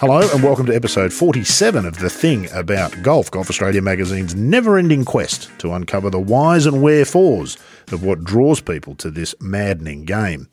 [0.00, 4.78] Hello and welcome to episode 47 of The Thing About Golf, Golf Australia magazine's never
[4.78, 7.56] ending quest to uncover the whys and wherefores
[7.90, 10.46] of what draws people to this maddening game.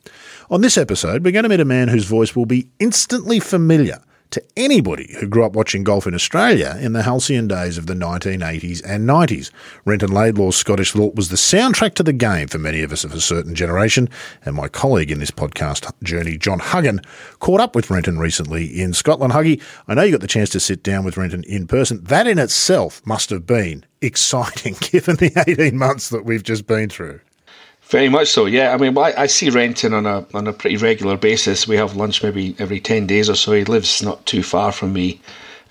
[0.49, 4.01] On this episode, we're going to meet a man whose voice will be instantly familiar
[4.31, 7.93] to anybody who grew up watching golf in Australia in the halcyon days of the
[7.93, 9.51] 1980s and 90s.
[9.85, 13.13] Renton Laidlaw's Scottish Lilt was the soundtrack to the game for many of us of
[13.13, 14.09] a certain generation,
[14.43, 17.01] and my colleague in this podcast journey, John Huggan,
[17.39, 19.33] caught up with Renton recently in Scotland.
[19.33, 22.03] Huggy, I know you got the chance to sit down with Renton in person.
[22.03, 26.89] That in itself must have been exciting given the 18 months that we've just been
[26.89, 27.19] through.
[27.87, 28.73] Very much so, yeah.
[28.73, 31.67] I mean, I, I see Renton on a on a pretty regular basis.
[31.67, 33.51] We have lunch maybe every ten days or so.
[33.53, 35.21] He lives not too far from me,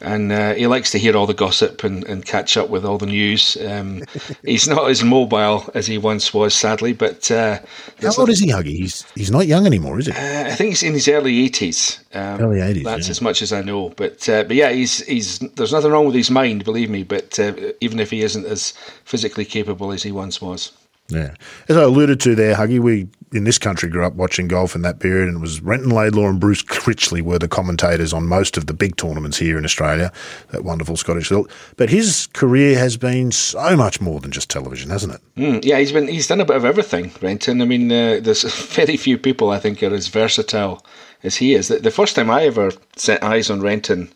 [0.01, 2.99] and uh, he likes to hear all the gossip and, and catch up with all
[2.99, 3.57] the news.
[3.67, 4.05] Um,
[4.45, 6.93] he's not as mobile as he once was, sadly.
[6.93, 7.59] But uh,
[8.01, 8.77] how old is he, Huggy?
[8.77, 10.13] He's he's not young anymore, is he?
[10.13, 11.99] Uh, I think he's in his early eighties.
[12.15, 12.85] Um, early eighties.
[12.85, 13.11] That's yeah.
[13.11, 13.89] as much as I know.
[13.89, 17.03] But uh, but yeah, he's he's there's nothing wrong with his mind, believe me.
[17.03, 18.71] But uh, even if he isn't as
[19.05, 20.71] physically capable as he once was.
[21.09, 21.35] Yeah.
[21.69, 24.83] As I alluded to there, Huggy, we in this country grew up watching golf in
[24.83, 28.57] that period, and it was Renton Laidlaw and Bruce Critchley were the commentators on most
[28.57, 30.13] of the big tournaments here in Australia,
[30.51, 31.51] that wonderful Scottish lilt.
[31.77, 35.21] But his career has been so much more than just television, hasn't it?
[35.37, 37.61] Mm, yeah, he's been he's done a bit of everything, Renton.
[37.61, 38.43] I mean, uh, there's
[38.75, 40.85] very few people I think are as versatile
[41.23, 41.69] as he is.
[41.69, 44.11] The, the first time I ever set eyes on Renton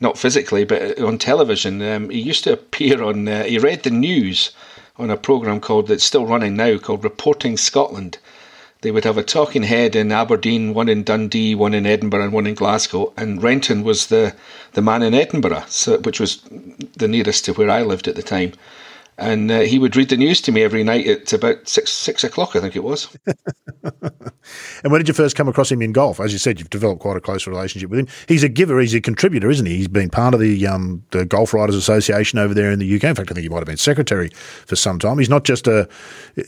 [0.00, 1.80] not physically, but on television.
[1.80, 3.28] Um, he used to appear on.
[3.28, 4.52] Uh, he read the news
[4.96, 8.18] on a program called that's still running now called Reporting Scotland.
[8.82, 12.32] They would have a talking head in Aberdeen, one in Dundee, one in Edinburgh, and
[12.32, 13.12] one in Glasgow.
[13.16, 14.34] And Renton was the
[14.74, 16.42] the man in Edinburgh, so, which was
[16.96, 18.52] the nearest to where I lived at the time
[19.18, 22.24] and uh, he would read the news to me every night at about six six
[22.24, 23.16] o'clock, I think it was.
[23.82, 26.20] and when did you first come across him in golf?
[26.20, 28.08] As you said, you've developed quite a close relationship with him.
[28.26, 29.76] He's a giver, he's a contributor, isn't he?
[29.76, 33.04] He's been part of the um, the Golf Writers Association over there in the UK.
[33.04, 34.30] In fact, I think he might have been secretary
[34.66, 35.18] for some time.
[35.18, 35.88] He's not just a.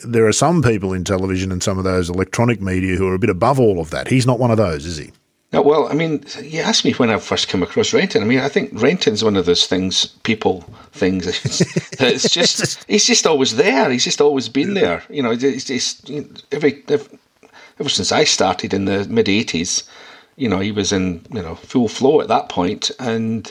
[0.05, 3.19] There are some people in television and some of those electronic media who are a
[3.19, 4.09] bit above all of that.
[4.09, 5.13] He's not one of those, is he?
[5.53, 8.23] No, well, I mean, you asked me when I first came across Renton.
[8.23, 10.63] I mean, I think Renton's one of those things, people
[10.93, 11.27] things.
[11.99, 13.91] It's, just, he's just always there.
[13.91, 15.03] He's just always been there.
[15.09, 19.89] You know, it's, it's know, every, ever since I started in the mid '80s,
[20.37, 23.51] you know, he was in you know full flow at that point, and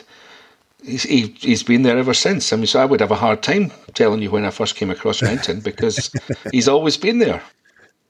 [0.84, 2.52] he's he, he's been there ever since.
[2.52, 4.90] I mean, so I would have a hard time telling you when I first came
[4.90, 6.10] across Renton because
[6.52, 7.42] he's always been there.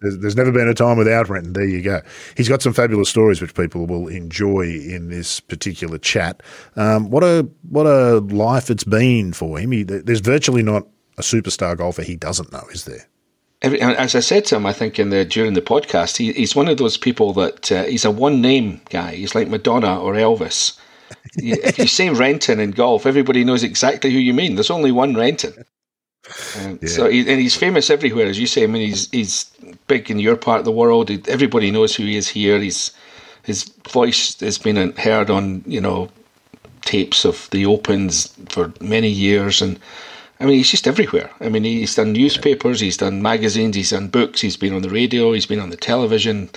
[0.01, 1.55] There's, there's, never been a time without Renton.
[1.55, 2.03] There you go.
[2.37, 6.43] He's got some fabulous stories which people will enjoy in this particular chat.
[6.77, 9.73] Um, what a what a life it's been for him.
[9.73, 10.87] He, there's virtually not
[11.19, 13.07] a superstar golfer he doesn't know, is there?
[13.63, 16.69] As I said to him, I think in the during the podcast, he, he's one
[16.69, 19.15] of those people that uh, he's a one name guy.
[19.15, 20.79] He's like Madonna or Elvis.
[21.37, 24.57] if you say Renton in golf, everybody knows exactly who you mean.
[24.57, 25.65] There's only one Renton.
[26.57, 26.89] Yeah.
[26.89, 28.65] So he, and he's famous everywhere, as you say.
[28.65, 29.45] I mean, he's he's
[29.87, 31.11] big in your part of the world.
[31.29, 32.59] Everybody knows who he is here.
[32.59, 32.93] He's
[33.43, 36.09] his voice has been heard on you know
[36.83, 39.79] tapes of the Opens for many years, and
[40.41, 41.31] I mean he's just everywhere.
[41.41, 44.91] I mean he's done newspapers, he's done magazines, he's done books, he's been on the
[44.91, 46.51] radio, he's been on the television,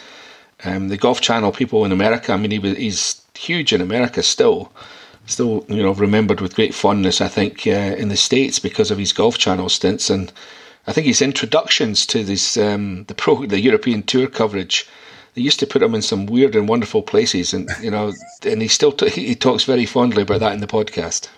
[0.63, 1.51] um, the Golf Channel.
[1.51, 4.71] People in America, I mean he was, he's huge in America still
[5.29, 7.21] still you know remembered with great fondness.
[7.21, 10.31] I think uh, in the states because of his Golf Channel stints, and
[10.87, 14.87] I think his introductions to this um, the pro the European tour coverage.
[15.35, 18.13] They used to put him in some weird and wonderful places, and you know,
[18.43, 21.29] and he still t- he talks very fondly about that in the podcast.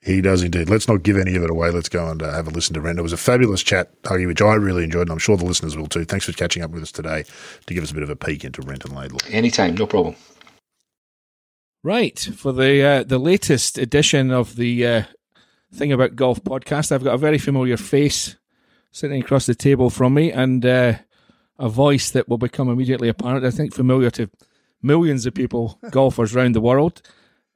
[0.00, 0.68] He does indeed.
[0.68, 1.70] Let's not give any of it away.
[1.70, 2.98] Let's go and uh, have a listen to Ren.
[2.98, 5.76] It was a fabulous chat, Huggy, which I really enjoyed, and I'm sure the listeners
[5.76, 6.04] will too.
[6.04, 7.24] Thanks for catching up with us today
[7.66, 9.20] to give us a bit of a peek into Renton Laidlaw.
[9.30, 10.16] Anytime, no problem.
[11.84, 15.02] Right for the uh, the latest edition of the uh,
[15.74, 18.36] thing about golf podcast, I've got a very familiar face
[18.92, 20.94] sitting across the table from me, and uh,
[21.58, 23.44] a voice that will become immediately apparent.
[23.44, 24.30] I think familiar to
[24.80, 27.02] millions of people, golfers around the world.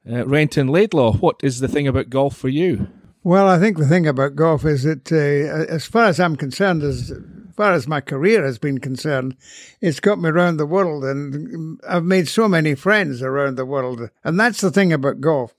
[0.09, 2.89] Uh, Renton Laidlaw, what is the thing about golf for you?
[3.27, 6.81] Well, I think the thing about golf is that, uh, as far as I'm concerned,
[6.81, 7.11] as
[7.57, 9.35] far as my career has been concerned,
[9.81, 14.09] it's got me around the world and I've made so many friends around the world.
[14.23, 15.53] And that's the thing about golf.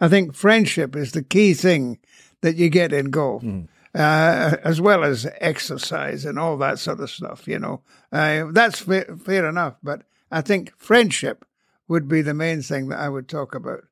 [0.00, 2.00] I think friendship is the key thing
[2.40, 3.44] that you get in golf.
[3.44, 3.68] Mm.
[3.94, 7.80] Uh, as well as exercise and all that sort of stuff, you know.
[8.10, 10.02] Uh, that's fa- fair enough, but
[10.32, 11.44] I think friendship
[11.86, 13.84] would be the main thing that I would talk about.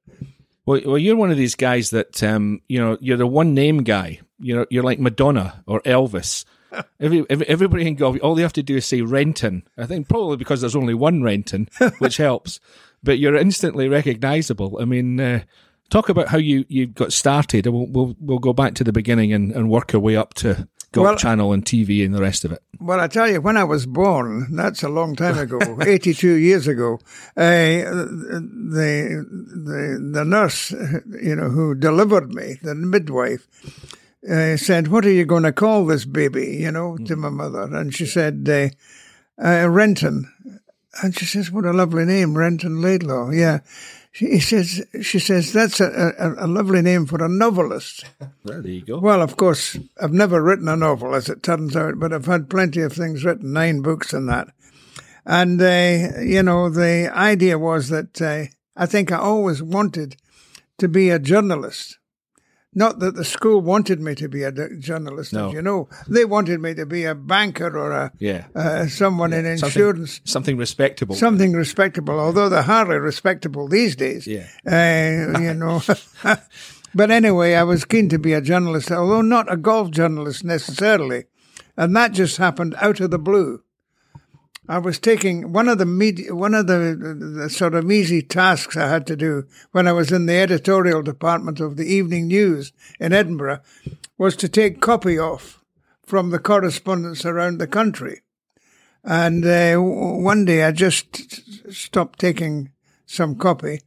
[0.65, 3.83] Well, well, you're one of these guys that um, you know you're the one name
[3.83, 4.21] guy.
[4.39, 6.45] You know, you're like Madonna or Elvis
[7.01, 9.65] Every, every, everybody in golf, all they have to do is say Renton.
[9.77, 11.69] I think probably because there's only one Renton,
[11.99, 12.61] which helps.
[13.03, 14.79] But you're instantly recognisable.
[14.81, 15.43] I mean, uh,
[15.91, 17.67] talk about how you, you got started.
[17.67, 20.69] We'll, we'll we'll go back to the beginning and, and work our way up to
[20.93, 22.63] Golf Well- Channel and TV and the rest of it.
[22.81, 26.67] Well, I tell you, when I was born, that's a long time ago, 82 years
[26.67, 26.99] ago,
[27.37, 30.73] uh, the, the, the nurse,
[31.23, 33.47] you know, who delivered me, the midwife,
[34.29, 37.63] uh, said, what are you going to call this baby, you know, to my mother?
[37.63, 38.69] And she said, uh,
[39.45, 40.33] uh, Renton.
[41.03, 43.31] And she says, what a lovely name, Renton Laidlaw.
[43.31, 43.61] Yeah.
[44.13, 48.05] She, says, she says, that's a, a, a lovely name for a novelist.
[48.45, 48.99] Well, There you go.
[48.99, 52.51] Well, of course, I've never written a novel, as it turns out, but I've had
[52.51, 54.49] plenty of things written, nine books and that.
[55.25, 60.17] And, uh, you know, the idea was that uh, I think I always wanted
[60.79, 61.99] to be a journalist.
[62.75, 65.49] Not that the school wanted me to be a journalist, No.
[65.49, 65.89] as you know.
[66.09, 68.45] They wanted me to be a banker or a Yeah.
[68.55, 71.15] uh, someone in Something- insurance Something respectable.
[71.15, 74.27] something respectable, although they're hardly respectable these days.
[74.27, 74.47] Yeah.
[74.67, 75.83] Uh, you know.
[76.95, 81.25] but anyway, I was keen to be a journalist, although not a golf journalist necessarily.
[81.77, 83.61] And that just happened out of the blue.
[84.69, 88.77] I was taking one of the med- one of the, the, sort of easy tasks
[88.77, 92.73] I had to do when I was in the editorial department of the Evening News
[93.01, 93.61] in Edinburgh
[94.19, 95.65] was to take copy off
[96.05, 98.21] from the correspondents around the country.
[99.03, 102.71] And uh, one day I just stopped taking
[103.05, 103.81] some copy,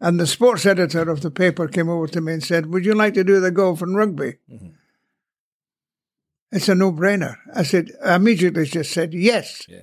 [0.00, 2.94] and the sports editor of the paper came over to me and said, Would you
[2.94, 4.36] like to do the golf and rugby?
[6.52, 7.38] It's a no brainer.
[7.52, 9.66] I said, I immediately just said yes.
[9.68, 9.82] Yeah.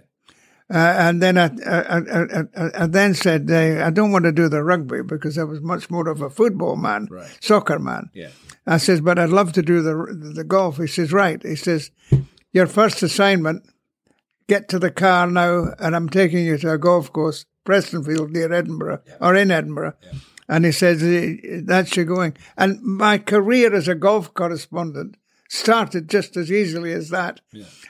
[0.72, 4.48] Uh, and then I, I, I, I, then said, uh, I don't want to do
[4.50, 7.38] the rugby because I was much more of a football man, Right.
[7.42, 8.12] soccer man.
[8.14, 8.30] Yeah.
[8.68, 9.96] I says, but I'd love to do the
[10.36, 10.78] the golf.
[10.78, 11.42] He says, right.
[11.42, 11.90] He says,
[12.54, 13.64] your first assignment,
[14.48, 18.54] get to the car now, and I'm taking you to a golf course, Prestonfield near
[18.54, 19.94] Edinburgh or in Edinburgh.
[20.48, 22.36] And he says, "Eh, that's your going.
[22.58, 25.18] And my career as a golf correspondent
[25.48, 27.42] started just as easily as that.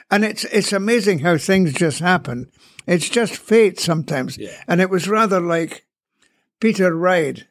[0.09, 2.49] And it's it's amazing how things just happen.
[2.87, 4.37] It's just fate sometimes.
[4.37, 4.49] Yeah.
[4.67, 5.85] And it was rather like
[6.59, 7.47] Peter Ryde,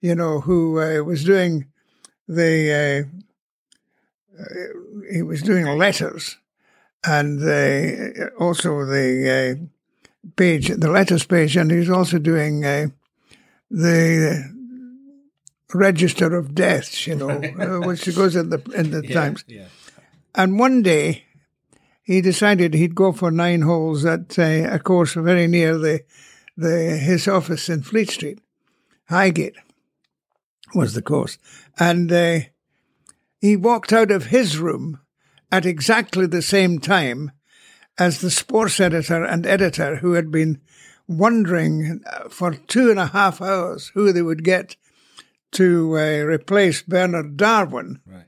[0.00, 1.66] you know, who uh, was doing
[2.28, 4.44] the uh, uh,
[5.12, 6.38] he was doing letters
[7.04, 12.88] and uh, also the uh, page, the letters page, and he's also doing uh,
[13.70, 14.52] the
[15.72, 17.38] register of deaths, you know,
[17.84, 19.44] which goes in the in the Times.
[19.46, 19.66] Yeah.
[20.34, 21.25] And one day,
[22.06, 26.00] he decided he'd go for nine holes at uh, a course very near the
[26.56, 28.38] the his office in Fleet Street,
[29.10, 29.56] Highgate
[30.74, 31.36] was the course,
[31.78, 32.38] and uh,
[33.40, 35.00] he walked out of his room
[35.52, 37.30] at exactly the same time
[37.98, 40.60] as the sports editor and editor who had been
[41.08, 44.76] wondering uh, for two and a half hours who they would get
[45.52, 48.24] to uh, replace Bernard Darwin Right.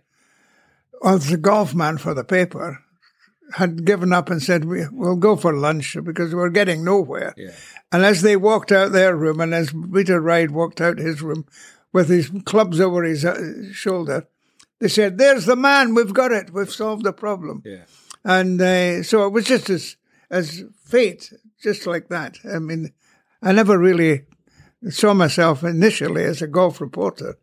[1.03, 2.83] was the golf man for the paper,
[3.55, 7.35] had given up and said, we, We'll go for lunch because we're getting nowhere.
[7.37, 7.53] Yeah.
[7.91, 11.47] And as they walked out their room, and as Peter Wright walked out his room
[11.93, 14.27] with his clubs over his uh, shoulder,
[14.79, 17.63] they said, There's the man, we've got it, we've solved the problem.
[17.65, 17.85] Yeah.
[18.25, 19.97] And uh, so it was just as,
[20.31, 21.33] as fate,
[21.63, 22.39] just like that.
[22.45, 22.93] I mean,
[23.43, 24.25] I never really
[24.91, 27.39] saw myself initially as a golf reporter.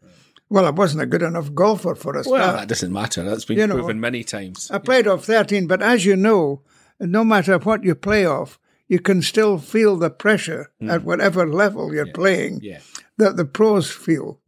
[0.49, 2.39] Well, I wasn't a good enough golfer for a start.
[2.39, 3.23] Well, that doesn't matter.
[3.23, 4.69] That's been You know- proven many times.
[4.71, 6.61] I played off 13, but as you know,
[6.99, 11.93] no matter what you play off, you can still feel the pressure at whatever level
[11.93, 12.63] you're playing Mm.
[12.63, 12.79] Yeah.
[13.17, 14.39] that the pros feel.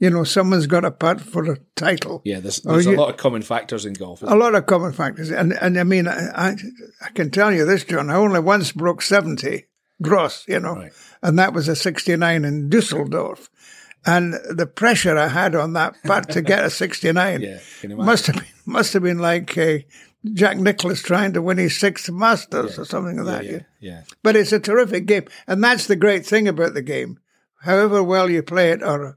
[0.00, 2.20] You know, someone's got a putt for a title.
[2.24, 4.22] Yeah, there's, Or there's a lot of common factors in golf.
[4.22, 5.30] A lot of common factors.
[5.30, 6.56] And, and I mean, I, I,
[7.00, 9.66] I can tell you this, John, I only once broke 70
[10.02, 10.92] gross, you know, Right.
[11.22, 13.48] and that was a 69 in Dusseldorf.
[14.06, 17.96] And the pressure I had on that putt to get a 69 Yeah, can you
[17.96, 18.06] imagine?
[18.06, 19.78] must have been must have been like uh,
[20.32, 23.44] Jack Nicklaus trying to win his sixth Masters or something like that.
[23.44, 24.02] yeah, yeah.
[24.22, 27.18] But it's a terrific game, and that's the great thing about the game.
[27.62, 29.16] However well you play it, or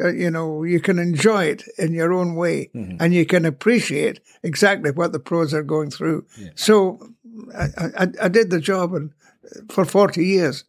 [0.00, 2.96] uh, you know, you can enjoy it in your own way, Mm-hmm.
[3.00, 6.24] and you can appreciate exactly what the pros are going through.
[6.56, 6.98] So
[7.56, 7.66] I,
[8.02, 9.10] I, I did the job, and
[9.70, 10.64] for forty years,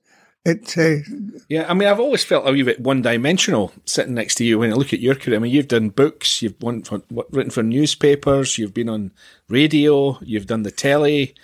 [0.46, 0.78] it.
[0.78, 1.04] Uh,
[1.50, 4.60] Yeah, I mean, I've always felt a wee bit one dimensional sitting next to you
[4.60, 5.38] when I look at your career.
[5.38, 9.12] I mean, you've done books, you've won for, written for newspapers, you've been on
[9.50, 11.36] radio, you've done the telly.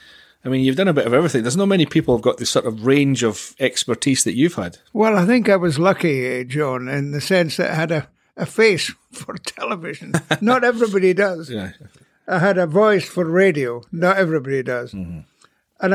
[0.44, 1.44] I mean, you've done a bit of everything.
[1.44, 4.78] There's not many people who've got the sort of range of expertise that you've had.
[4.94, 8.08] well, I think I was lucky, uh, John, in the sense that I had a,
[8.38, 10.14] a face for television.
[10.42, 11.50] Not everybody does.
[11.50, 11.74] Yeah.
[12.28, 13.84] I had a voice for radio.
[13.92, 14.94] Not everybody does.
[14.94, 15.26] And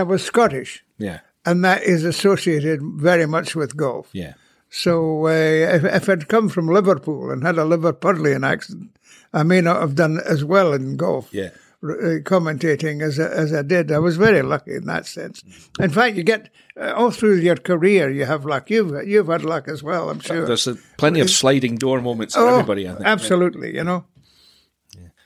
[0.00, 1.20] I was Scottish, Yeah.
[1.46, 4.08] And that is associated very much with golf.
[4.12, 4.34] Yeah.
[4.68, 5.30] So uh,
[5.76, 8.90] if, if I'd come from Liverpool and had a Liverpudlian accent,
[9.32, 11.28] I may not have done as well in golf.
[11.32, 11.50] Yeah.
[11.82, 13.92] uh, commentating as I, as I did.
[13.92, 15.44] I was very lucky in that sense.
[15.78, 16.50] In fact, you get
[16.80, 18.70] uh, all through your career, you have luck.
[18.70, 20.46] You've you've had luck as well, I'm sure.
[20.46, 23.06] There's a, plenty of sliding door moments for Oh, everybody, I think.
[23.06, 23.74] absolutely.
[23.76, 24.04] You know,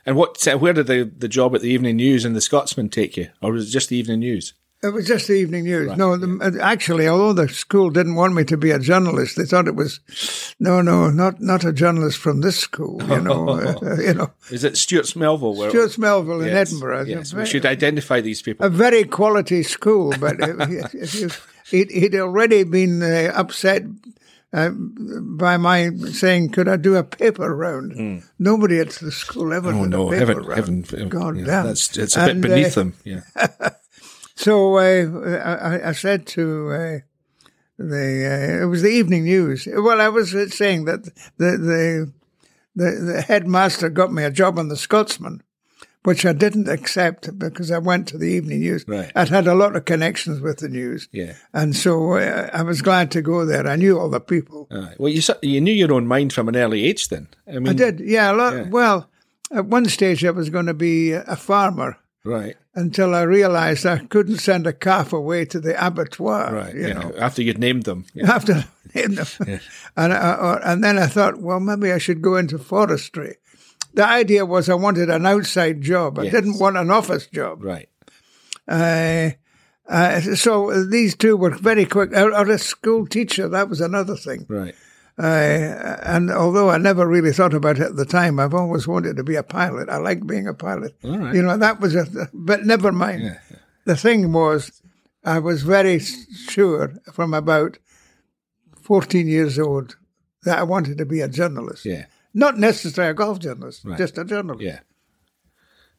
[0.07, 0.47] And what?
[0.47, 3.29] Uh, where did the, the job at the Evening News and the Scotsman take you,
[3.41, 4.53] or was it just the Evening News?
[4.83, 5.95] It was just the evening news.
[5.99, 9.69] No, the, actually, although the school didn't want me to be a journalist, they thought
[9.69, 10.01] it was
[10.59, 12.99] no, no, not not a journalist from this school.
[13.07, 13.49] You know,
[13.83, 15.55] uh, you know, Is it Stewart Melville?
[15.55, 17.05] Where, Stewart Melville in Yes, Edinburgh.
[17.05, 18.65] Yes, A we very- should identify these people.
[18.65, 21.31] a very quality school, but if, if you,
[21.71, 23.83] he'd, he'd already been uh, upset
[24.55, 29.75] uh, by my saying, "Could I do a paper round?" Nobody at the school ever
[29.75, 30.91] oh did no, a paper heaven, round.
[30.91, 31.67] heaven, God yeah, damn.
[31.67, 32.95] that's it's a And, bit beneath uh, them.
[33.05, 33.21] Yeah,
[34.41, 36.99] So I, I said to uh,
[37.79, 39.69] the uh, it was the evening news.
[39.71, 41.05] Well, I was saying that
[41.37, 42.13] the the
[42.75, 45.43] the, the headmaster got me a job on the Scotsman,
[46.05, 48.87] which I didn't accept because I went to the evening news.
[48.89, 49.13] Right.
[49.15, 51.11] I'd had a lot of connections with the news.
[51.13, 51.35] yeah.
[51.53, 53.67] And so uh, I was glad to go there.
[53.67, 54.69] I knew all the people.
[54.99, 57.09] Well, you you knew your own mind from an early age.
[57.09, 58.33] Then I mean, I did, yeah.
[58.33, 58.55] A lot.
[58.55, 58.69] Yeah.
[58.71, 59.11] Well,
[59.51, 63.99] at one stage I was going to be a farmer right, until I realised I
[63.99, 66.53] couldn't send a calf away to the abattoir.
[66.55, 66.75] right.
[66.75, 66.93] You yeah.
[66.95, 68.33] know, After you'd named them, yeah.
[68.35, 69.61] after named them.
[69.97, 73.37] And I, or, and then I thought, well, maybe I should go into forestry.
[73.95, 76.19] The idea was I wanted an outside job.
[76.19, 76.33] I Yes.
[76.33, 77.63] didn't want an office job.
[77.65, 77.89] right,
[78.69, 79.31] Uh,
[79.89, 82.13] uh, so these two were very quick.
[82.13, 84.47] Or, or a school teacher, that was another thing.
[84.49, 84.75] right.
[85.23, 89.17] Uh, and although I never really thought about it at the time, I've always wanted
[89.17, 89.89] to be a pilot.
[89.91, 90.95] I like being a pilot.
[91.05, 91.35] Right.
[91.35, 93.23] You know, that was a, but never mind.
[93.23, 93.39] Yeah.
[93.85, 94.81] The thing was,
[95.25, 97.77] I was very sure from about
[98.83, 99.97] 14 years old
[100.45, 101.85] that I wanted to be a journalist.
[101.85, 103.99] Yeah, Not necessarily a golf journalist, Right.
[103.99, 104.63] just a journalist.
[104.65, 104.81] yeah.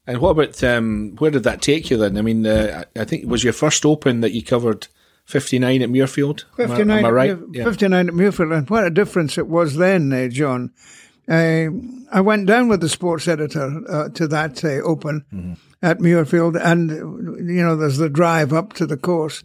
[0.07, 2.17] And what about um, where did that take you then?
[2.17, 4.87] I mean, uh, I I think it was your first Open that you covered
[5.25, 6.45] fifty nine at Muirfield.
[6.59, 7.29] Am I- 59, Am I, right?
[7.31, 10.71] at Mu- 59 at Muirfield, and what a difference it was then, uh, John.
[11.29, 11.67] Uh,
[12.11, 15.53] I went down with the sports editor uh, to that uh, open Mm-hmm.
[15.81, 16.89] at Muirfield, and
[17.49, 19.43] you know, there's the drive up to the course.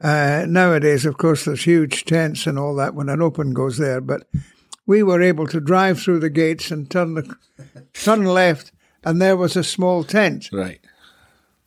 [0.00, 4.00] Uh, nowadays, of course, there's huge tents and all that when an open goes there,
[4.00, 4.26] but
[4.86, 7.34] we were able to drive through the gates and turn the
[7.94, 8.72] turn left,
[9.04, 10.80] and there was a small tent Right.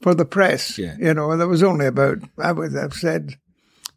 [0.02, 0.78] for the press.
[0.78, 0.96] Yeah.
[1.00, 3.36] You know, and there was only about I would have said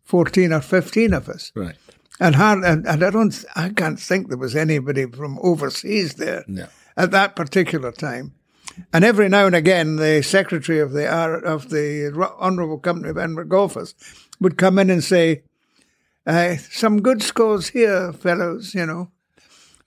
[0.05, 1.53] fourteen or fifteen of us.
[1.55, 1.77] Right.
[2.21, 6.45] And, hard, and, and I don't, I can't think there was anybody from overseas there
[6.47, 6.67] No.
[6.97, 8.33] at that particular time.
[8.93, 13.49] And every now and again, the secretary of the of the Honourable Company of Edinburgh
[13.49, 13.95] Golfers
[14.41, 15.43] would come in and say,
[16.27, 19.11] uh, "Some good scores here, fellows," you know.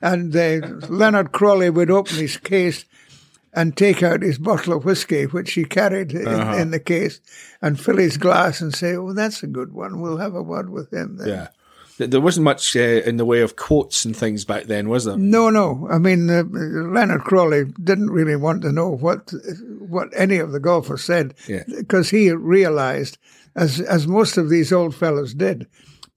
[0.02, 2.86] And uh, Leonard Crawley would open his case
[3.56, 6.28] and take out his bottle of whiskey, which he carried in,
[6.60, 7.22] in the case,
[7.62, 10.02] and fill his glass and say, "Oh, that's a good one.
[10.02, 11.28] We'll have a word with him." Then.
[11.28, 11.48] Yeah.
[11.98, 15.16] There wasn't much uh, in the way of quotes and things back then, was there?
[15.16, 15.88] No, no.
[15.90, 19.32] I mean, uh, Leonard Crawley didn't really want to know what
[19.80, 21.64] what any of the golfers said Yeah.
[21.78, 23.18] because he realised,
[23.56, 25.68] as as most of these old fellows did,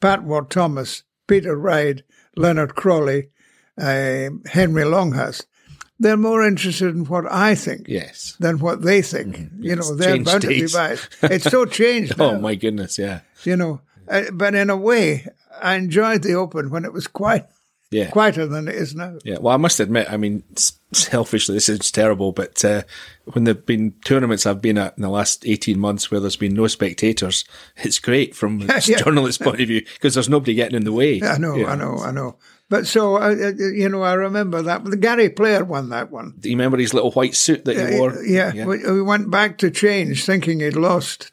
[0.01, 2.03] Pat Ward Thomas, Peter Ryde,
[2.37, 3.29] Leonard Crawley,
[3.81, 5.47] uh, Henry Longhurst,
[5.99, 8.37] they're more interested in what I think Yes.
[8.41, 9.51] than what they think.
[9.59, 11.09] You know, they're bound to be biased.
[11.23, 12.17] It's so changed.
[12.19, 13.21] now Oh my goodness, yeah.
[13.45, 13.81] you know.
[14.09, 15.27] Uh, but in a way,
[15.61, 17.47] I enjoyed the Open when it was quite
[17.91, 18.11] Yeah.
[18.11, 19.19] quieter than it is now.
[19.25, 20.45] Yeah, well, I must admit, I mean,
[20.93, 22.83] selfishly, this is terrible, but uh,
[23.33, 26.55] when there've been tournaments I've been at in the last 18 months where there's been
[26.55, 27.45] no spectators,
[27.77, 28.99] it's great from a Yeah.
[28.99, 31.21] journalist's point of view because there's nobody getting in the way.
[31.23, 31.73] I know, Yeah.
[31.73, 32.37] I know, I know.
[32.71, 34.85] But so, uh, uh, you know, I remember that.
[34.85, 36.35] The Gary Player won that one.
[36.39, 38.13] Do you remember his little white suit that he wore?
[38.19, 41.33] Uh, Yeah, We, we went back to change thinking he'd lost.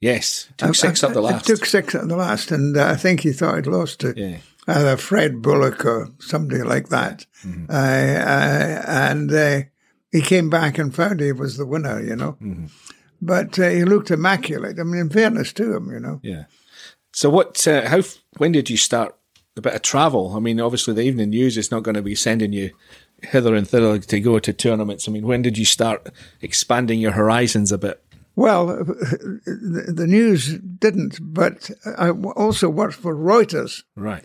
[0.00, 0.48] Yes.
[0.58, 1.46] Took six I- up the last.
[1.46, 4.36] took six at the last, and uh, I think he thought he'd lost to Yeah.
[4.68, 7.24] either Fred Bullock or somebody like that.
[7.42, 7.70] Mm-hmm.
[7.70, 9.60] Uh, uh, and uh,
[10.12, 12.32] he came back and found he was the winner, you know.
[12.42, 12.66] Mm-hmm.
[13.22, 14.78] But uh, he looked immaculate.
[14.78, 16.20] I mean, in fairness to him, you know.
[16.22, 16.44] Yeah.
[17.12, 17.66] So what?
[17.66, 18.02] Uh, how?
[18.36, 19.15] When did you start
[19.56, 20.34] a bit of travel?
[20.36, 22.70] I mean, obviously the evening news is not going to be sending you
[23.22, 25.08] hither and thither to go to tournaments.
[25.08, 26.08] I mean, when did you start
[26.42, 28.02] expanding your horizons a bit?
[28.34, 28.66] Well,
[29.46, 33.82] the, news didn't, but I also worked for Reuters.
[33.96, 34.24] Right.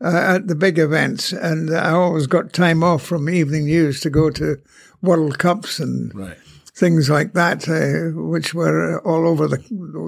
[0.00, 4.10] uh, at the big events, and I always got time off from evening news to
[4.10, 4.56] go to
[5.00, 6.36] World Cups and Right.
[6.74, 9.58] things like that, uh, which were all over the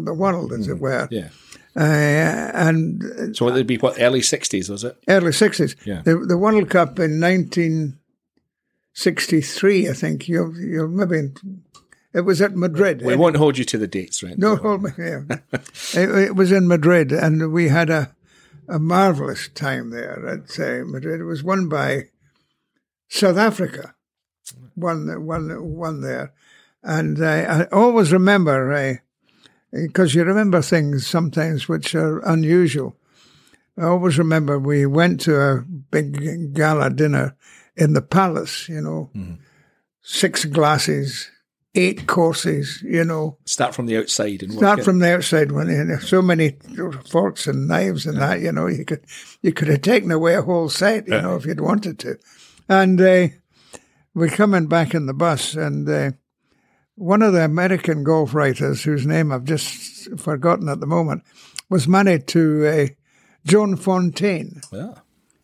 [0.05, 1.07] the world, as it were.
[1.13, 1.29] Yeah.
[1.77, 4.97] Uh, and So it'd be what early sixties, was it?
[5.09, 5.75] early 60s.
[5.85, 6.03] Yeah.
[6.03, 10.29] The, the World Cup in 1963, I think.
[10.29, 11.33] You, you maybe
[12.13, 13.03] it was at Madrid.
[13.03, 14.39] We won't hold you to the dates, right?
[14.39, 15.27] No, hold me here.
[15.53, 18.15] it, it was in Madrid, and we had a
[18.69, 21.21] a marvelous time there at uh, Madrid.
[21.21, 22.05] It was won by
[23.09, 23.95] South Africa,
[24.77, 26.33] won won won there,
[26.85, 28.95] and uh, I always remember uh,
[29.75, 32.97] because you remember things sometimes which are unusual.
[33.77, 37.37] I always remember we went to a big gala dinner
[37.77, 38.69] in the palace.
[38.69, 39.11] You know,
[40.01, 41.29] six glasses,
[41.75, 42.83] eight courses.
[42.83, 43.39] You know.
[43.47, 46.57] Start from the outside and Start from the outside when you know, so many
[47.09, 49.05] forks and knives and that, you know, you could
[49.43, 52.17] you could have taken away a whole set, you know, if you'd wanted to.
[52.69, 53.29] And uh,
[54.15, 56.13] we're coming back in the bus, and uh,
[56.97, 61.23] one of the American golf writers, whose name I've just forgotten at the moment,
[61.71, 62.87] was married to uh,
[63.47, 64.95] Joan Fontaine, Yeah.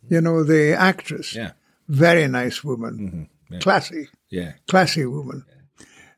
[0.08, 1.34] you know, the actress.
[1.34, 1.52] Yeah.
[1.88, 3.58] Very nice woman, Mm-hmm.
[3.60, 4.52] classy Yeah.
[4.68, 5.44] classy woman,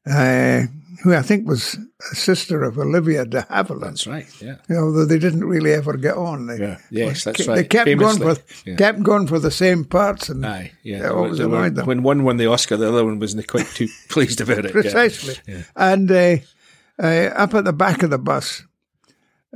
[0.07, 0.65] uh,
[1.03, 1.77] who I think was
[2.13, 3.81] a sister of Olivia de Havilland.
[3.81, 4.27] That's right.
[4.41, 4.57] Yeah.
[4.71, 6.47] Although they didn't really ever get on.
[6.47, 6.79] They, Yeah.
[6.91, 7.69] Yes, that's they right.
[7.71, 8.35] kept going Famously.
[8.35, 8.77] for Yeah.
[8.77, 11.01] kept going for the same parts, and Aye, yeah.
[11.03, 11.87] They always They were- annoyed them.
[11.87, 14.75] When one won the Oscar, the other one wasn't quite too pleased about it.
[14.75, 14.81] yeah.
[14.81, 15.37] precisely.
[15.77, 16.37] And uh,
[17.03, 18.63] uh, up at the back of the bus,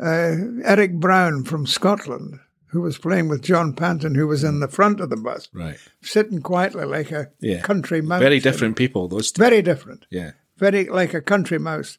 [0.02, 0.34] uh,
[0.64, 2.38] Eric Brown from Scotland,
[2.68, 5.76] who was playing with John Panton, who was in the front of the bus, Right.
[6.02, 7.60] sitting quietly like a Yeah.
[7.62, 8.20] country mouse.
[8.20, 9.40] Very different people, those two.
[9.40, 10.06] Very different.
[10.10, 10.32] Yeah.
[10.56, 11.98] Very like a country mouse.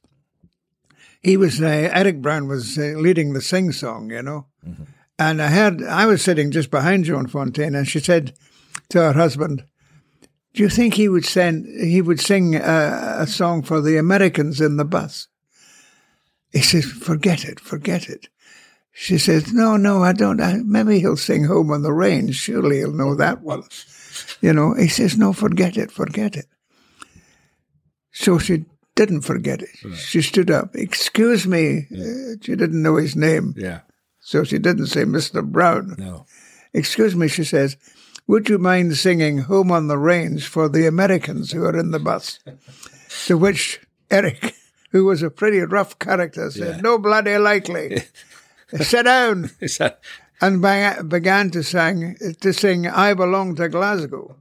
[1.21, 4.47] He was uh, Eric Brown was uh, leading the sing song, you know,
[5.17, 8.33] and I heard I was sitting just behind Joan Fontaine, and she said
[8.89, 9.65] to her husband,
[10.53, 14.61] "Do you think he would send he would sing a, a song for the Americans
[14.61, 15.27] in the bus?"
[16.51, 18.29] He says, "Forget it, forget it."
[18.91, 20.41] She says, "No, no, I don't.
[20.41, 22.33] I, maybe he'll sing Home on the Range.
[22.33, 23.63] Surely he'll know that one."
[24.41, 26.47] You know, he says, "No, forget it, forget it."
[28.19, 29.69] So she didn't forget it.
[29.95, 30.75] She stood up.
[30.75, 31.87] Excuse me.
[31.91, 33.53] Uh, she didn't know his name.
[33.55, 33.81] Yeah.
[34.21, 35.45] So she didn't say Mr.
[35.45, 35.95] Brown.
[35.99, 36.25] No.
[36.73, 37.77] Excuse me, she says.
[38.25, 41.99] Would you mind singing Home on the Range for the Americans who are in the
[41.99, 42.39] bus?
[43.27, 44.55] to which Eric,
[44.91, 46.81] who was a pretty rough character, said, Yeah.
[46.81, 48.01] No bloody likely.
[48.81, 49.51] Sit down.
[50.41, 50.61] And
[51.07, 54.35] began to sing, to sing I Belong to Glasgow.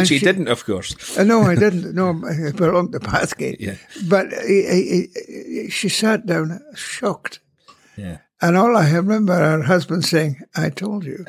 [0.00, 0.94] Which he she- didn't, of course.
[1.18, 1.94] Uh, no, I didn't.
[1.94, 3.56] No, it belonged to Bathgate.
[3.60, 3.76] Yeah.
[4.08, 5.08] But he, he,
[5.64, 7.40] he, she sat down shocked.
[7.96, 8.18] Yeah.
[8.40, 11.24] And all I remember her husband saying, I told you.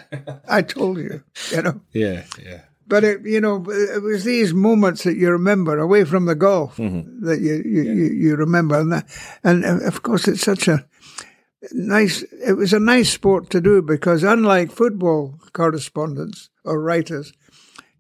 [0.48, 1.24] I told you.
[1.52, 1.82] You know.
[1.92, 2.24] Yeah.
[2.44, 2.62] Yeah.
[2.88, 6.78] But it, you know, it was these moments that you remember away from the golf
[6.78, 7.26] Mm-hmm.
[7.26, 8.80] that you, you, you, you remember.
[8.80, 9.06] And, that,
[9.44, 10.86] and uh, of course, it's such a
[11.72, 17.34] nice, it was a nice sport to do because unlike football correspondents or writers,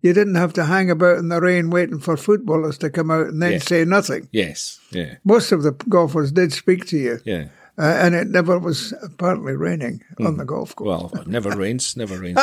[0.03, 3.27] you didn't have to hang about in the rain waiting for footballers to come out
[3.27, 4.27] and then say nothing.
[4.31, 4.79] Yes.
[4.91, 5.15] Yeah.
[5.23, 7.45] Most of the golfers did speak to you, Yeah.
[7.79, 10.87] uh, and it never was apparently raining on the golf course.
[10.87, 12.37] Well, it never rains, never rains.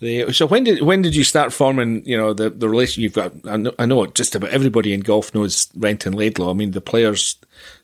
[0.00, 2.04] the, so when did when did you start forming?
[2.04, 3.32] You know the the relation you've got.
[3.46, 6.50] I know, I know just about everybody in golf knows Renton Laidlaw.
[6.50, 7.36] I mean the players,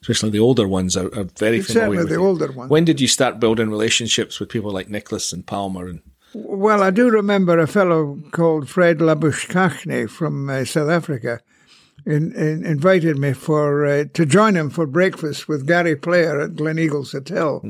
[0.02, 1.64] especially the older ones, are, are very familiar.
[1.64, 2.26] Certainly with the you.
[2.26, 2.70] older ones.
[2.70, 5.86] When did you start building relationships with people like Nicklaus and Palmer?
[5.88, 6.00] And
[6.34, 11.40] Well, I do remember a fellow called Fred Labushkachny from uh, South Africa
[12.06, 16.52] in, in, invited me for uh, to join him for breakfast with Gary Player at
[16.52, 17.60] Gleneagles Hotel.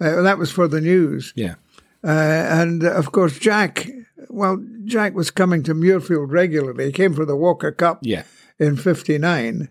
[0.00, 1.32] Uh, that was for the news.
[1.36, 1.54] yeah,
[2.02, 3.88] Uh, and uh, of course, Jack,
[4.28, 6.86] well, Jack was coming to Muirfield regularly.
[6.86, 8.24] He came for the Walker Cup yeah,
[8.58, 9.68] in 59.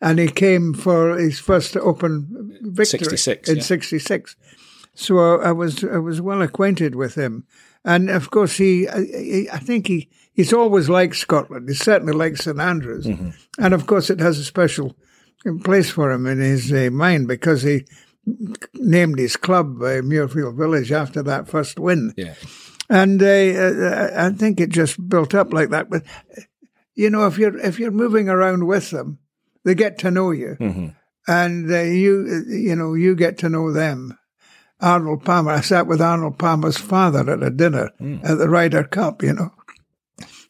[0.00, 3.62] And he came for his first open victory 66, in yeah.
[3.62, 4.36] 66.
[4.94, 7.46] So I was I was well acquainted with him.
[7.84, 11.68] And of course, he, I, I think he, he's always liked Scotland.
[11.68, 13.04] He certainly likes St Andrews.
[13.04, 13.30] Mm-hmm.
[13.58, 14.96] And of course, it has a special
[15.64, 17.84] place for him in his uh, mind because he
[18.74, 22.14] named his club uh, Muirfield Village after that first win.
[22.16, 22.34] yeah,
[22.88, 25.90] And uh, uh, I think it just built up like that.
[25.90, 26.04] But
[26.94, 29.18] you know, if you're if you're moving around with them,
[29.64, 30.56] they get to know you,
[31.28, 34.18] and uh, you you know you get to know them.
[34.84, 35.52] Arnold Palmer.
[35.52, 37.90] I sat with Arnold Palmer's father at a dinner
[38.22, 39.22] at the Ryder Cup.
[39.22, 39.50] You know,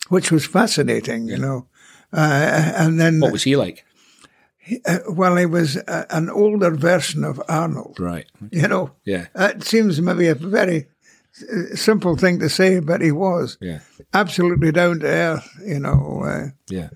[0.09, 1.29] which was fascinating.
[1.29, 1.67] You know,
[2.13, 3.85] uh, and then what was he like?
[4.87, 7.99] uh, well, he was uh, an older version of Arnold.
[8.01, 8.27] Right.
[8.51, 9.27] You know, Yeah.
[9.35, 10.87] it seems maybe a very
[11.53, 13.81] uh, simple thing to say, but he was Yeah.
[14.15, 16.23] absolutely down to earth, you know.
[16.25, 16.89] Uh, Yeah.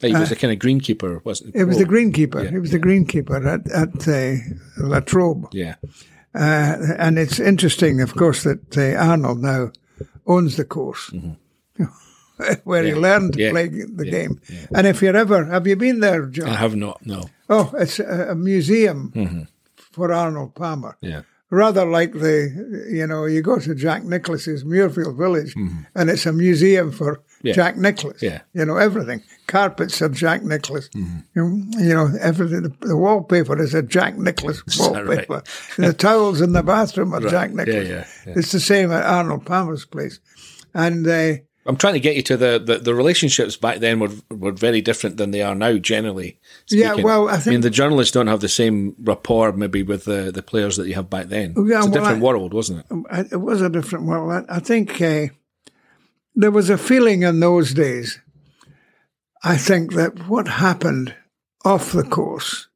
[0.00, 1.60] He was a kind of greenkeeper, wasn't he?
[1.60, 2.44] It was Oh, the greenkeeper.
[2.44, 4.38] yeah, He was the greenkeeper at at uh,
[4.86, 5.48] Latrobe.
[5.52, 5.74] Yeah.
[6.38, 9.72] Uh, and it's interesting, of course, that uh, Arnold now
[10.26, 11.10] owns the course
[12.64, 13.44] where he learned to Mm-hmm.
[13.44, 13.50] Yeah.
[13.50, 14.10] play the Yeah.
[14.12, 14.40] game.
[14.74, 16.48] And if you're ever, have you been there, John?
[16.48, 17.24] I have not, no.
[17.48, 19.42] Oh, it's a, a museum Mm-hmm.
[19.92, 20.96] for Arnold Palmer.
[21.00, 21.22] Yeah.
[21.50, 25.54] Rather like the, you know, you go to Jack Nicklaus's Muirfield Village
[25.94, 27.27] and it's a museum for Mm-hmm.
[27.42, 27.52] Yeah.
[27.54, 28.20] Jack Nicklaus.
[28.22, 28.40] Yeah.
[28.52, 29.22] You know, everything.
[29.46, 30.88] Carpets are Jack Nicklaus.
[30.94, 31.04] You,
[31.36, 32.62] know, you know, everything.
[32.62, 35.28] The, the wallpaper is a Jack Nicklaus that right?
[35.28, 35.42] wallpaper.
[35.76, 37.88] the towels in the bathroom are Jack Yeah, Nicklaus.
[37.88, 38.32] yeah, yeah.
[38.36, 40.18] It's the same at Arnold Palmer's place.
[40.74, 41.34] And uh,
[41.66, 44.80] I'm trying to get you to the, the, the relationships back then were were very
[44.80, 45.76] different than they are now.
[45.78, 46.38] Generally,
[46.70, 50.42] Yeah, well, I mean the journalists don't have the same rapport maybe with the, the
[50.42, 51.54] players that you have back then.
[51.56, 53.32] Yeah, it's a well, different I- world, wasn't it?
[53.32, 54.46] It was a different world.
[54.48, 55.26] I, I think uh,
[56.38, 58.20] there was a feeling in those days.
[59.42, 61.14] I think that what happened
[61.64, 62.68] off the course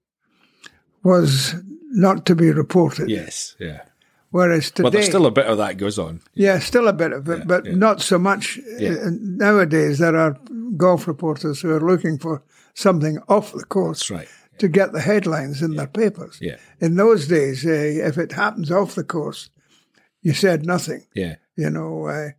[1.03, 1.55] was
[1.91, 3.09] not to be reported.
[3.09, 3.83] Yes, yeah.
[4.31, 6.21] Whereas today, Well, there's still a bit of that goes on.
[6.35, 8.59] yeah, still a bit of it, but not so much.
[8.79, 8.95] Yeah.
[9.07, 10.39] Uh, Nowadays, there are
[10.77, 12.43] golf reporters who are looking for
[12.75, 14.29] something off the course right.
[14.59, 16.39] to get the headlines in their papers.
[16.41, 16.57] Yeah.
[16.81, 17.71] In those days, uh,
[18.09, 19.51] if it happens off the course,
[20.23, 21.07] you said nothing.
[21.15, 22.31] Yeah, You know, uh,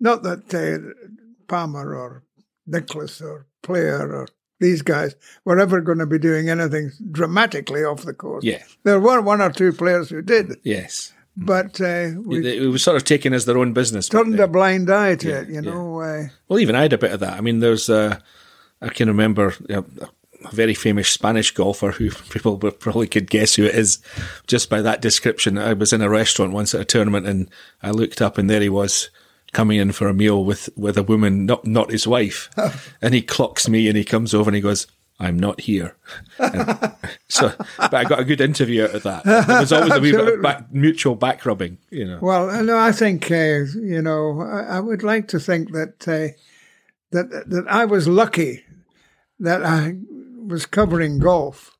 [0.00, 1.06] not that uh,
[1.46, 2.22] Palmer or
[2.66, 4.28] Nicklaus or Player or
[4.60, 8.44] these guys were ever going to be doing anything dramatically off the course.
[8.44, 8.62] Yeah.
[8.84, 11.12] There were one or two players who did, yes.
[11.36, 14.08] but uh, we It, was sort of taken as their own business.
[14.08, 16.00] turned a blind eye to it, you know.
[16.00, 17.34] Uh, Well, even I had a bit of that.
[17.34, 18.18] I mean, there's, uh,
[18.82, 19.84] I can remember know,
[20.44, 23.98] a very famous Spanish golfer who people probably could guess who it is
[24.46, 25.58] just by that description.
[25.58, 27.50] I was in a restaurant once at a tournament and
[27.82, 29.10] I looked up and there he was
[29.52, 32.50] coming in for a meal with, with a woman, not, not his wife.
[33.02, 34.86] and he clocks me and he comes over and he goes,
[35.20, 35.96] I'm not here.
[36.38, 36.94] And
[37.28, 39.24] so, but I got a good interview out of that.
[39.24, 42.18] There was always a wee bit of back, mutual back rubbing, you know.
[42.22, 44.40] well, no, I think uh, you know.
[44.40, 46.34] I, I would like to think that uh,
[47.10, 48.64] that that I was lucky
[49.40, 49.96] that I
[50.46, 51.76] was covering golf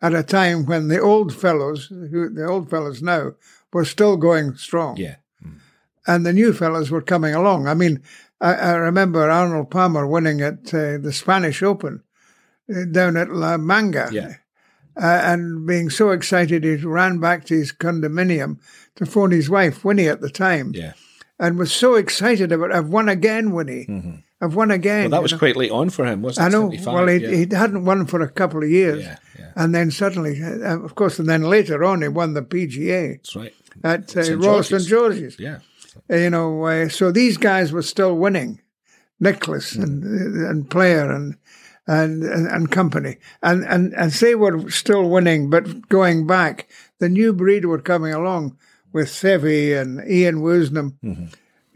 [0.00, 3.32] at a time when the old fellows, who the old fellows now,
[3.72, 4.96] were still going strong.
[4.96, 5.16] Yeah.
[6.08, 7.68] And the new fellows were coming along.
[7.68, 8.02] I mean,
[8.40, 12.02] I, I remember Arnold Palmer winning at uh, the Spanish Open
[12.74, 14.08] uh, down at La Manga.
[14.10, 14.34] Yeah.
[14.96, 18.58] Uh, and being so excited, he ran back to his condominium
[18.96, 20.94] to phone his wife, Winnie, at the time, Yeah.
[21.38, 23.86] and was so excited about, I've won again, Winnie.
[24.40, 25.04] I've won again.
[25.04, 25.10] Mm-hmm.
[25.12, 25.38] Well, that was know.
[25.38, 26.46] quite late on for him, wasn't it?
[26.48, 26.70] I know.
[26.70, 26.94] 75?
[26.94, 27.30] Well, he, yeah.
[27.30, 29.04] he hadn't won for a couple of years.
[29.04, 29.52] Yeah, yeah.
[29.54, 33.36] And then suddenly, uh, of course, and then later on, he won the PGA That's
[33.36, 33.54] right.
[33.84, 34.42] at uh, St.
[34.42, 34.84] Royal St.
[34.84, 35.38] George's.
[35.38, 35.58] Yeah.
[36.08, 38.60] You know, uh, so these guys were still winning,
[39.20, 39.82] Nicklaus Hmm.
[39.82, 41.36] and and Player and
[41.86, 47.08] and and, and company, and and as they were still winning, but going back, the
[47.08, 48.56] new breed were coming along
[48.92, 50.94] with Seve and Ian Woosnam.
[51.04, 51.26] Mm-hmm.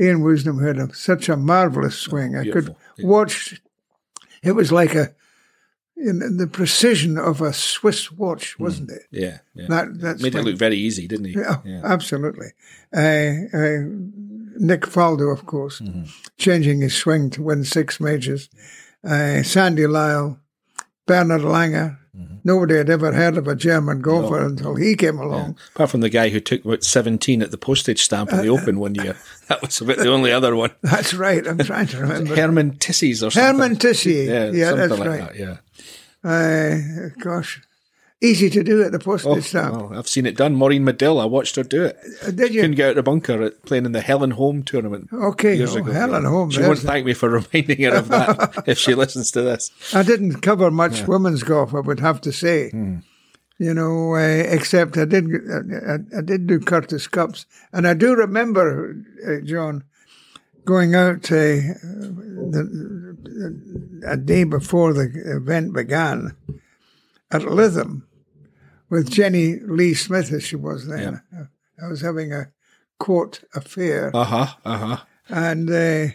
[0.00, 2.34] Ian Woosnam had a, such a marvelous swing.
[2.36, 3.06] I could Beautiful, yeah.
[3.06, 3.60] watch.
[4.42, 5.14] It was like a
[5.96, 9.02] in the precision of a Swiss watch, wasn't it?
[9.10, 9.38] Yeah.
[9.54, 9.66] yeah.
[9.68, 11.32] That that's Made it look very easy, didn't he?
[11.34, 12.48] yeah, absolutely.
[12.94, 12.98] Uh,
[13.56, 13.78] uh,
[14.58, 15.80] Nick Faldo, of course,
[16.38, 18.48] changing his swing to win six majors.
[19.04, 20.38] Uh, Sandy Lyle,
[21.06, 21.98] Bernard Langer.
[22.44, 25.56] Nobody had ever heard of a German golfer until he came along.
[25.74, 28.58] Apart from the guy who took about 17 at the postage stamp in the Uh,
[28.60, 29.16] Open one year.
[29.48, 30.70] That was about the only other one.
[30.82, 31.46] That's right.
[31.46, 32.34] I'm trying to remember.
[32.36, 33.42] Herman Tissies or something.
[33.42, 34.26] Herman Tissy.
[34.26, 35.20] Yeah, Yeah, something that's like right.
[35.20, 35.56] that, yeah.
[36.24, 37.60] Uh, gosh,
[38.20, 39.74] easy to do at the postage Oh, stamp.
[39.74, 40.54] well, I've seen it done.
[40.54, 41.98] Maureen Madill, I watched her do it.
[42.24, 42.60] Uh, Did you?
[42.60, 45.08] Couldn't get out of the bunker at playing in the Helen Holm tournament.
[45.12, 45.92] Okay, years oh, ago.
[45.92, 49.32] Helen Holm, She won't the- thank me for reminding her of that if she listens
[49.32, 49.70] to this.
[49.94, 52.70] I didn't cover much women's golf, I would have to say.
[52.70, 52.98] Hmm.
[53.58, 57.94] You know, uh, except I did, I, I, I did do Curtis Cups, and I
[57.94, 59.84] do remember, uh, John,
[60.64, 61.62] going out uh,
[62.52, 63.16] the,
[64.06, 66.36] a day before the event began
[67.30, 68.02] at Lytham
[68.90, 71.20] with Jenny Lee Smith, as she was then.
[71.82, 72.50] I was having a
[72.98, 74.96] court affair, Uh huh, uh huh,
[75.28, 76.12] and uh,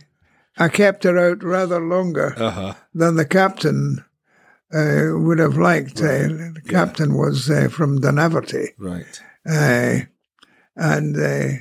[0.57, 2.73] I kept her out rather longer uh huh.
[2.93, 4.05] than the captain
[4.73, 5.99] uh, would have liked.
[5.99, 9.21] Uh, the captain was uh, from Dunaverty, Right.
[9.49, 10.05] uh,
[10.75, 11.57] and uh,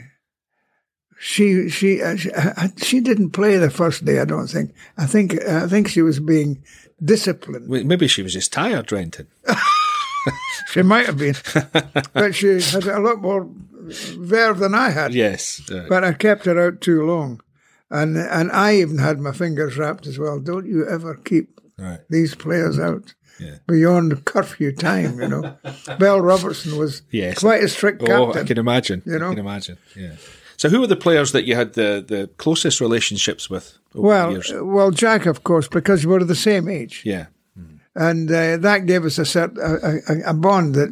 [1.18, 4.20] she she uh, she, uh, she didn't play the first day.
[4.20, 4.72] I don't think.
[4.98, 6.62] I think I think she was being
[7.02, 7.68] disciplined.
[7.68, 9.29] Well, Maybe she was just tired, Renton.
[10.72, 11.37] She might have been,
[12.12, 13.48] but she had a lot more
[13.81, 15.14] verve than I had.
[15.14, 15.62] Yes.
[15.70, 17.40] uh, But I kept her out too long,
[17.88, 20.40] and and I even had my fingers wrapped as well.
[20.40, 22.00] Don't you ever keep Right.
[22.11, 23.59] these players out Yeah.
[23.68, 25.20] beyond curfew time.
[25.20, 25.57] You know,
[25.98, 27.38] Belle Robertson was Yes.
[27.38, 28.37] quite a strict captain.
[28.37, 29.02] Oh, I can imagine.
[29.07, 29.26] You know?
[29.31, 29.79] I can imagine.
[29.94, 30.16] Yeah.
[30.66, 34.09] So, who were the players that you had the, the closest relationships with over the
[34.09, 34.52] well, years?
[34.55, 37.02] well, Jack, of course, because we were the same age.
[37.05, 37.26] Yeah.
[37.94, 40.90] and uh, that gave us a, set, a, a, a bond that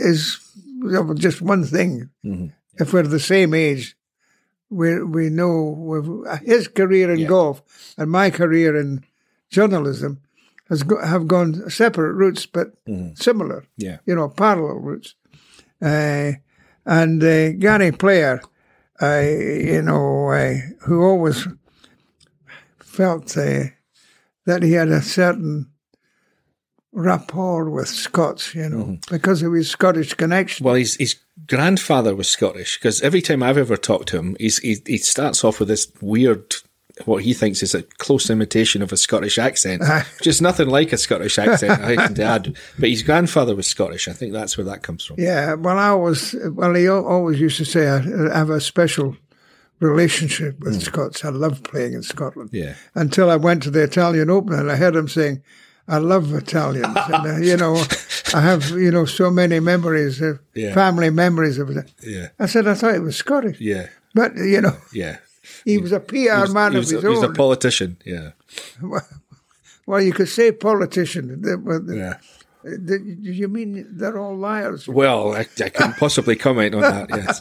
[0.00, 0.38] is
[1.18, 2.10] just one thing.
[2.24, 2.46] Mm-hmm.
[2.78, 3.96] If we're the same age,
[4.70, 7.28] we we know we've, his career in Yeah.
[7.28, 7.62] golf
[7.98, 9.04] and my career in
[9.50, 10.20] journalism
[10.70, 12.68] has go, have gone separate routes, but
[13.14, 13.60] similar.
[13.60, 13.84] Mm-hmm.
[13.86, 13.98] Yeah.
[14.06, 15.14] you know, parallel routes.
[15.82, 16.32] Uh,
[16.86, 18.40] and uh, Gary Player,
[19.02, 21.46] uh, you know, uh, who always
[22.78, 23.64] felt uh,
[24.46, 25.70] that he had a certain
[26.92, 30.64] rapport with Scots, you know, because of his Scottish connection.
[30.64, 31.16] Well, his his
[31.48, 35.42] grandfather was Scottish because every time I've ever talked to him, he's, he he starts
[35.42, 36.54] off with this weird,
[37.06, 39.82] what he thinks is a close imitation of a Scottish accent,
[40.22, 41.80] just nothing like a Scottish accent.
[41.82, 44.08] I to add, but his grandfather was Scottish.
[44.08, 45.16] I think that's where that comes from.
[45.18, 49.16] Yeah, well, I was, well, he always used to say, I have a special
[49.80, 51.24] relationship with Scots.
[51.24, 52.50] I love playing in Scotland.
[52.52, 52.74] Yeah.
[52.94, 55.42] Until I went to the Italian Open and I heard him saying,
[55.88, 56.96] I love Italians.
[57.12, 57.82] and, uh, you know,
[58.34, 60.72] I have, you know, so many memories, of Yeah.
[60.74, 61.92] family memories of it.
[62.02, 63.60] Yeah, I said, I thought it was Scottish.
[63.60, 65.18] yeah, But, you know, yeah.
[65.64, 67.96] He was a PR was, man of his he was a politician.
[68.04, 68.30] Yeah,
[69.86, 71.42] well, you could say politician.
[71.88, 72.14] Yeah.
[72.64, 74.86] that- You mean they're all liars?
[74.88, 77.08] Well, I, I couldn't possibly comment on that.
[77.10, 77.40] Yes,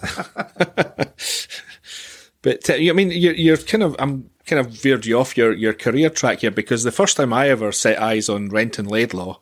[2.41, 5.53] but uh, I mean, you're, you're kind of I'm kind of veered you off your,
[5.53, 9.39] your career track here because the first time I ever set eyes on Renton Laidlaw,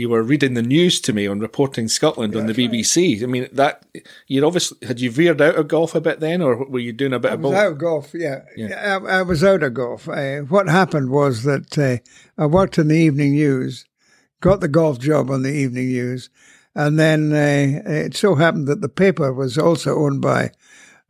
[0.00, 3.22] you were reading the news to me on reporting Scotland on the BBC.
[3.22, 3.84] I mean, that
[4.26, 7.12] you obviously had you veered out of golf a bit then, or were you doing
[7.12, 7.60] a bit of I was both?
[7.60, 8.40] out of golf, yeah.
[8.56, 8.98] yeah.
[9.04, 10.08] I, I was out of golf.
[10.08, 11.98] Uh, what happened was that uh,
[12.42, 13.84] I worked in the evening news,
[14.40, 16.30] got the golf job on the evening news,
[16.74, 20.52] and then uh, it so happened that the paper was also owned by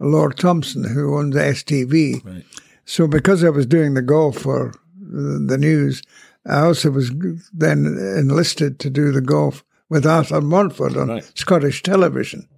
[0.01, 2.25] Lord Thomson, who owned the STV.
[2.25, 2.45] Right.
[2.85, 6.03] So because I was doing the golf for the news,
[6.47, 7.11] I also was
[7.53, 7.85] then
[8.19, 11.33] enlisted to do the golf with Arthur Montford on Right.
[11.35, 12.49] Scottish television.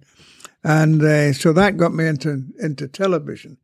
[0.63, 3.57] And uh, so that got me into into television.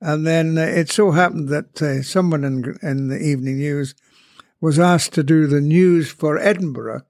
[0.00, 3.94] And then uh, it so happened that uh, someone in, in the evening news
[4.60, 7.02] was asked to do the news for Edinburgh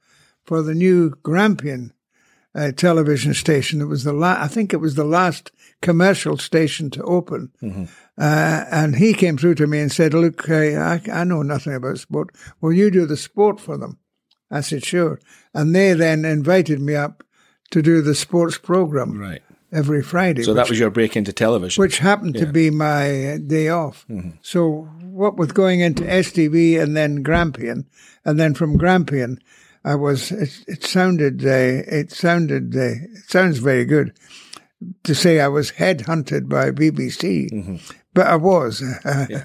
[0.45, 1.93] for the new Grampian
[2.55, 3.81] uh, television station.
[3.81, 7.51] It was the la- I think it was the last commercial station to open.
[8.19, 11.75] Uh, and he came through to me and said, "Look, uh, I, I know nothing
[11.75, 12.31] about sport.
[12.61, 13.99] Will you do the sport for them?"
[14.51, 15.19] I said, "Sure."
[15.55, 17.25] And they then invited me up
[17.71, 19.43] to do the sports program Right.
[19.73, 20.43] every Friday.
[20.43, 21.81] So that was your break into television.
[21.81, 24.05] which happened to be my day off.
[24.43, 27.87] So what with going into STV and then Grampian,
[28.27, 29.39] and then from Grampian,
[29.87, 30.31] I was.
[30.33, 31.47] It, it sounded.
[31.47, 31.49] Uh,
[31.89, 32.77] it sounded.
[32.77, 32.81] Uh,
[33.15, 34.13] it sounds very good
[35.05, 37.81] to say I was headhunted by BBC,
[38.15, 38.83] but I was.
[39.05, 39.27] Uh,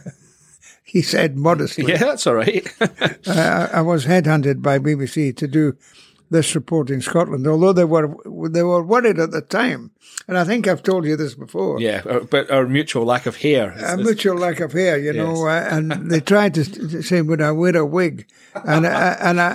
[0.83, 1.83] He said modestly.
[1.91, 2.65] yeah, that's all right.
[3.27, 5.75] I, I was headhunted by BBC to do
[6.29, 8.07] this report in Scotland, although they were
[8.49, 9.91] they were worried at the time,
[10.29, 11.81] and I think I've told you this before.
[11.81, 13.73] yeah, uh, but our mutual lack of hair.
[13.75, 17.01] is- a is- mutual lack of hair, you know, uh, and they tried to, to
[17.03, 18.25] say, "Would I wear a wig?"
[18.55, 19.49] And I, and I,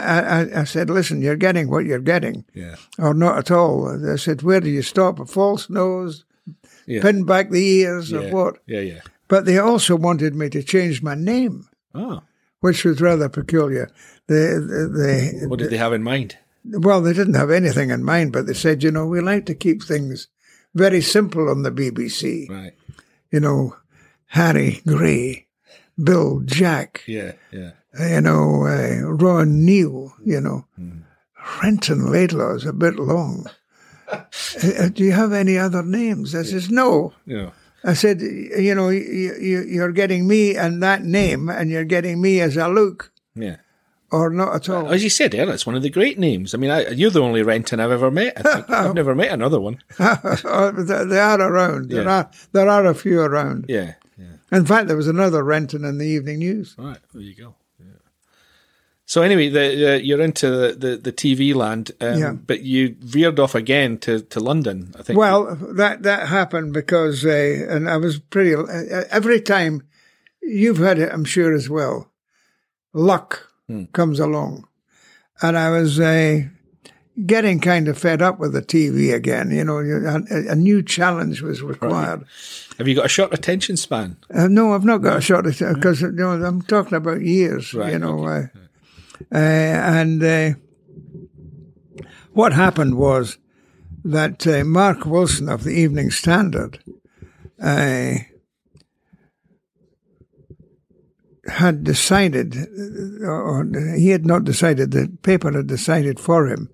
[0.55, 4.17] I, I said, "Listen, you're getting what you're getting, yeah, or not at all." I
[4.17, 5.19] said, "Where do you stop?
[5.19, 6.25] A false nose,
[6.87, 9.01] yeah, pin back the ears, yeah, or what?" Yeah, yeah.
[9.29, 12.23] But they also wanted me to change my name, Oh,
[12.61, 13.91] which was rather peculiar.
[14.29, 16.37] They, they, what did they have in mind?
[16.65, 19.55] well, they didn't have anything in mind, but they said, you know, we like to
[19.55, 20.29] keep things
[20.75, 22.49] very simple on the BBC.
[22.49, 22.73] Right.
[23.33, 23.77] You know,
[24.27, 25.47] Harry Gray,
[26.03, 27.73] Bill Jack, Yeah, yeah.
[27.99, 30.67] you know, uh, Ron Neal, you know.
[31.63, 33.47] Renton Laidlaw is a bit long.
[34.13, 36.35] Uh, do you have any other names?
[36.35, 37.13] I says, no.
[37.27, 37.51] Yeah.
[37.85, 42.21] I said, you know, you, you, you're getting me and that name, and you're getting
[42.21, 43.57] me as a look, Yeah.
[44.13, 44.93] or not at all.
[44.93, 46.55] As you said earlier, it's one of the great names.
[46.55, 48.41] I mean, I, you're the only Renton I've ever met.
[48.47, 48.63] I.
[48.69, 49.79] I've never met another one.
[49.99, 50.05] they
[51.05, 51.91] they are around.
[51.91, 52.11] There Yeah.
[52.19, 53.67] are there are a few around.
[53.69, 53.95] Yeah.
[54.17, 54.27] Yeah.
[54.59, 56.77] In fact, there was another Renton in the Evening News.
[56.79, 56.99] All right.
[57.13, 57.55] There you go.
[59.13, 62.33] So anyway, the, uh, you're into the, the, the TV land, um, Yeah.
[62.33, 64.95] but you veered off again to, to London.
[64.99, 65.19] I think.
[65.19, 68.55] Well, that that happened because, uh, and I was pretty.
[68.55, 69.83] Uh, every time
[70.41, 72.11] you've had it, I'm sure as well.
[72.95, 73.49] Luck
[73.93, 74.67] comes along,
[75.43, 76.45] and I was uh,
[77.27, 79.51] getting kind of fed up with the TV again.
[79.51, 82.25] You know, a, a new challenge was required.
[82.79, 84.17] have you got a short attention span?
[84.35, 87.75] Uh, no, I've not got a shot at because you know I'm talking about years.
[87.75, 88.62] Right, you know, uh, Uh,
[89.31, 90.51] and uh,
[92.33, 93.39] what happened was
[94.05, 96.83] that uh, Mark Wilson of the Evening Standard
[97.63, 98.15] uh,
[101.47, 102.57] had decided,
[103.23, 106.71] or he had not decided, the paper had decided for him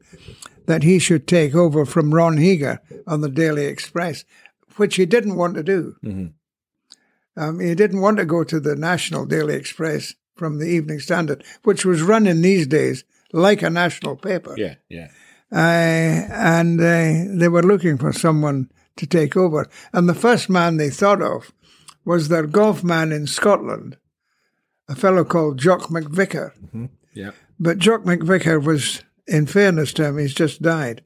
[0.67, 4.25] that he should take over from Ron Heager on the Daily Express,
[4.77, 5.97] which he didn't want to do.
[6.05, 6.27] Mm-hmm.
[7.43, 11.45] Um, he didn't want to go to the National Daily Express from the Evening Standard,
[11.65, 14.55] which was run in these days like a national paper.
[14.57, 15.09] Yeah, yeah.
[15.51, 19.69] Uh, and uh, they were looking for someone to take over.
[19.93, 21.53] And the first man they thought of
[22.05, 23.97] was their golf man in Scotland,
[24.89, 26.53] a fellow called Jock MacVicar.
[27.15, 27.31] Yeah.
[27.59, 31.03] But Jock MacVicar was, in fairness to him, he's just died,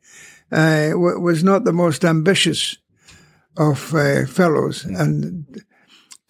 [0.50, 2.78] uh, was not the most ambitious
[3.56, 5.62] of uh, fellows and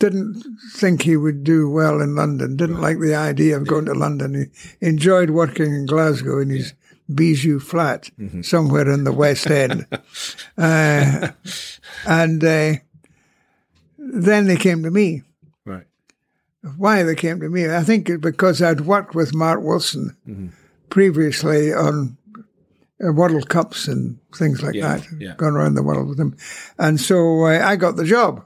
[0.02, 0.42] didn't
[0.74, 4.50] think he would do well in London, didn't like the idea of going to London.
[4.80, 6.74] He enjoyed working in Glasgow in his
[7.14, 8.10] Bijou flat
[8.42, 9.86] somewhere in the West End.
[10.58, 11.28] uh,
[12.06, 12.72] and uh,
[13.98, 15.22] then they came to me
[15.64, 15.86] Right.
[16.76, 17.68] why they came to me.
[17.70, 20.52] I think because I'd worked with Mark Wilson
[20.90, 22.16] previously on
[23.04, 25.34] uh, World Cups and things like Yeah, that, yeah.
[25.36, 26.36] gone around the world with him.
[26.78, 28.44] And so uh, I got the job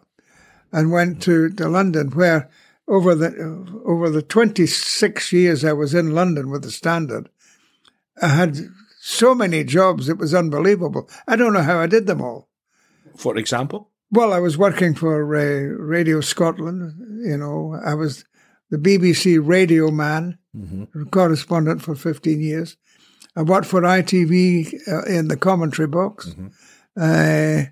[0.72, 2.50] and went to, to London where
[2.88, 7.28] over the over the 26 years I was in London with the Standard,
[8.22, 8.56] I had
[9.00, 11.08] so many jobs, it was unbelievable.
[11.26, 12.48] I don't know how I did them all.
[13.16, 13.90] For example?
[14.10, 15.40] Well, I was working for uh,
[15.78, 16.94] Radio Scotland.
[17.24, 18.24] You know, I was
[18.70, 20.38] the BBC radio man,
[21.10, 22.76] correspondent for 15 years.
[23.36, 26.34] I worked for ITV uh, in the commentary box.
[26.96, 27.64] Uh,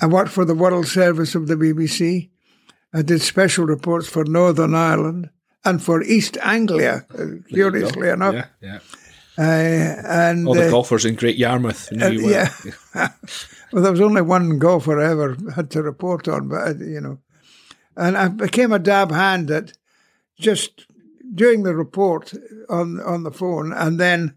[0.00, 2.30] I worked for the World Service of the BBC.
[2.92, 5.30] I did special reports for Northern Ireland
[5.64, 8.34] and for East Anglia, uh, curiously enough.
[8.34, 8.78] Yeah, yeah.
[9.36, 11.90] Uh, and All the uh, golfers in Great Yarmouth.
[11.90, 12.50] knew uh, you yeah.
[13.72, 17.00] well, there was only one golfer I ever had to report on, but uh, you
[17.00, 17.18] know,
[17.96, 19.72] and I became a dab hand at
[20.38, 20.86] just
[21.34, 22.32] doing the report
[22.68, 24.36] on on the phone and then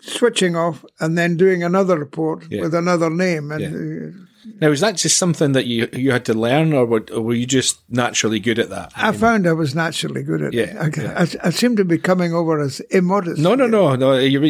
[0.00, 2.62] switching off and then doing another report Yeah.
[2.62, 4.26] with another name and.
[4.42, 7.20] Uh, Now, is that just something that you you had to learn, or were, or
[7.22, 8.92] were you just naturally good at that?
[8.96, 10.98] I found I was naturally good at Yeah, it.
[10.98, 13.38] I, I, I seem to be coming over as immodest.
[13.40, 14.16] No, no, no, no.
[14.18, 14.40] You,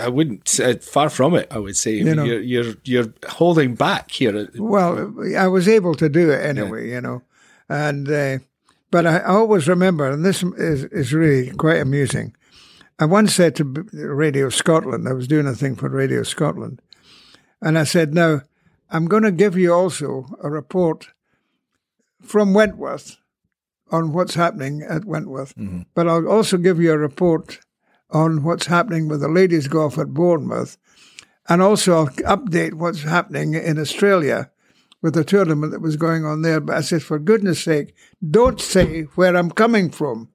[0.00, 0.48] I wouldn't.
[0.48, 1.46] say- Far from it.
[1.50, 2.24] I would say You know.
[2.24, 4.48] you're, you're you're holding back here.
[4.58, 7.22] Well, I was able to do it anyway, you know,
[7.68, 8.38] and uh,
[8.90, 12.34] but I always remember, and this is is really quite amusing.
[12.98, 16.82] I once said to Radio Scotland, I was doing a thing for Radio Scotland,
[17.62, 18.42] and I said, "Now,
[18.90, 21.08] I'm going to give you also a report
[22.22, 23.18] from Wentworth
[23.90, 25.82] on what's happening at Wentworth, mm-hmm.
[25.94, 27.60] but I'll also give you a report
[28.10, 30.76] on what's happening with the ladies' golf at Bournemouth."
[31.48, 34.50] And also, I'll update what's happening in Australia
[35.02, 36.60] with the tournament that was going on there.
[36.60, 37.94] But I said, for goodness sake,
[38.30, 40.28] don't say where I'm coming from.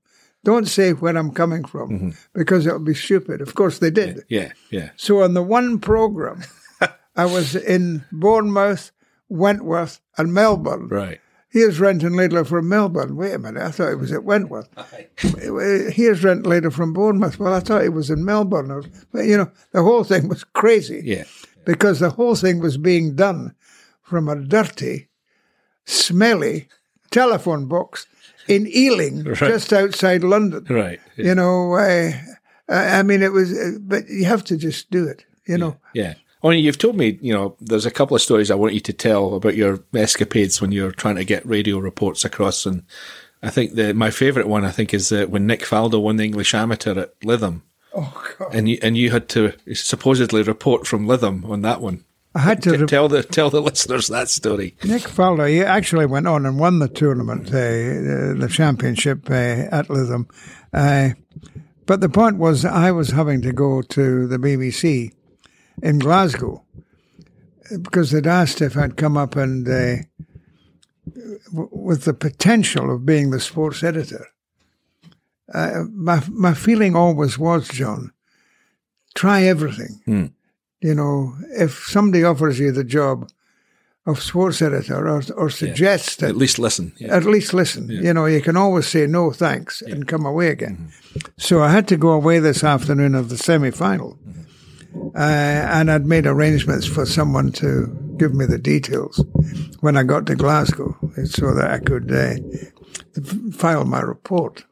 [0.43, 2.09] Don't say where I'm coming from mm-hmm.
[2.33, 3.41] because it'll be stupid.
[3.41, 4.23] Of course, they did.
[4.29, 4.91] Yeah, yeah.
[4.95, 6.43] So on the one program,
[7.15, 8.91] I was in Bournemouth,
[9.29, 10.87] Wentworth, and Melbourne.
[10.89, 11.19] Right.
[11.49, 13.15] Here's Renton Laidlaw from Melbourne.
[13.15, 14.67] Wait a minute, I thought it was at Wentworth.
[15.17, 17.39] Here's Renton Laidlaw from Bournemouth.
[17.39, 18.91] Well, I thought it was in Melbourne.
[19.13, 21.23] But, you know, the whole thing was crazy Yeah.
[21.65, 23.55] because the whole thing was being done
[24.01, 25.07] from a dirty,
[25.85, 26.67] smelly
[27.11, 28.05] telephone box
[28.47, 30.65] in Ealing, just outside London.
[30.69, 30.99] Right.
[31.15, 32.11] You know, uh,
[32.67, 35.77] I I mean, it was, uh, but you have to just do it, you know.
[35.93, 36.15] Yeah.
[36.45, 38.93] Only you've told me, you know, there's a couple of stories I want you to
[38.93, 42.67] tell about your escapades when you're trying to get radio reports across.
[42.67, 42.83] And
[43.41, 46.23] I think the my favourite one, I think, is uh, when Nick Faldo won the
[46.23, 47.63] English Amateur at Lytham.
[47.95, 48.53] Oh, God.
[48.53, 52.05] And you, and you had to supposedly report from Lytham on that one.
[52.35, 52.73] I had to.
[52.73, 54.75] T- re- tell the tell the listeners that story.
[54.83, 59.33] Nick Faldo, he actually went on and won the tournament, uh, uh, the championship uh,
[59.33, 60.29] at Lytham.
[60.71, 61.09] Uh,
[61.87, 65.11] but the point was, I was having to go to the BBC
[65.81, 66.63] in Glasgow
[67.81, 69.95] because they'd asked if I'd come up and uh,
[71.51, 74.27] w- with the potential of being the sports editor.
[75.53, 78.11] Uh, my my feeling always was, John,
[79.13, 80.31] try everything.
[80.81, 83.29] You know, if somebody offers you the job
[84.07, 86.93] of sports editor or, or suggests that At least listen.
[86.99, 87.15] Yeah.
[87.15, 87.89] at least listen.
[87.89, 90.91] You know, you can always say no thanks and come away again.
[91.37, 94.17] So I had to go away this afternoon of the semi final.
[95.15, 97.87] Uh, and I'd made arrangements for someone to
[98.17, 99.23] give me the details
[99.81, 104.65] when I got to Glasgow so that I could uh, file my report.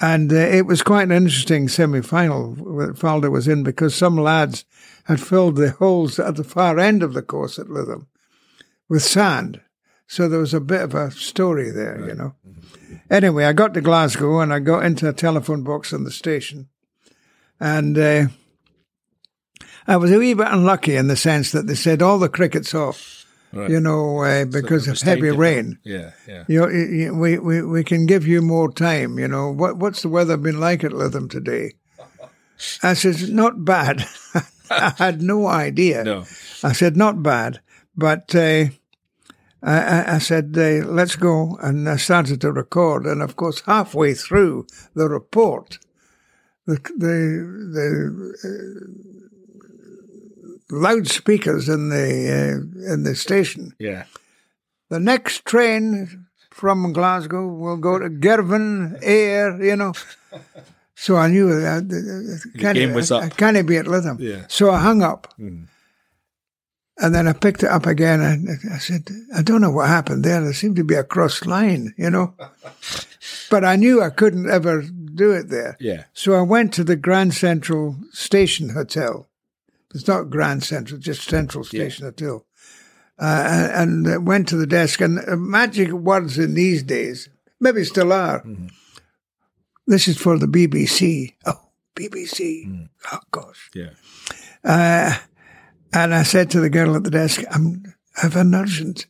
[0.00, 4.16] And uh, it was quite an interesting semi final that Faldo was in because some
[4.16, 4.64] lads
[5.04, 8.06] had filled the holes at the far end of the course at Lytham
[8.88, 9.60] with sand.
[10.06, 12.34] So there was a bit of a story there, you know.
[13.10, 16.68] Anyway, I got to Glasgow and I got into a telephone box in the station.
[17.60, 18.26] And uh,
[19.86, 22.74] I was a wee bit unlucky in the sense that they said all the cricket's
[22.74, 23.26] off.
[23.52, 23.68] Right.
[23.68, 25.78] You know, uh, because so of heavy rain.
[25.82, 26.44] Yeah, yeah.
[26.46, 29.18] You know, we, we, we can give you more time.
[29.18, 31.72] You know, what what's the weather been like at Lytham today?
[32.82, 34.04] I said, not bad.
[34.70, 36.04] I had no idea.
[36.04, 36.20] No.
[36.62, 37.60] I said, not bad.
[37.96, 38.66] But uh,
[39.62, 41.58] I, I, said, uh, let's go.
[41.60, 43.06] And I started to record.
[43.06, 45.78] And of course, halfway through the report,
[46.66, 49.29] the, the, the uh,
[50.70, 53.74] loudspeakers in the, uh, in the station.
[53.78, 54.04] Yeah.
[54.88, 59.92] The next train from Glasgow will go to Girvan, Ayr, you know.
[61.00, 61.88] So I knew that
[62.58, 63.22] game was up.
[63.22, 64.20] I can't be at Lytham.
[64.20, 64.44] Yeah.
[64.48, 65.32] So I hung up.
[65.40, 65.66] Mm.
[66.98, 70.24] And then I picked it up again and I said, I don't know what happened
[70.24, 70.42] there.
[70.42, 72.34] There seemed to be a cross line, you know.
[73.50, 75.78] but I knew I couldn't ever do it there.
[75.80, 76.04] Yeah.
[76.12, 79.26] So I went to the Grand Central Station Hotel.
[79.94, 82.10] It's not Grand Central, just Central Station yeah.
[82.10, 82.46] Hotel.
[83.18, 85.00] Uh, and, went to the desk.
[85.00, 87.28] And uh, magic words in these days,
[87.60, 88.40] maybe still are.
[88.40, 88.68] Mm-hmm.
[89.86, 91.34] This is for the BBC.
[91.44, 91.60] Oh,
[91.96, 92.66] BBC.
[92.66, 92.88] Mm.
[93.12, 93.70] Oh, gosh.
[93.74, 93.90] Yeah.
[94.64, 95.16] Uh,
[95.92, 97.82] and I said to the girl at the desk, I'm,
[98.16, 99.06] I have an urgent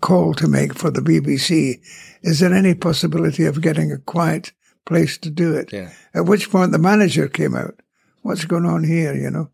[0.00, 1.80] call to make for the BBC.
[2.22, 4.52] Is there any possibility of getting a quiet
[4.84, 5.72] place to do it?
[5.72, 5.92] Yeah.
[6.12, 7.80] At which point the manager came out.
[8.22, 9.50] What's going on here, you know?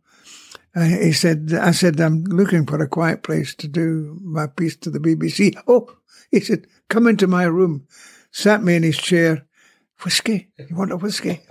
[0.75, 4.77] Uh, he said, I said, I'm looking for a quiet place to do my piece
[4.77, 5.61] to the BBC.
[5.67, 5.97] Oh,
[6.31, 7.87] he said, come into my room.
[8.31, 9.47] Sat me in his chair.
[10.05, 10.49] Whiskey?
[10.57, 11.41] You want a whiskey?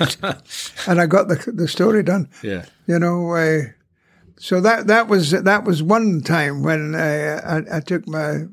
[0.00, 2.28] and I got the the story done.
[2.42, 2.64] Yeah.
[2.86, 3.60] You know, uh,
[4.38, 8.46] so that that was that was one time when uh, I, I, took my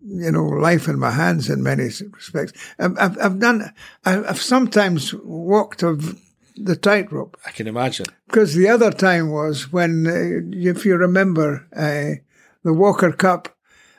[0.00, 2.52] you know life in my hands in many respects.
[2.78, 3.72] I've, I've, I've done.
[4.04, 6.20] I've sometimes walked of
[6.56, 7.36] the tightrope.
[7.46, 12.22] I can imagine because the other time was when, uh, if you remember, uh,
[12.64, 13.56] the Walker Cup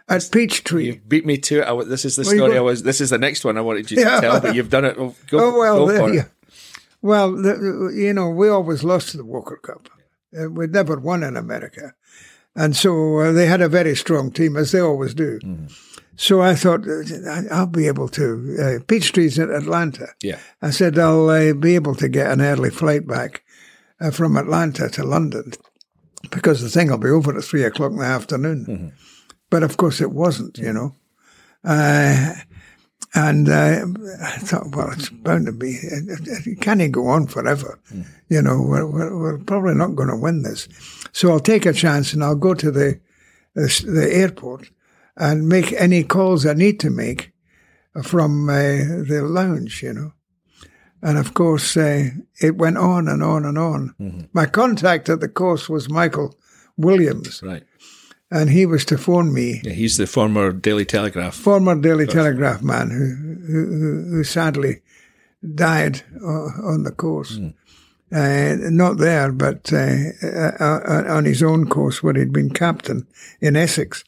[0.09, 0.85] at Peachtree.
[0.85, 1.67] You beat me to it.
[1.67, 2.83] I, this is the well, story I was.
[2.83, 4.21] This is the next one I wanted you to yeah.
[4.21, 4.97] tell, but you've done it.
[4.97, 6.25] Well, go, oh well, go for the, it.
[7.01, 9.89] Well, the, you know, we always lost the Walker Cup.
[10.37, 11.93] Uh, we'd never won in America.
[12.55, 15.39] And so uh, they had a very strong team, as they always do.
[15.39, 15.71] Mm.
[16.17, 18.23] So I thought, uh, I'll be able to.
[18.59, 20.09] Uh, Peachtree's in Atlanta.
[20.21, 20.39] Yeah.
[20.63, 23.43] I said, I'll uh, be able to get an early flight back
[24.01, 25.53] uh, from Atlanta to London
[26.31, 28.65] because the thing will be over at three o'clock in the afternoon.
[28.65, 28.87] Mm-hmm.
[29.51, 30.95] But of course it wasn't, you know.
[31.63, 32.33] Uh,
[33.13, 33.85] and uh,
[34.23, 35.77] I thought, well, it's bound to be.
[35.81, 37.79] It, can't go on forever.
[37.93, 38.05] Mm.
[38.29, 40.67] You know, we're, we're, we're, probably not going to win this.
[41.13, 42.99] So I'll take a chance and I'll go to the,
[43.53, 44.69] the, the airport
[45.17, 47.31] and make any calls I need to make
[48.03, 50.13] from uh, the lounge, you know.
[51.01, 52.09] And of course, uh,
[52.41, 53.95] it went on and on and on.
[53.99, 54.21] Mm-hmm.
[54.33, 56.35] My contact at the course was Michael
[56.75, 57.41] Williams.
[57.43, 57.63] Right
[58.29, 59.61] and he was to phone me.
[59.63, 61.35] Yeah, he's the former Daily Telegraph.
[61.35, 64.81] Former Daily Telegraph man who, who, who sadly
[65.55, 67.37] died on the course.
[67.37, 67.53] Mm.
[68.09, 73.05] Uh, not there, but uh, uh, on his own course where he'd been captain
[73.41, 74.03] in Essex.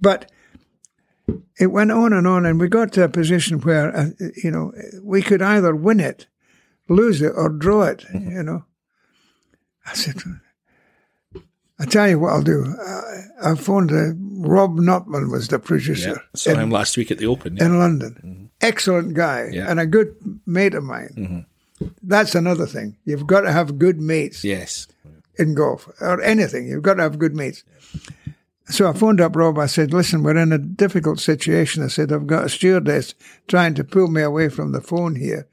[0.00, 0.30] But
[1.58, 4.10] it went on and on, and we got to a position where, uh,
[4.42, 4.72] you know,
[5.02, 6.26] we could either win it,
[6.88, 8.30] lose it, or draw it, mm-hmm.
[8.30, 8.64] you know.
[9.86, 10.16] I said,
[11.78, 12.64] I tell you what I'll do.
[12.64, 14.14] I, I phoned uh,
[14.46, 16.10] Rob Notman was the producer.
[16.10, 17.66] Yeah, saw in, him last week at the Open yeah.
[17.66, 18.14] in London.
[18.24, 18.44] Mm-hmm.
[18.60, 19.70] Excellent guy yeah.
[19.70, 20.14] and a good
[20.46, 21.14] mate of mine.
[21.16, 21.86] Mm-hmm.
[22.02, 22.96] That's another thing.
[23.04, 24.44] You've got to have good mates.
[24.44, 24.86] Yes.
[25.38, 27.64] In golf or anything, you've got to have good mates.
[28.70, 29.58] So I phoned up Rob.
[29.58, 33.14] I said, "Listen, we're in a difficult situation." I said, "I've got a stewardess
[33.48, 35.48] trying to pull me away from the phone here,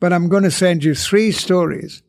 [0.00, 2.02] but I'm going to send you three stories.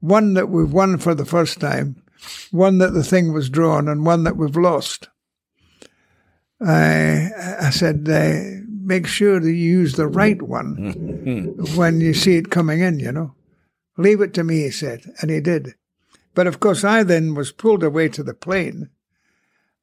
[0.00, 2.02] One that we've won for the first time."
[2.50, 5.08] one that the thing was drawn and one that we've lost.
[6.60, 7.30] I,
[7.60, 12.50] I said, uh, make sure that you use the right one when you see it
[12.50, 13.34] coming in, you know.
[13.98, 15.74] Leave it to me, he said, and he did.
[16.34, 18.90] But of course, I then was pulled away to the plane,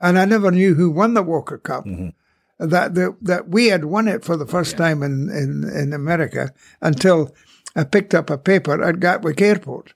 [0.03, 1.85] and I never knew who won the Walker Cup.
[1.85, 2.09] Mm-hmm.
[2.59, 4.77] That, that that we had won it for the first yeah.
[4.77, 7.33] time in, in, in America until
[7.75, 9.93] I picked up a paper at Gatwick Airport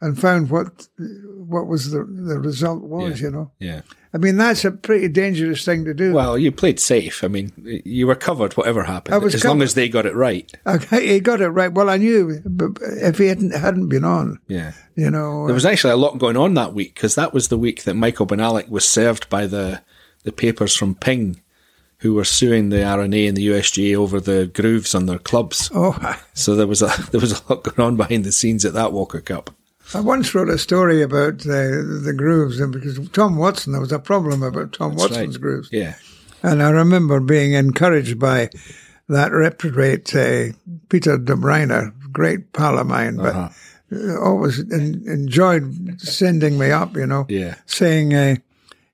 [0.00, 3.20] and found what what was the the result was.
[3.20, 3.26] Yeah.
[3.26, 3.80] You know, Yeah.
[4.14, 6.12] I mean that's a pretty dangerous thing to do.
[6.12, 7.22] Well, you played safe.
[7.22, 7.52] I mean,
[7.84, 10.50] you were covered whatever happened, I was as long as they got it right.
[10.66, 11.72] Okay, he got it right.
[11.72, 14.72] Well, I knew, but if he hadn't hadn't been on, Yeah.
[14.94, 17.48] you know, There was uh, actually a lot going on that week because that was
[17.48, 19.82] the week that Michael Bonallack was served by the
[20.24, 21.40] the papers from Ping,
[21.98, 25.70] who were suing the R&A and the USGA over the grooves on their clubs.
[25.74, 28.72] oh, So there was a there was a lot going on behind the scenes at
[28.74, 29.50] that Walker Cup.
[29.94, 33.92] I once wrote a story about the the grooves, and because Tom Watson, there was
[33.92, 35.40] a problem about Tom That's Watson's right.
[35.42, 35.94] grooves, Yeah,
[36.42, 38.50] and I remember being encouraged by
[39.08, 40.46] that reprobate uh,
[40.88, 43.48] Peter Dobereiner, great pal of mine, but Uh-huh.
[43.96, 48.34] uh, always en- enjoyed sending me up, you know, yeah, saying, uh,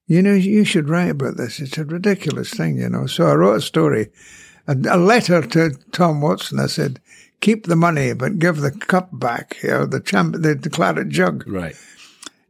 [0.06, 1.58] you know, you should write about this.
[1.60, 3.06] It's a ridiculous thing, you know.
[3.06, 4.10] So I wrote a story,
[4.68, 6.60] a, a letter to Tom Watson.
[6.60, 7.00] I said,
[7.42, 11.10] keep the money, but give the cup back, you know, the champ, the, the claret
[11.10, 11.76] jug, right.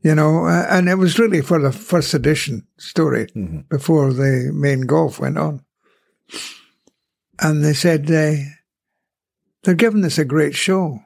[0.02, 0.46] you know.
[0.46, 3.26] And it was really for the first edition story
[3.68, 5.64] before the main golf went on.
[7.40, 8.34] And they said, uh,
[9.64, 11.00] they're giving us a great show.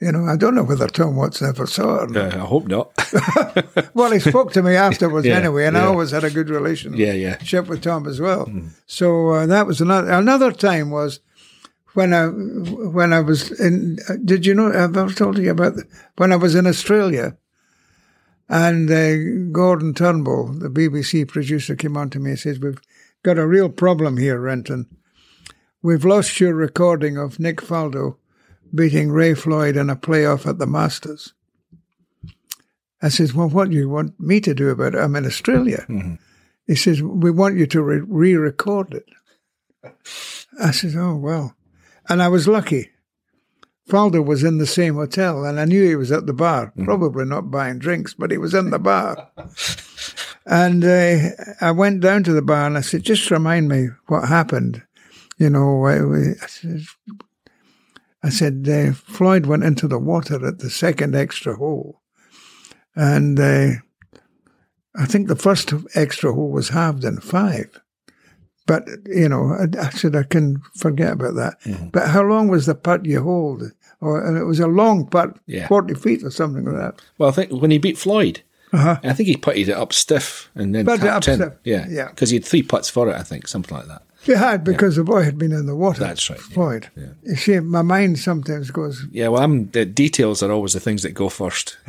[0.00, 2.02] You know, I don't know whether Tom Watson ever saw it.
[2.02, 2.34] or not.
[2.34, 2.90] Uh, I hope not.
[3.94, 6.98] Well, he spoke to me afterwards Yeah, anyway, and I always had a good relationship
[6.98, 8.50] yeah, yeah, with Tom as well.
[8.86, 11.20] So uh, that was another another time was
[11.94, 13.98] when I when I was in.
[14.24, 14.72] Did you know?
[14.72, 15.84] I've told you about the,
[16.16, 17.36] when I was in Australia,
[18.48, 22.80] and uh, Gordon Turnbull, the BBC producer, came on to me and says, "We've
[23.22, 24.86] got a real problem here, Renton.
[25.82, 28.16] We've lost your recording of Nick Faldo
[28.74, 31.32] beating Ray Floyd in a playoff at the Masters."
[33.00, 34.98] I says, "Well, what do you want me to do about it?
[35.00, 35.86] I'm in Australia."
[36.66, 39.06] He says, "We want you to re- re-record it."
[40.58, 41.54] I said, "Oh well,"
[42.08, 42.90] and I was lucky.
[43.88, 47.26] Faldo was in the same hotel, and I knew he was at the bar, probably
[47.26, 49.30] not buying drinks, but he was in the bar.
[50.46, 51.30] and uh,
[51.60, 54.82] I went down to the bar and I said, "Just remind me what happened."
[55.36, 56.80] You know, I, I said,
[58.22, 62.00] I said uh, Floyd went into the water at the second extra hole,
[62.94, 63.68] and uh,
[64.96, 67.80] I think the first extra hole was halved in five.
[68.66, 71.60] But you know, I, I said I can forget about that.
[71.62, 71.88] Mm-hmm.
[71.88, 73.62] But how long was the putt you hold?
[74.00, 75.68] Or and it was a long putt, Yeah.
[75.68, 77.02] forty feet or something like that.
[77.18, 78.42] Well, I think when he beat Floyd,
[78.72, 78.98] Uh-huh.
[79.04, 81.40] I think he putted it up stiff and then Putted it tapped up in.
[81.40, 81.52] stiff.
[81.64, 82.08] Yeah, Yeah.
[82.08, 83.14] because he had three putts for it.
[83.16, 84.02] I think something like that.
[84.22, 86.00] He had because the boy had been in the water.
[86.00, 86.88] That's right, Floyd.
[86.96, 87.08] yeah.
[87.24, 89.06] You see, my mind sometimes goes.
[89.12, 91.76] Yeah, well, I'm the details are always the things that go first.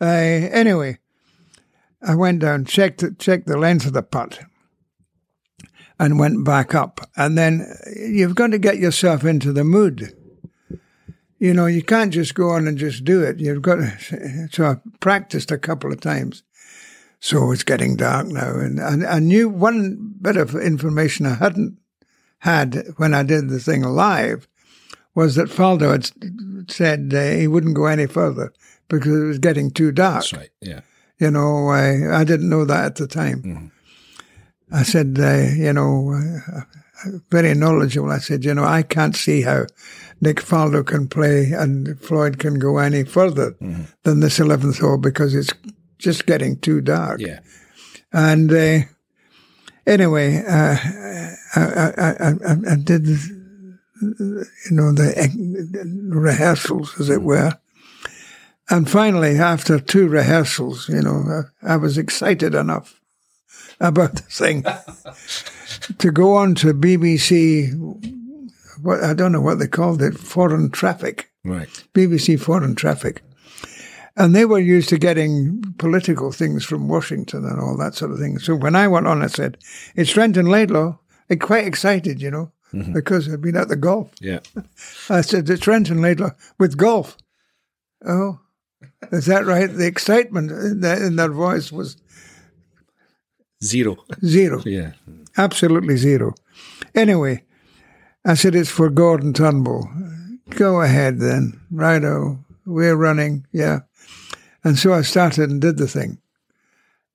[0.00, 0.98] Uh, anyway,
[2.06, 4.40] I went down, checked checked the length of the putt,
[6.02, 7.00] and went back up.
[7.16, 7.64] And then
[7.96, 10.12] you've got to get yourself into the mood.
[11.38, 13.38] You know, you can't just go on and just do it.
[13.38, 14.48] You've got to.
[14.52, 16.42] So I practiced a couple of times.
[17.20, 21.78] So it's getting dark now, and I, I knew one bit of information I hadn't
[22.40, 24.48] had when I did the thing live
[25.14, 28.52] was that Faldo had said uh, he wouldn't go any further
[28.88, 30.22] because it was getting too dark.
[30.22, 30.50] that's right.
[30.60, 30.80] Yeah,
[31.20, 33.70] You know, I, I didn't know that at the time.
[34.72, 38.10] I said, uh, you know, uh, very knowledgeable.
[38.10, 39.66] I said, you know, I can't see how
[40.20, 43.54] Nick Faldo can play and Floyd can go any further
[44.04, 45.52] than this 11th hole because it's
[45.98, 47.20] just getting too dark.
[47.20, 47.40] yeah,
[48.12, 48.86] And uh,
[49.86, 50.76] anyway, uh,
[51.54, 57.58] I, I, I, I, did, you know, the rehearsals, as it were.
[58.70, 63.01] And finally, after two rehearsals, you know, I was excited enough
[63.82, 64.62] about the thing
[65.98, 67.72] to go on to BBC.
[68.80, 71.30] What I don't know what they called it, foreign traffic.
[71.44, 71.68] right.
[71.94, 73.22] BBC Foreign Traffic.
[74.16, 78.18] And they were used to getting political things from Washington and all that sort of
[78.18, 78.38] thing.
[78.38, 79.56] So when I went on, I said,
[79.94, 80.98] it's Renton Laidlaw.
[81.30, 82.92] I'm quite excited, you know, mm-hmm.
[82.92, 84.12] because I've been at the golf.
[84.20, 84.40] Yeah,
[85.08, 87.16] I said, it's Renton Laidlaw with golf.
[88.06, 88.40] Oh,
[89.10, 89.72] is that right?
[89.72, 91.96] The excitement in their, in their voice was
[93.62, 93.96] zero.
[94.24, 94.60] zero.
[94.66, 94.92] Yeah,
[95.36, 96.34] Absolutely zero.
[96.94, 97.42] Anyway,
[98.24, 99.88] I said, it's for Gordon Turnbull.
[100.50, 101.60] Go ahead then.
[101.70, 102.38] Righto.
[102.66, 103.46] We're running.
[103.52, 103.80] Yeah.
[104.62, 106.18] And so I started and did the thing.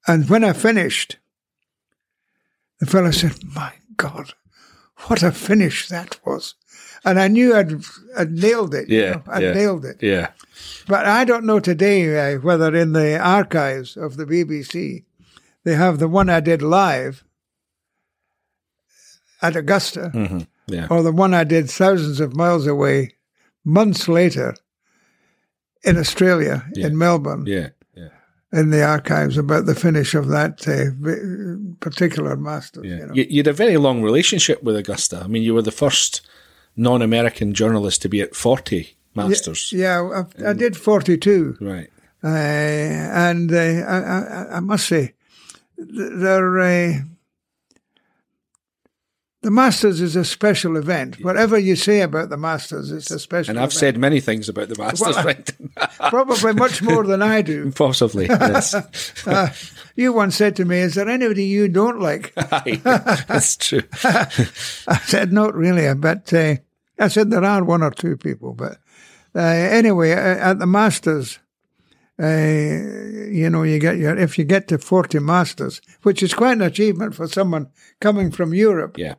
[0.08, 1.18] And when I finished,
[2.80, 4.34] the fellow said, My God,
[5.08, 6.56] what a finish that was.
[7.06, 7.82] And I knew I'd,
[8.18, 8.90] I'd nailed it.
[8.90, 9.54] you Yeah, know, I'd yeah.
[9.54, 9.98] nailed it.
[10.02, 10.32] yeah,
[10.88, 15.04] But I don't know today uh, whether in the archives of the BBC
[15.68, 17.24] they have the one I did live
[19.42, 20.88] at Augusta hmm yeah.
[20.90, 23.16] or the one I did thousands of miles away
[23.64, 24.56] months later
[25.84, 26.88] in Australia, Yeah.
[26.88, 27.70] in Melbourne, Yeah.
[27.96, 28.10] Yeah.
[28.52, 30.92] in the archives about the finish of that uh,
[31.80, 32.86] particular Masters.
[32.86, 32.98] Yeah.
[32.98, 33.14] You know.
[33.14, 35.22] You, had a very long relationship with Augusta.
[35.24, 36.28] I mean, you were the first
[36.76, 39.72] non-American journalist to be at 40 Masters.
[39.72, 41.58] Yeah, I, I did 42.
[41.62, 41.90] Right.
[42.24, 45.14] Uh, and uh, I, I, I must say,
[45.78, 46.94] they're, uh,
[49.44, 51.24] the Masters is a special event.
[51.24, 53.58] Whatever you say about the Masters, it's a special event.
[53.58, 53.80] And I've event.
[53.80, 55.52] said many things about the Masters, Well, right?
[56.10, 57.72] Probably much more than I do.
[57.76, 58.76] Possibly, yes.
[59.28, 59.50] Uh,
[59.96, 62.34] you once said to me, Is there anybody you don't like?
[62.36, 62.82] Aye,
[63.28, 63.84] That's true.
[64.04, 65.94] I said, Not really.
[65.94, 66.56] But uh,
[67.00, 68.54] I said, There are one or two people.
[68.54, 68.80] But
[69.36, 71.40] uh, anyway, uh, at the Masters,
[72.20, 72.26] uh,
[73.32, 76.62] you know, you get your, if you get to 40 Masters, which is quite an
[76.62, 77.68] achievement for someone
[78.00, 79.16] coming from Europe, Yeah.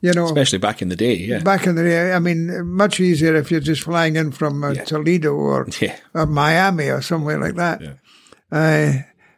[0.00, 0.24] you know.
[0.26, 1.40] Especially back in the day, yeah.
[1.42, 4.72] Back in the day, I mean, much easier if you're just flying in from uh,
[4.72, 4.84] Yeah.
[4.84, 5.96] Toledo or, Yeah.
[6.14, 7.80] or Miami or somewhere like that.
[7.80, 7.92] Yeah.
[8.52, 8.92] Uh,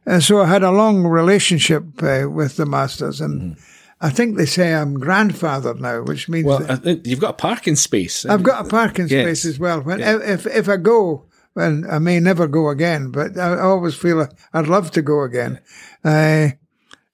[0.05, 3.57] and so I had a long relationship uh, with the Masters, and
[4.01, 8.27] I think they say I'm grandfather now, which means Well, you've got a parking space.
[8.27, 9.25] I've got a parking Yes.
[9.41, 9.81] space as well.
[9.83, 10.19] When Yeah.
[10.21, 11.27] if if I go,
[11.57, 15.61] and I may never go again, but I always feel I'd love to go again.
[16.05, 16.59] I,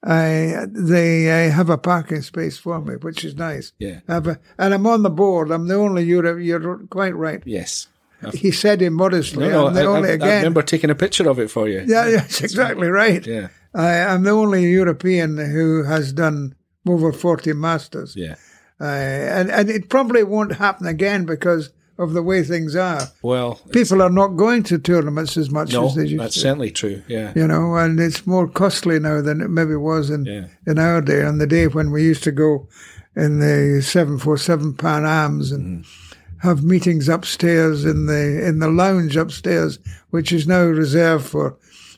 [0.03, 3.72] I, they uh, have a parking space for me, which is nice.
[3.78, 4.01] Yeah.
[4.09, 5.51] A, and I'm on the board.
[5.51, 6.39] I'm the only Europe.
[6.41, 7.43] You're quite right.
[7.45, 7.89] Yes.
[8.32, 9.49] He said immodestly.
[9.49, 11.68] No, no, I'm the I, only I, I remember taking a picture of it for
[11.68, 11.84] you.
[11.86, 13.24] yeah, that's exactly right.
[13.24, 13.49] Yeah.
[13.74, 16.55] I, I'm the only European who has done
[16.86, 18.16] over 40 masters.
[18.16, 18.34] Yeah.
[18.80, 23.09] Uh, and, and it probably won't happen again because of the way things are.
[23.22, 26.18] Well, People are not going to tournaments as much no, as they used to.
[26.18, 27.03] that's certainly true.
[27.09, 27.32] Yeah.
[27.34, 30.46] You know, and it's more costly now than it maybe was in, Yeah.
[30.66, 32.68] in our day, on the day when we used to go
[33.16, 36.46] in the 747 Pan Ams and Mm-hmm.
[36.49, 39.80] have meetings upstairs in the in the lounge upstairs,
[40.11, 41.57] which is now reserved for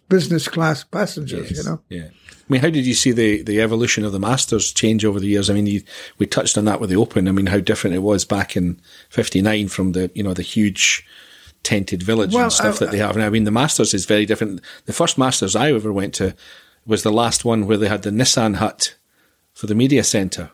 [0.09, 1.81] business class passengers, you know.
[1.91, 2.09] Yeah.
[2.51, 5.29] I mean, how did you see the, the evolution of the Masters change over the
[5.29, 5.49] years?
[5.49, 5.83] I mean, you,
[6.19, 7.29] we touched on that with the Open.
[7.29, 8.81] I mean, how different it was back in
[9.11, 11.07] '59 from the you know the huge
[11.63, 13.27] tented village Well, and stuff I- that they have now.
[13.27, 14.61] I mean, the Masters is very different.
[14.87, 16.35] The first Masters I ever went to
[16.85, 18.97] was the last one where they had the Nissen hut
[19.53, 20.51] for the media centre.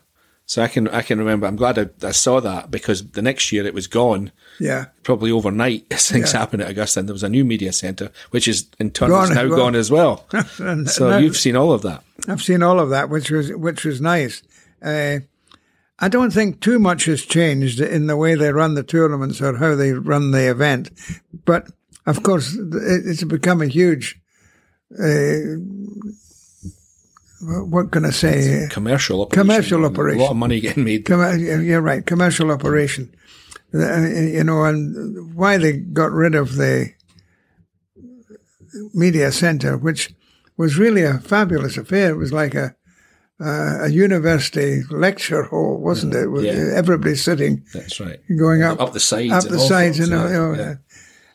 [0.49, 1.47] So I can I can remember.
[1.47, 4.31] I'm glad I, I saw that because the next year it was gone
[4.61, 4.87] Yeah.
[5.03, 6.39] probably overnight things Yeah.
[6.39, 9.25] happened at Augusta and there was a new media centre which is in turn Gone
[9.25, 9.57] is now well.
[9.59, 10.25] gone as well.
[10.61, 12.03] And so that- you've seen all of that.
[12.29, 14.43] I've seen all of that, which was which was nice.
[14.83, 15.19] Uh,
[15.99, 19.57] I don't think too much has changed in the way they run the tournaments or
[19.57, 20.91] how they run the event,
[21.45, 21.69] but
[22.07, 24.21] of course it's become a huge.
[24.93, 25.59] Uh,
[27.43, 28.67] what can I say?
[28.71, 29.47] Commercial operation.
[29.49, 29.89] Commercial A
[30.23, 31.05] lot of money getting made.
[31.05, 33.15] Com- you're right, commercial operation.
[33.75, 36.93] Uh, you know, and why they got rid of the
[38.95, 40.15] media center, which
[40.57, 42.11] was really a fabulous affair.
[42.11, 42.75] It was like a
[43.39, 46.29] uh, a university lecture hall, wasn't it?
[46.29, 46.71] With Yeah.
[46.75, 48.19] everybody sitting, That's right.
[48.39, 49.31] going up, Up the sides.
[49.33, 50.55] up the sides, and you know,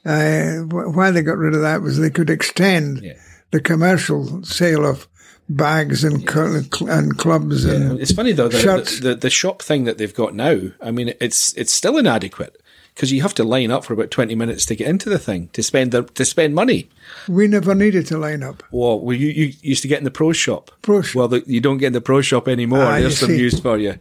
[0.06, 0.12] yeah.
[0.12, 3.14] uh, why they got rid of that was they could extend Yeah.
[3.52, 5.08] the commercial sale of
[5.50, 9.84] bags and cl- and clubs and It's funny though, the, the, the, the shop thing
[9.86, 12.58] that they've got now, I mean, it's it's still inadequate
[12.96, 15.48] because you have to line up for about 20 minutes to get into the thing,
[15.54, 16.90] to spend the, to spend money.
[17.28, 18.64] we never needed to line up.
[18.72, 20.72] Well, well you, you used to get in the pro shop.
[20.82, 21.16] Pro shop.
[21.16, 22.84] Well, the, you don't get in the pro shop anymore.
[22.84, 23.94] Ah, There's some news for you.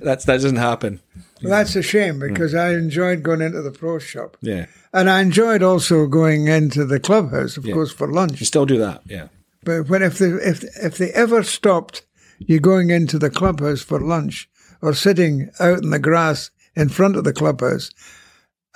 [0.00, 1.00] That's, that doesn't happen.
[1.42, 4.36] Well, that's a shame because I enjoyed going into the pro shop.
[4.40, 4.66] Yeah.
[4.94, 7.74] And I enjoyed also going into the clubhouse, of Yeah.
[7.74, 8.40] course, for lunch.
[8.40, 9.02] You still do that.
[9.06, 9.28] Yeah.
[9.64, 12.02] But when if they if if they ever stopped
[12.38, 14.48] you going into the clubhouse for lunch
[14.80, 17.90] or sitting out in the grass in front of the clubhouse,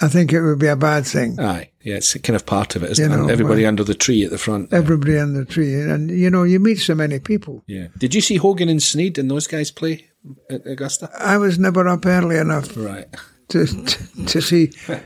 [0.01, 1.41] I think it would be a bad thing.
[1.41, 1.71] Aye.
[1.83, 3.31] Yeah, it's kind of part of it, isn't You it?
[3.33, 4.73] Everybody well- under the tree at the front.
[4.73, 7.65] Everybody under the tree, and you know, you meet so many people.
[7.67, 7.89] Yeah.
[7.99, 10.07] Did you see Hogan and Snead and those guys play
[10.51, 11.11] at Augusta?
[11.19, 13.07] I was never up early enough Right.
[13.49, 14.71] to to, to see.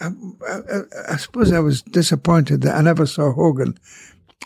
[0.00, 0.06] I,
[0.48, 0.80] I,
[1.12, 3.78] I suppose I was disappointed that I never saw Hogan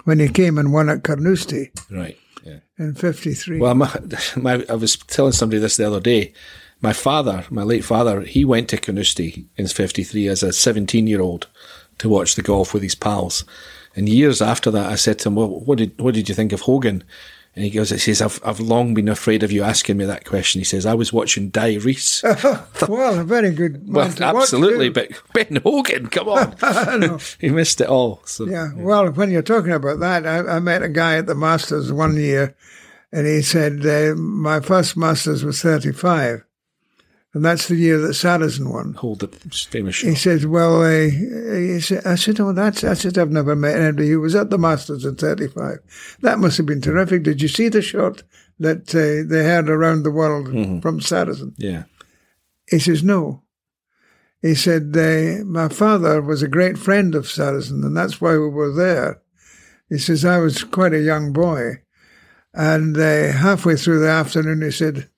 [0.04, 2.18] when he came and won at Carnoustie Right.
[2.44, 2.58] Yeah.
[2.78, 3.58] in '53.
[3.58, 3.90] Well, my,
[4.36, 6.32] my, I was telling somebody this the other day.
[6.80, 11.20] My father, my late father, he went to Carnoustie in 53 as a 17 year
[11.22, 11.46] old
[11.98, 13.44] to watch the golf with his pals.
[13.96, 16.52] And years after that, I said to him, well, what did, what did you think
[16.52, 17.04] of Hogan?
[17.56, 20.24] And he goes, he says, I've, I've long been afraid of you asking me that
[20.24, 20.60] question.
[20.60, 22.20] He says, I was watching Dai Rees.
[22.88, 27.20] well, a very good well, to absolutely, but Ben Hogan, come on.
[27.38, 28.22] He missed it all.
[28.24, 28.70] So, Yeah.
[28.74, 32.16] Well, when you're talking about that, I, I met a guy at the Masters one
[32.16, 32.56] year,
[33.12, 36.44] and he said uh, my first Masters was 35,
[37.34, 38.94] And that's the year that Sarazen won.
[38.94, 40.08] Hold the famous shot.
[40.08, 43.76] He said, "Well, uh, he said, I said, oh, that's." I said, "I've never met
[43.76, 46.18] anybody who was at the Masters in '35.
[46.20, 47.24] That must have been terrific.
[47.24, 48.22] Did you see the shot
[48.60, 50.46] that uh, they had around the world
[50.80, 51.84] from Sarazen?" Yeah.
[52.70, 53.42] He says, "No."
[54.40, 58.48] He said, uh, "My father was a great friend of Sarazen, and that's why we
[58.48, 59.20] were there."
[59.88, 61.82] He says, "I was quite a young boy,
[62.52, 65.08] and uh, halfway through the afternoon, he said."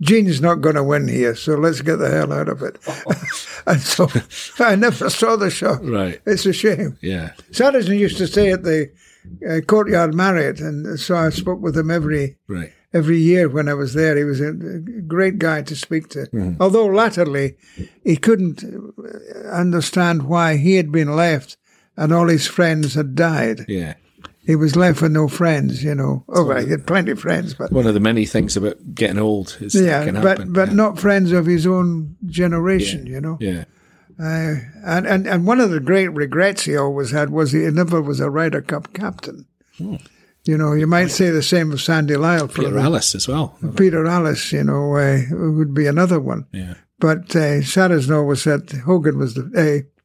[0.00, 2.78] Gene's not going to win here, so let's get the hell out of it.
[3.66, 4.08] and so
[4.60, 5.74] I never saw the show.
[5.82, 6.20] Right.
[6.24, 6.96] It's a shame.
[7.02, 7.32] Yeah.
[7.50, 8.90] Sarazen used to stay at the
[9.48, 12.72] uh, Courtyard Marriott, and so I spoke with him every Right.
[12.94, 14.16] every year when I was there.
[14.16, 16.56] He was a great guy to speak to.
[16.60, 17.56] Although latterly,
[18.04, 21.56] he couldn't uh, understand why he had been left
[21.96, 23.64] and all his friends had died.
[23.68, 23.94] Yeah.
[24.48, 26.24] He was left with no friends, you know.
[26.30, 29.18] Oh, well, he had plenty of friends, but One of the many things about getting
[29.18, 30.54] old is yeah, can but happen.
[30.54, 30.74] but yeah.
[30.74, 33.36] not friends of his own generation, you know.
[33.40, 33.64] Yeah.
[34.18, 34.54] Uh,
[34.86, 38.20] and, and and one of the great regrets he always had was he never was
[38.20, 39.44] a Ryder Cup captain.
[39.78, 43.54] You know, you might say the same of Sandy Lyle for Peter Alliss as well.
[43.76, 46.46] Peter Alliss, you know, uh, would be another one.
[46.52, 46.76] Yeah.
[46.98, 49.97] But uh, Sarazen always said Hogan was the uh,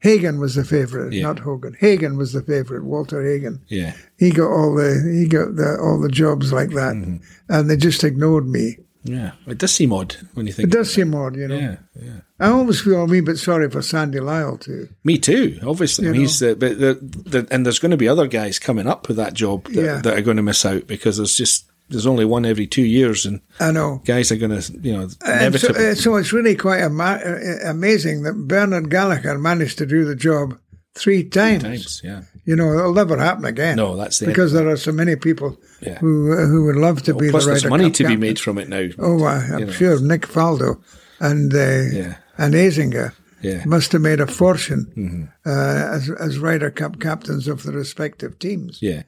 [0.00, 1.22] Hagen was the favourite, Yeah.
[1.24, 1.74] not Hogan.
[1.78, 2.84] Hagen was the favourite.
[2.84, 3.60] Walter Hagen.
[3.66, 3.94] Yeah.
[4.16, 7.16] He got all the he got the, all the jobs like that, Mm-hmm.
[7.48, 8.78] and they just ignored me.
[9.04, 9.32] Yeah.
[9.46, 10.68] It does seem odd when you think.
[10.68, 11.56] It does seem odd, you know.
[11.58, 11.76] Yeah.
[11.94, 12.20] Yeah.
[12.40, 14.88] I always feel a wee bit sorry for Sandy Lyle too.
[15.02, 15.58] Me too.
[15.64, 19.08] Obviously, You he's but the, the, and there's going to be other guys coming up
[19.08, 20.00] with that job that, Yeah.
[20.02, 23.26] that are going to miss out because there's just there's only one every two years,
[23.26, 24.00] and I know.
[24.04, 27.70] guys are going to you know And so, uh, so it's really quite ama- uh,
[27.70, 30.58] amazing that Bernard Gallacher managed to do the job
[30.94, 31.62] three times.
[31.62, 32.22] times, yeah.
[32.44, 33.76] You know, it'll never happen again.
[33.76, 35.98] No, that's the because there are so many people Yeah.
[35.98, 38.38] who uh, who would love to be Plus, the there's money Cup to be made
[38.40, 38.88] from it now.
[38.98, 39.72] Oh, I, I'm you know.
[39.72, 40.80] sure Nick Faldo
[41.20, 41.58] and uh,
[41.92, 42.14] Yeah.
[42.38, 43.12] and Azinger
[43.42, 43.58] Yeah.
[43.60, 43.70] Mm-hmm.
[43.70, 45.50] must have made a fortune uh,
[45.96, 48.78] as as Ryder Cup captains of the respective teams.
[48.82, 49.02] Yeah,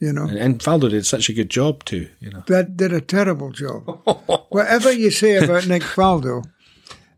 [0.00, 2.08] You know, and, and Faldo did such a good job too.
[2.20, 3.84] You know, that did a terrible job.
[4.50, 6.44] Whatever you say about Nick Faldo,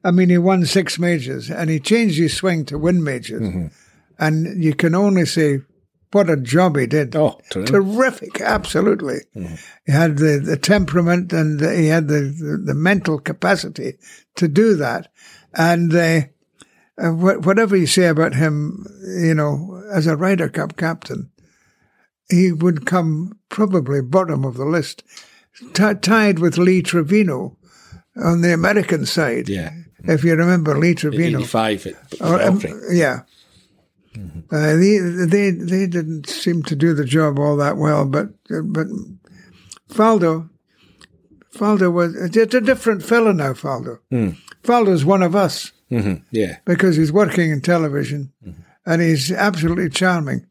[0.05, 3.67] I mean, he won six majors and he changed his swing to win majors, Mm-hmm.
[4.19, 5.61] and you can only say.
[6.13, 7.15] What a job he did!
[7.17, 7.73] Oh, terrific.
[7.75, 8.41] terrific!
[8.41, 13.95] Absolutely, he had the, the temperament and he had the, the, the mental capacity
[14.37, 15.09] to do that.
[15.53, 16.21] And uh,
[16.97, 18.87] uh, wh- whatever you say about him,
[19.19, 21.31] you know, as a Ryder Cup captain,
[22.29, 25.03] he would come probably bottom of the list,
[25.75, 27.57] t- tied with Lee Trevino
[28.17, 29.49] on the American side.
[29.49, 29.73] Yeah.
[30.05, 31.39] If you remember Lee Trevino.
[31.39, 32.73] eighty-five at Or, um, Belfry.
[32.97, 33.21] yeah.
[34.51, 38.87] Uh, they, they they didn't seem to do the job all that well, but but
[39.91, 40.49] Faldo
[41.55, 43.53] Faldo was it's a different fellow now.
[43.53, 43.99] Faldo
[44.63, 48.61] Faldo's one of us Mhm, Yeah, because he's working in television, Mm-hmm.
[48.87, 50.47] and he's absolutely charming.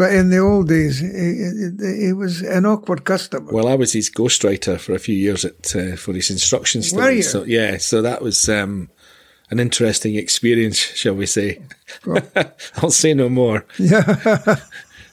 [0.00, 3.52] But in the old days, he, he was an awkward customer.
[3.52, 7.10] Well, I was his ghostwriter for a few years at uh, for his instruction Were
[7.10, 7.22] you?
[7.22, 8.88] So yeah, so that was um,
[9.50, 11.60] an interesting experience, shall we say?
[12.76, 13.66] I'll say no more.
[13.78, 14.56] Yeah,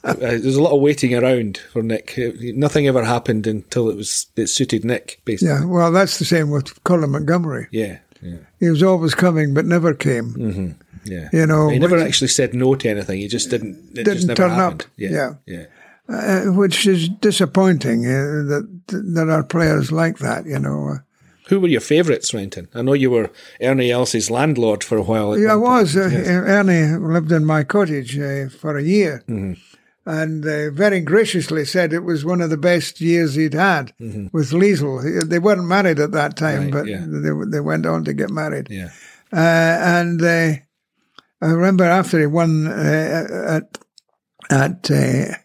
[0.03, 2.17] Uh, There's a lot of waiting around for Nick.
[2.17, 5.53] Uh, Nothing ever happened until it was it suited Nick, basically.
[5.53, 5.65] yeah.
[5.65, 7.67] Well, that's the same with Colin Montgomerie.
[7.71, 10.77] Yeah, yeah, He was always coming, but never came.
[11.05, 11.29] Yeah.
[11.33, 13.19] You know, he never actually said no to anything.
[13.19, 13.75] He just didn't.
[13.97, 14.81] It Didn't never turn happened.
[14.83, 14.87] up.
[14.97, 15.65] Yeah, yeah.
[16.09, 20.45] uh, which is disappointing uh, that that there are players like that.
[20.45, 20.97] You know, uh,
[21.49, 22.67] Who were your favourites, Renton?
[22.73, 23.29] I know you were
[23.61, 25.37] Ernie Els's landlord for a while.
[25.39, 25.81] yeah, I one point.
[25.83, 25.97] was.
[25.97, 29.53] Uh, Ernie lived in my cottage uh, for a year, Mm-hmm.
[30.05, 33.91] and uh, very graciously said it was one of the best years he'd had
[34.31, 35.03] with Liezl.
[35.03, 36.75] He- They weren't married at that time, Mm-hmm.
[36.75, 37.03] Right, but yeah.
[37.23, 38.67] they they went on to get married.
[38.69, 38.89] Yeah,
[39.33, 40.53] Uh, and uh,
[41.41, 43.77] I remember after he won uh, at
[44.49, 45.35] at uh,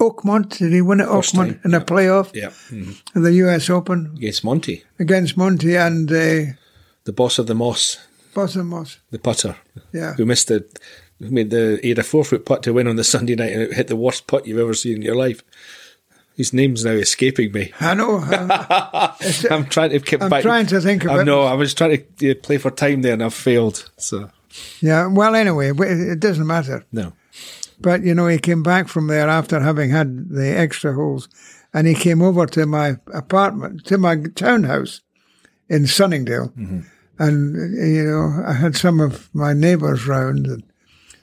[0.00, 2.50] Oakmont, did he win at First Oakmont time, in a playoff yeah.
[2.68, 3.68] hmm in the U.S.
[3.70, 6.52] Open Against Monty, against Monty and uh,
[7.04, 7.98] the boss of the Moss,
[8.34, 8.98] Boston Moss?
[9.10, 9.56] the putter,
[9.92, 10.64] Yeah, who missed the.
[11.20, 13.52] Who made the he had a four foot putt to win on the Sunday night
[13.52, 15.42] and it hit the worst putt you've ever seen in your life.
[16.36, 17.72] His name's now escaping me.
[17.80, 18.18] I know.
[18.22, 20.42] uh, it's- I'm trying to keep I'm back.
[20.42, 21.24] trying to think of I it.
[21.24, 21.42] know.
[21.42, 23.90] I was trying to uh, play for time there and I've failed.
[23.96, 24.30] So
[24.80, 25.06] yeah.
[25.06, 26.84] Well, anyway, it doesn't matter.
[26.92, 27.12] no.
[27.80, 31.28] But you know, he came back from there after having had the extra holes,
[31.72, 35.00] and he came over to my apartment, to my townhouse
[35.68, 36.52] in Sunningdale,
[37.20, 40.64] and you know, I had some of my neighbours round, and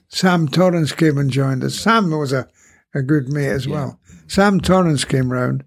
[0.08, 1.76] Sam Torrance came and joined us.
[1.76, 2.48] Sam was a,
[2.94, 4.00] a good mate as well.
[4.28, 5.66] Sam Torrance came round,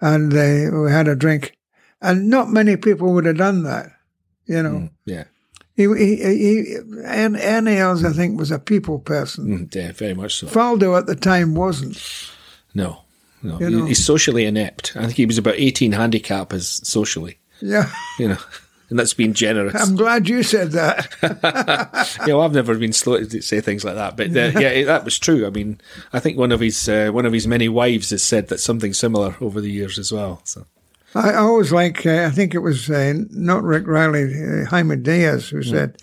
[0.00, 1.56] and uh, we had a drink,
[2.00, 3.90] and not many people would have done that.
[4.46, 5.24] You know, Yeah.
[5.78, 9.68] He, he, he, Ernie I think, was a people person.
[9.68, 10.48] Mm, yeah, very much so.
[10.48, 12.02] Faldo at the time wasn't.
[12.74, 13.02] No.
[13.44, 13.60] No.
[13.60, 13.84] You know.
[13.84, 14.96] He's socially inept.
[14.96, 18.38] I think he was about 18 handicap as socially, Yeah, you know.
[18.90, 19.74] And that's being generous.
[19.74, 21.14] I'm glad you said that.
[22.26, 25.04] yeah, well, I've never been slow to say things like that, but uh, yeah, that
[25.04, 25.46] was true.
[25.46, 25.78] I mean,
[26.14, 28.94] I think one of his uh, one of his many wives has said that something
[28.94, 30.40] similar over the years as well.
[30.44, 30.64] So
[31.14, 35.48] I always like, uh, I think it was uh, not Rick Reilly, uh, Jaime Diaz,
[35.48, 35.96] who said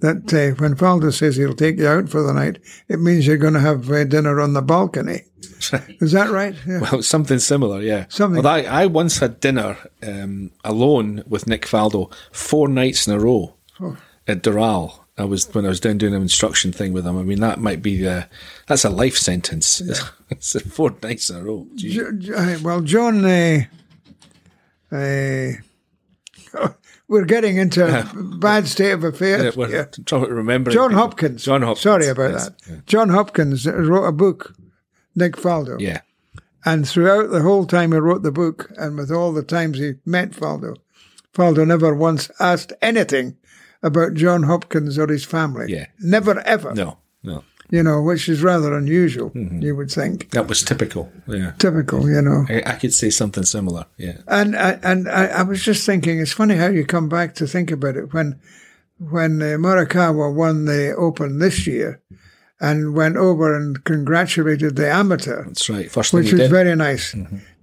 [0.00, 3.36] that uh, when Faldo says he'll take you out for the night, it means you're
[3.38, 5.22] going to have uh, dinner on the balcony.
[6.00, 6.54] Is that right?
[6.66, 6.80] Yeah.
[6.80, 8.06] well, something similar, yeah.
[8.08, 13.14] Something- Well, I, I once had dinner um, alone with Nick Faldo four nights in
[13.14, 13.96] a row Oh.
[14.28, 14.98] at Doral.
[15.18, 17.18] I was when I was down doing an instruction thing with him.
[17.18, 18.22] I mean, that might be uh,
[18.66, 19.80] that's a life sentence.
[20.30, 21.66] it's four nights in a row.
[21.76, 23.60] Jo- well, John, uh,
[24.92, 25.52] uh,
[27.08, 28.04] we're getting into a
[28.38, 29.54] bad state of Yeah, affairs.
[29.54, 29.90] here.
[30.06, 30.70] trying to remember.
[30.70, 30.92] John.
[30.92, 31.44] Hopkins.
[31.44, 31.82] John Hopkins.
[31.82, 32.86] Sorry about yes, that.
[32.86, 34.54] John Hopkins wrote a book,
[35.14, 35.80] Nick Faldo.
[35.80, 36.00] Yeah.
[36.64, 39.94] And throughout the whole time he wrote the book, and with all the times he
[40.06, 40.76] met Faldo,
[41.34, 43.36] Faldo never once asked anything
[43.82, 45.66] about John Hopkins or his family.
[45.68, 45.86] Yeah.
[45.98, 46.72] Never ever.
[46.74, 46.98] No.
[47.72, 49.62] You know, which is rather unusual, Mm-hmm.
[49.62, 50.28] you would think.
[50.32, 51.10] That was typical.
[51.26, 51.52] Yeah.
[51.58, 52.44] Typical, you know.
[52.50, 53.86] I, I could say something similar.
[53.96, 54.18] Yeah.
[54.28, 57.46] And I, and I, I was just thinking, it's funny how you come back to
[57.46, 58.38] think about it when
[58.98, 62.00] when uh, Morikawa won the Open this year
[62.60, 65.90] and went over and congratulated the amateur, That's right.
[65.90, 66.50] First thing which was did.
[66.50, 67.16] very nice.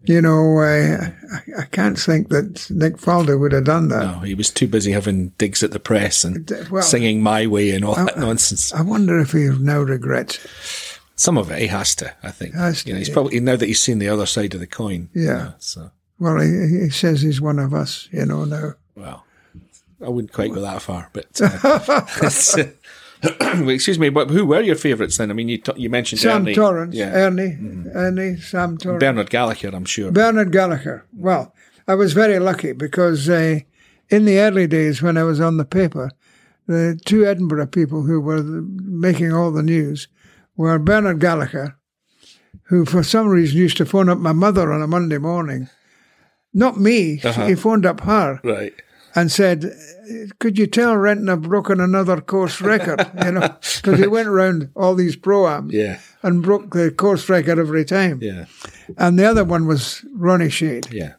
[0.03, 1.13] You know, I,
[1.59, 4.03] I can't think that Nick Faldo would have done that.
[4.03, 7.71] no, he was too busy having digs at the press and well- singing "My Way"
[7.71, 8.73] and all that nonsense.
[8.73, 10.43] I wonder if he now regrets.
[10.43, 10.99] it.
[11.15, 12.13] Some of it he has to.
[12.23, 12.53] I think.
[12.55, 15.09] Has you know, he's probably now that he's seen the other side of the coin.
[15.13, 15.33] you Yeah.
[15.37, 16.47] know, so Well, he,
[16.83, 18.75] he says he's one of us, you know, now.
[18.95, 19.25] well,
[20.03, 21.25] I wouldn't quite go that far, but.
[21.41, 22.65] Uh,
[23.69, 25.29] excuse me, but who were your favourites then?
[25.29, 26.55] I mean, you t- you mentioned Sam Ernie.
[26.55, 27.57] Torrance, yeah, Ernie,
[27.93, 29.01] Ernie, Sam Torrance.
[29.01, 30.11] Bernard Gallacher, I'm sure.
[30.11, 31.03] Bernard Gallacher.
[31.13, 31.53] Well,
[31.87, 33.59] I was very lucky because uh,
[34.09, 36.11] in the early days when I was on the paper,
[36.67, 40.07] the two Edinburgh people who were making all the news
[40.55, 41.75] were Bernard Gallacher,
[42.63, 45.67] who for some reason used to phone up my mother on a Monday morning.
[46.53, 48.73] Not me, he phoned up her right.
[49.19, 49.73] And said,
[50.39, 54.69] "Could you tell Renton I've broken another course record?" You know, because he went around
[54.75, 55.99] all these pro-ams Yeah.
[56.23, 58.19] and broke the course record every time.
[58.21, 58.45] Yeah.
[58.97, 60.87] And the other one was Ronnie Shade.
[60.91, 61.13] Yeah.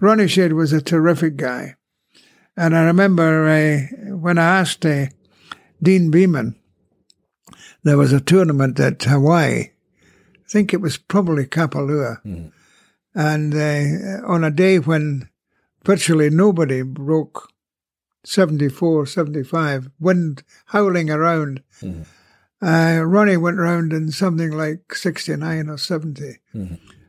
[0.00, 1.76] Ronnie Shade was a terrific guy.
[2.56, 5.06] And I remember uh, when I asked uh,
[5.82, 6.56] Deane Beman,
[7.82, 9.70] there was a tournament at Hawaii.
[9.70, 12.18] I think it was probably Kapalua.
[13.14, 15.28] And uh, on a day when
[15.84, 17.48] virtually nobody broke
[18.24, 21.62] 74, 75, wind howling around,
[22.62, 26.38] uh, Ronnie went round in something like 69 or 70.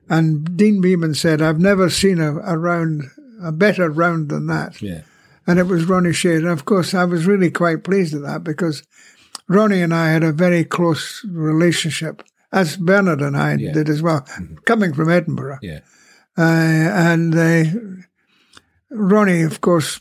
[0.10, 3.04] And Deane Beman said, I've never seen a, a round,
[3.42, 4.82] a better round than that.
[4.82, 5.02] Yeah.
[5.48, 6.40] And it was Ronnie Shade.
[6.44, 8.84] And of course, I was really quite pleased at that because
[9.48, 13.72] Ronnie and I had a very close relationship, as Bernard and I Yeah.
[13.74, 14.28] did as well,
[14.66, 15.60] coming from Edinburgh.
[15.62, 15.80] Yeah.
[16.38, 17.64] Uh, and uh,
[18.96, 20.00] Ronnie, of course,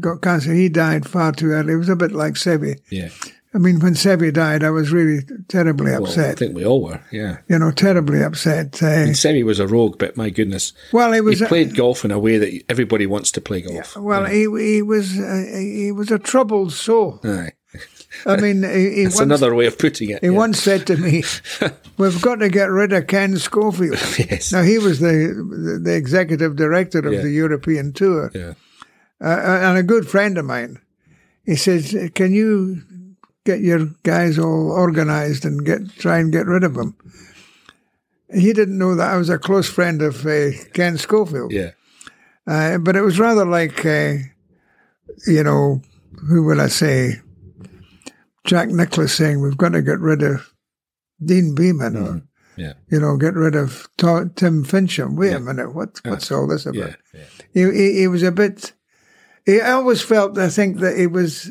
[0.00, 0.52] got cancer.
[0.52, 1.72] He died far too early.
[1.74, 2.80] It was a bit like Seve.
[2.90, 3.08] Yeah.
[3.54, 7.00] I mean, when Seve died, I was really terribly Well, I think we all were.
[7.10, 7.38] Yeah.
[7.48, 8.82] you know, terribly upset.
[8.82, 11.38] Uh, And Seve was a rogue, but my goodness, well, he was.
[11.40, 13.94] he played golf in a way that everybody wants to play golf.
[13.96, 17.20] well, he he was uh, he was a troubled soul.
[17.24, 17.52] Aye.
[18.26, 20.20] I mean, he, he That's once, another way of putting it.
[20.20, 20.32] he yeah.
[20.36, 21.24] once said to me,
[21.98, 24.52] "We've got to get rid of Ken Schofield." yes.
[24.52, 27.22] Now he was the the executive director of Yeah.
[27.22, 28.54] the European tour, Yeah.
[29.20, 30.78] uh, and a good friend of mine.
[31.44, 32.82] He says, "Can you
[33.44, 36.94] get your guys all organised and get try and get rid of him?"
[38.34, 41.52] He didn't know that I was a close friend of uh, Ken Schofield.
[41.52, 41.72] Yeah.
[42.46, 44.14] Uh, but it was rather like, uh,
[45.26, 45.82] you know,
[46.28, 47.20] who will I say?
[48.44, 50.52] Jack Nicklaus saying we've got to get rid of
[51.24, 52.22] Deane Beman, or mm,
[52.56, 52.74] Yeah.
[52.90, 55.16] you know, get rid of Tim Finchem.
[55.16, 56.96] Wait a minute, what what's all this about?
[57.14, 57.20] Yeah.
[57.54, 57.70] Yeah.
[57.70, 58.72] He, he he was a bit.
[59.46, 61.50] He always felt, I think, that he was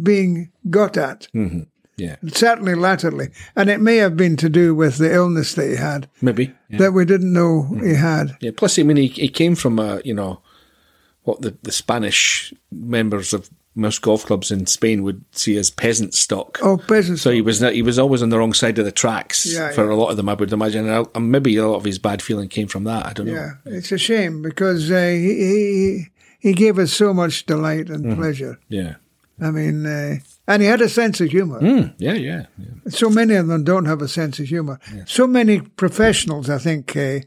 [0.00, 1.28] being got at.
[1.34, 1.60] Mm-hmm.
[1.96, 2.16] Yeah.
[2.26, 6.08] Certainly latterly, and it may have been to do with the illness that he had
[6.20, 6.52] Maybe.
[6.68, 6.78] Yeah.
[6.78, 7.86] that we didn't know mm-hmm.
[7.86, 8.36] he had.
[8.40, 8.50] yeah.
[8.56, 10.42] Plus, I mean, he, he came from a, you know,
[11.22, 16.14] what the, the Spanish members of most golf clubs in Spain would see as peasant
[16.14, 16.58] stock.
[16.62, 17.22] Oh, peasants.
[17.22, 19.84] So he was he was always on the wrong side of the tracks Yeah, for
[19.86, 19.92] yeah.
[19.92, 20.28] a lot of them.
[20.28, 22.84] I would imagine, and I- and maybe a lot of his bad feeling came from
[22.84, 23.06] that.
[23.06, 23.32] I don't know.
[23.34, 26.06] Yeah, it's a shame because uh, he, he
[26.38, 28.20] he gave us so much delight and Mm-hmm.
[28.20, 28.58] pleasure.
[28.68, 28.94] Yeah,
[29.40, 30.16] I mean, uh,
[30.46, 31.60] and he had a sense of humor.
[31.60, 32.66] Mm, yeah, yeah, yeah.
[32.90, 34.78] So many of them don't have a sense of humor.
[35.06, 37.20] So many professionals, I think, uh,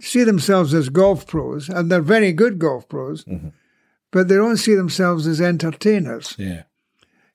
[0.00, 3.48] see themselves as golf pros, and they're very good golf pros, Mm-hmm.
[4.10, 6.34] But they don't see themselves as entertainers.
[6.38, 6.62] yeah.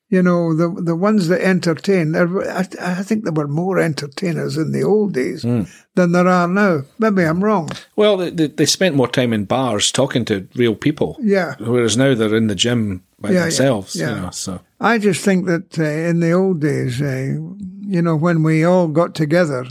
[0.10, 4.72] You know, the the ones that entertain, I, I think there were more entertainers in
[4.72, 5.64] the old days Hmm.
[5.96, 6.84] than there are now.
[7.00, 7.70] Maybe I'm wrong.
[7.96, 11.18] Well, they, they, spent more time in bars talking to real people.
[11.20, 11.56] Yeah.
[11.60, 13.96] Whereas now they're in the gym by Yeah, yeah, themselves.
[13.96, 14.10] yeah.
[14.16, 17.40] You know, so I just think that uh, in the old days, uh,
[17.88, 19.66] you know, when we all got together,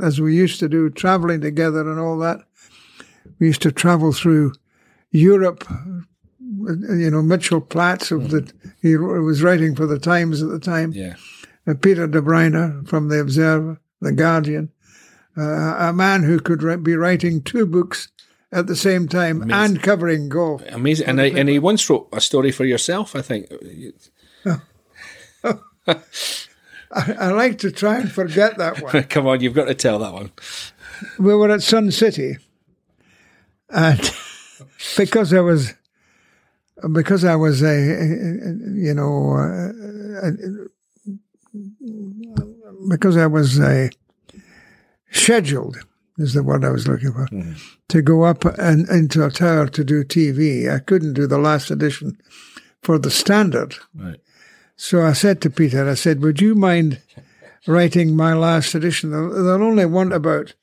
[0.00, 2.38] as we used to do, traveling together and all that,
[3.40, 4.52] we used to travel through
[5.10, 5.64] Europe.
[6.68, 8.50] Uh, You know, Mitchell Platts of the
[8.82, 10.92] he was writing for the Times at the time.
[10.92, 11.14] yeah,
[11.66, 14.70] Uh, Peter Dobereiner from the Observer, the Guardian,
[15.36, 18.08] uh, a man who could ri- be writing two books
[18.52, 20.62] at the same time and covering golf.
[20.70, 21.08] amazing.
[21.08, 23.16] And I, and he once wrote a story for yourself.
[23.16, 23.46] I think.
[25.46, 29.02] I, I like to try and forget that one.
[29.08, 30.30] Come on, you've got to tell that one.
[31.18, 32.36] we were at Sun City,
[33.68, 34.00] and
[34.96, 35.74] because I was,
[36.92, 37.74] because I was a,
[38.74, 40.30] you know, uh,
[42.88, 43.90] because I was a
[45.10, 45.76] scheduled
[46.18, 47.28] is the word I was looking for
[47.88, 50.72] to go up and into a tower to do TV.
[50.72, 52.16] I couldn't do the last edition
[52.82, 54.20] for the Standard, Right.
[54.76, 57.00] so I said to Peter, I said, "Would you mind
[57.66, 59.10] writing my last edition?
[59.10, 60.54] They'll, they'll only want about."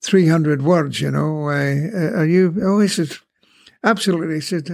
[0.00, 1.48] 300 words, you know.
[1.48, 2.54] Uh, are you?
[2.62, 3.10] Oh, he said,
[3.84, 4.36] absolutely.
[4.36, 4.68] He said,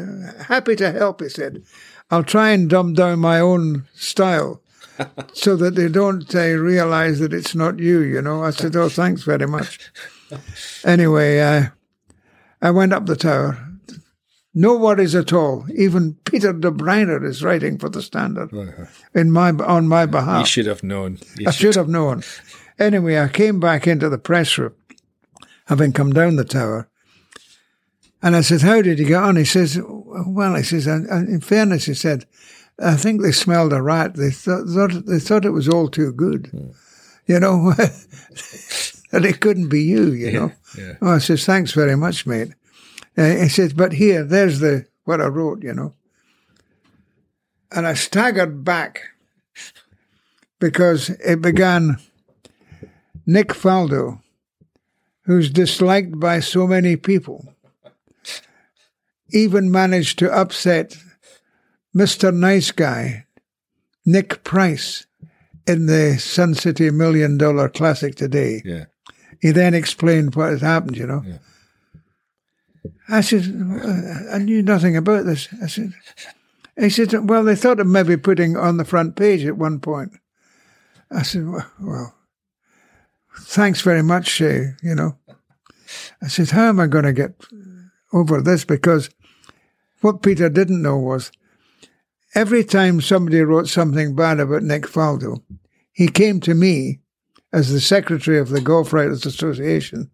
[0.49, 1.63] happy to help, he said.
[2.11, 4.63] I'll try and dumb down my own style
[5.33, 8.43] so that they don't uh, realize that it's not you, you know.
[8.43, 9.91] I said, oh, thanks very much.
[10.85, 11.67] Anyway, uh,
[12.61, 13.59] I went up the tower.
[14.55, 15.65] No worries at all.
[15.77, 18.51] Even Peter Dobereiner is writing for the Standard
[19.15, 20.41] in my on my behalf.
[20.41, 21.19] You should have known.
[21.39, 22.23] You I should have known.
[22.79, 24.75] Anyway, I came back into the press room,
[25.67, 26.89] having come down the tower,
[28.25, 31.29] and I said, "How did you get on?" He says, "Well," he says, and, and
[31.29, 32.25] in fairness, he said,
[32.81, 34.15] "I think they smelled a rat.
[34.15, 36.51] They thought, thought they thought it was all too good,
[37.27, 37.73] you know,
[39.11, 40.95] that it couldn't be you, you know." yeah.
[41.03, 42.55] Oh, I says, "Thanks very much, mate."
[43.17, 45.93] Uh, he says, "But here, there's the what I wrote, you know."
[47.71, 49.03] And I staggered back
[50.61, 51.99] because it began
[53.27, 54.23] Nick Faldo,
[55.27, 57.54] who's disliked by so many people,
[59.35, 60.97] even managed to upset
[61.95, 62.35] Mr.
[62.35, 63.27] Nice Guy,
[64.07, 65.07] Nick Price,
[65.67, 68.63] in the Sun City Million Dollar Classic today.
[68.65, 68.85] Yeah.
[69.41, 71.23] He then explained what had happened, you know.
[73.09, 75.49] I said, "Uh, I knew nothing about this.
[75.63, 75.93] I said,
[76.79, 80.13] he said, well, they thought of maybe putting on the front page at one point.
[81.11, 82.15] I said, well, well
[83.39, 85.17] thanks very much, Shay, you know.
[86.23, 87.35] I said, how am I going to get
[88.13, 88.65] over this?
[88.65, 89.11] Because
[90.05, 91.33] what Peter didn't know was
[92.35, 95.43] every time somebody wrote something bad about Nick Faldo,
[95.93, 97.01] he came to me
[97.55, 100.11] as the secretary of the Golf Writers Association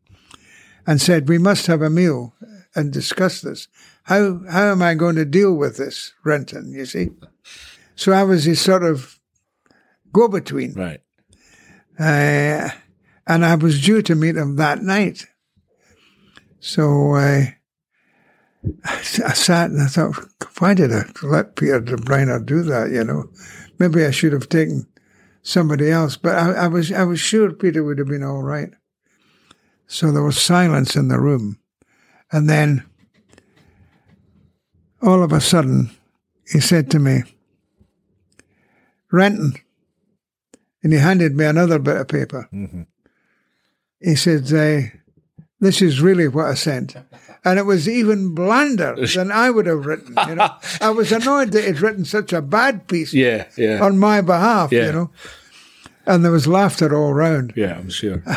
[0.86, 2.34] and said, we must have a meal
[2.76, 3.66] and discuss this.
[4.05, 7.09] How, how am I going to deal with this, Renton, you see?
[7.97, 9.18] So I was his sort of
[10.12, 10.74] go-between.
[10.74, 11.01] Right.
[11.99, 12.70] Uh,
[13.26, 15.26] and I was due to meet him that night.
[16.61, 17.43] So uh,
[18.85, 20.17] I, sat and I thought,
[20.59, 22.91] why did I let Peter Dobereiner do that?
[22.91, 23.31] You know,
[23.79, 24.87] maybe I should have taken
[25.43, 26.17] somebody else.
[26.17, 28.71] But I, I was I was sure Peter would have been all right.
[29.87, 31.59] So there was silence in the room,
[32.31, 32.85] and then
[35.03, 35.91] all of a sudden,
[36.53, 37.23] he said to me,
[39.11, 39.55] "Renton."
[40.83, 42.49] and he handed me another bit of paper.
[42.53, 42.83] Mm-hmm.
[44.01, 44.47] He said,
[45.61, 46.97] "This is really what I sent,"
[47.45, 50.14] and it was even blander than I would have written.
[50.28, 53.47] You know, I was annoyed that he'd written such a bad piece Yeah.
[53.57, 53.80] Yeah.
[53.84, 54.72] on my behalf.
[54.72, 54.86] Yeah.
[54.86, 55.11] You know,
[56.07, 57.53] and there was laughter all round.
[57.57, 57.76] yeah.
[57.78, 58.22] I'm sure.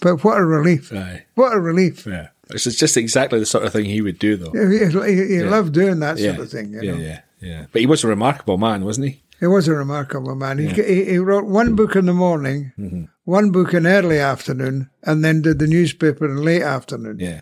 [0.00, 0.92] But what a relief!
[0.92, 1.24] Aye.
[1.34, 2.04] What a relief!
[2.06, 2.28] Yeah.
[2.50, 4.50] It's just exactly the sort of thing he would do, though.
[4.52, 4.78] He,
[5.16, 6.32] he, he loved doing that Yeah.
[6.34, 6.72] sort of thing.
[6.74, 6.92] You yeah.
[6.92, 7.20] know, Yeah.
[7.40, 7.66] Yeah.
[7.72, 9.22] But he was a remarkable man, wasn't he?
[9.40, 10.58] he was a remarkable man.
[10.58, 13.04] He, he, he wrote one book in the morning, Mm-hmm.
[13.24, 17.18] one book in early afternoon, and then did the newspaper in late afternoon.
[17.18, 17.40] Yeah.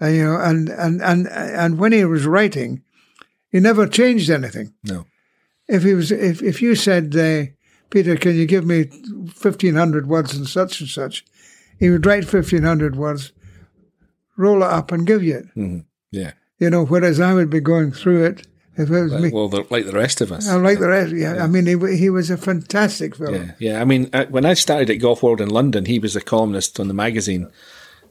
[0.00, 2.82] And, you know, and, and, and, and when he was writing,
[3.50, 4.74] He never changed anything.
[4.84, 5.06] No.
[5.66, 7.50] If he was, if if you said, uh,
[7.90, 8.84] Peter, can you give me
[9.34, 11.24] fifteen hundred words and such and such,
[11.78, 13.32] he would write fifteen hundred words,
[14.36, 15.84] roll it up, and give you it.
[16.10, 16.32] Yeah.
[16.58, 18.46] You know, whereas I would be going through it
[18.76, 19.30] if it was me.
[19.30, 20.48] Well, the, like the rest of us.
[20.48, 21.14] I like the rest.
[21.14, 23.32] Yeah, I mean, he he was a fantastic fellow.
[23.32, 23.80] Yeah, yeah.
[23.80, 26.80] I mean, uh, when I started at Golf World in London, he was a columnist
[26.80, 27.50] on the magazine,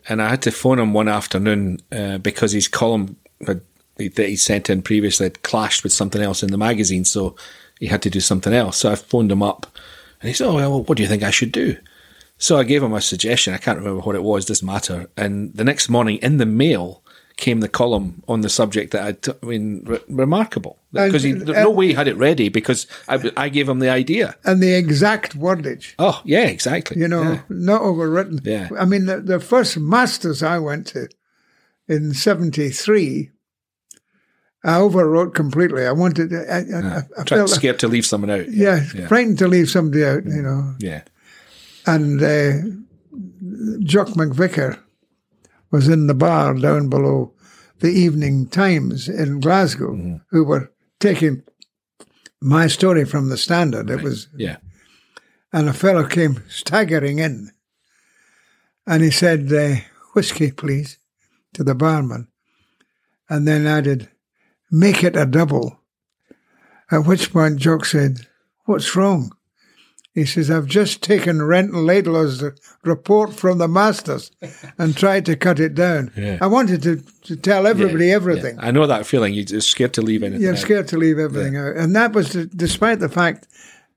[0.10, 3.62] and I had to phone him one afternoon uh, because his column had,
[3.98, 7.36] that he sent in previously had clashed with something else in the magazine, so
[7.80, 8.78] he had to do something else.
[8.78, 9.68] So I phoned him up,
[10.22, 11.78] and he said, "Oh, well, what do you think I should do?"
[12.38, 13.54] So I gave him a suggestion.
[13.54, 14.46] I can't remember what it was.
[14.46, 15.10] Doesn't matter.
[15.18, 17.02] And the next morning, in the mail
[17.36, 21.70] came the column on the subject that I, mean, re- remarkable because he, there's no
[21.72, 24.36] way he had it ready because I, I gave him the idea.
[24.44, 25.94] And the exact wordage.
[26.00, 27.00] Oh, yeah, exactly.
[27.00, 27.42] you know, Yeah.
[27.50, 28.40] not overwritten.
[28.46, 28.70] Yeah.
[28.80, 31.08] I mean, the, the first masters I went to
[31.88, 33.32] in '73,
[34.64, 35.86] I overwrote completely.
[35.86, 38.52] I wanted, I, I, I, I Try, felt, scared to leave someone out.
[38.52, 40.76] yeah, yeah, frightened to leave somebody out, you know.
[40.80, 41.04] yeah.
[41.86, 42.54] And uh,
[43.84, 44.78] Jock MacVicar
[45.72, 47.34] was in the bar down below
[47.80, 50.16] the Evening Times in Glasgow, Mm-hmm.
[50.32, 51.44] who were taking
[52.42, 53.90] my story from the Standard.
[53.90, 54.58] It was yeah.
[55.52, 57.52] and a fellow came staggering in
[58.88, 59.76] and he said, uh,
[60.14, 60.98] Whiskey, please,
[61.54, 62.30] to the barman,
[63.30, 64.10] and then added,
[64.72, 65.80] Make it a double.
[66.90, 68.28] At which point Jock said,
[68.66, 69.32] What's wrong?
[70.18, 72.44] He says, I've just taken Renton Laidlaw's
[72.84, 74.32] report from the masters
[74.80, 76.12] and tried to cut it down.
[76.18, 76.40] Yeah.
[76.42, 76.96] I wanted to,
[77.28, 78.56] to tell everybody Yeah, everything.
[78.56, 78.66] yeah.
[78.68, 79.36] I know that feeling.
[79.36, 80.42] You're scared to leave anything.
[80.42, 80.58] You're out.
[80.58, 81.76] scared to leave everything out.
[81.76, 83.48] And that was despite the fact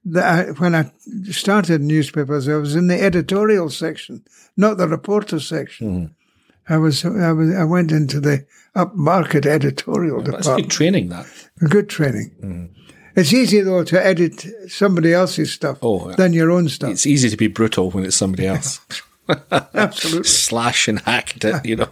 [0.05, 0.93] that I, when I
[1.31, 4.23] started newspapers, I was in the editorial section,
[4.59, 5.87] not the reporter section.
[5.89, 6.73] Mm-hmm.
[6.75, 8.47] I was, I was, I went into the
[8.77, 10.68] upmarket editorial That's department.
[10.68, 11.09] good training.
[11.09, 11.27] That.
[11.68, 12.31] Good training.
[12.45, 12.80] Mm-hmm.
[13.16, 16.90] It's easy though to edit somebody else's stuff Oh, than your own stuff.
[16.90, 18.80] It's easy to be brutal when it's somebody else.
[19.50, 20.24] Absolutely.
[20.24, 21.64] Slash and hack it.
[21.66, 21.88] You know.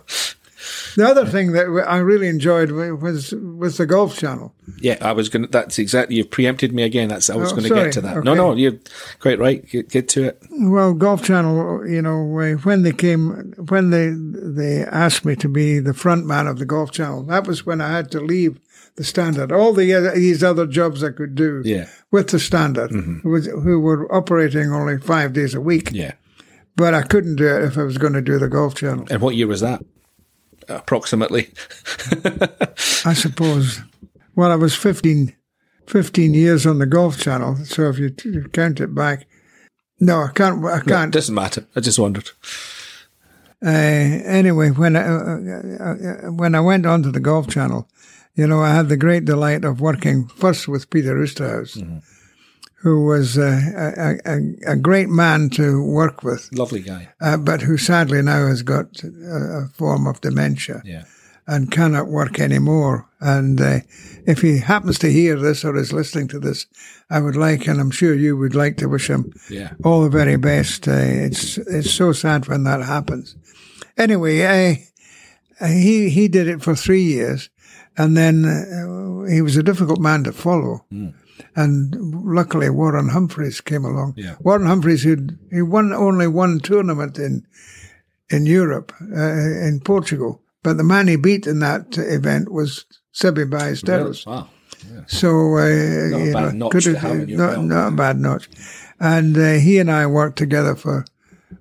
[0.97, 4.53] The other thing that I really enjoyed was was the Golf Channel.
[4.81, 5.45] Yeah, I was going.
[5.45, 6.17] to That's exactly.
[6.17, 7.09] You've preempted me again.
[7.09, 7.31] That's.
[7.31, 8.25] I was Oh, going to get to that.
[8.25, 8.79] No, no, you're
[9.21, 9.65] quite right.
[9.69, 10.43] Get, get to it.
[10.51, 15.79] Well, Golf Channel, you know, when they came, when they they asked me to be
[15.79, 18.59] the front man of the Golf Channel, that was when I had to leave
[18.99, 19.51] the Standard.
[19.51, 21.85] All the other, these other jobs I could do Yeah.
[21.85, 22.17] Mm-hmm.
[22.17, 26.13] with the Standard, who, was, who were operating only five days a week, Yeah.
[26.77, 29.07] but I couldn't do it if I was going to do the Golf Channel.
[29.11, 29.83] And what year was that?
[30.69, 31.49] Approximately.
[33.07, 33.81] I suppose.
[34.37, 35.35] Well, I was 15,
[35.87, 39.27] 15 years on the Golf Channel, so if you t- count it back,
[40.01, 40.65] no, I can't.
[40.65, 41.13] I can't.
[41.13, 41.67] Doesn't matter.
[41.75, 42.31] I just wondered.
[43.65, 45.39] Uh, anyway, when I, uh,
[46.27, 47.89] uh, when I went onto the Golf Channel,
[48.39, 52.03] you know, I had the great delight of working first with Peter Oosterhuis,
[52.83, 57.09] who was uh, a, a, a great man to work with, Lovely guy.
[57.21, 61.05] uh, but who sadly now has got a, a form of dementia Yeah.
[61.47, 63.07] and cannot work anymore.
[63.21, 63.81] And uh,
[64.27, 66.67] if he happens to hear this or is listening to this,
[67.11, 69.73] I would like, and I'm sure you would like to wish him Yeah.
[69.85, 70.87] all the very best.
[70.87, 70.93] Uh,
[71.27, 73.35] it's it's so sad when that happens.
[73.97, 74.43] Anyway,
[75.61, 77.51] uh, he he did it for three years,
[77.99, 80.85] and then uh, he was a difficult man to follow.
[81.55, 81.95] And
[82.25, 84.15] luckily, Warren Humphreys came along.
[84.17, 84.37] Yeah.
[84.41, 85.17] Warren Humphreys, who
[85.51, 87.47] he won only one tournament in
[88.31, 92.85] in Europe, uh, in Portugal, but the man he beat in that event was
[93.15, 94.27] Seve Ballesteros.
[94.27, 94.49] Wow.
[95.07, 95.69] So uh,
[96.11, 98.49] Not a bad know, notch have- have in your not, not a bad notch.
[99.01, 101.05] And uh, he and I worked together for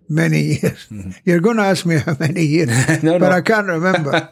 [0.10, 0.88] many years.
[1.26, 3.06] You're going to ask me how many years, Mm-hmm.
[3.06, 3.36] No, but no.
[3.36, 4.30] I can't remember.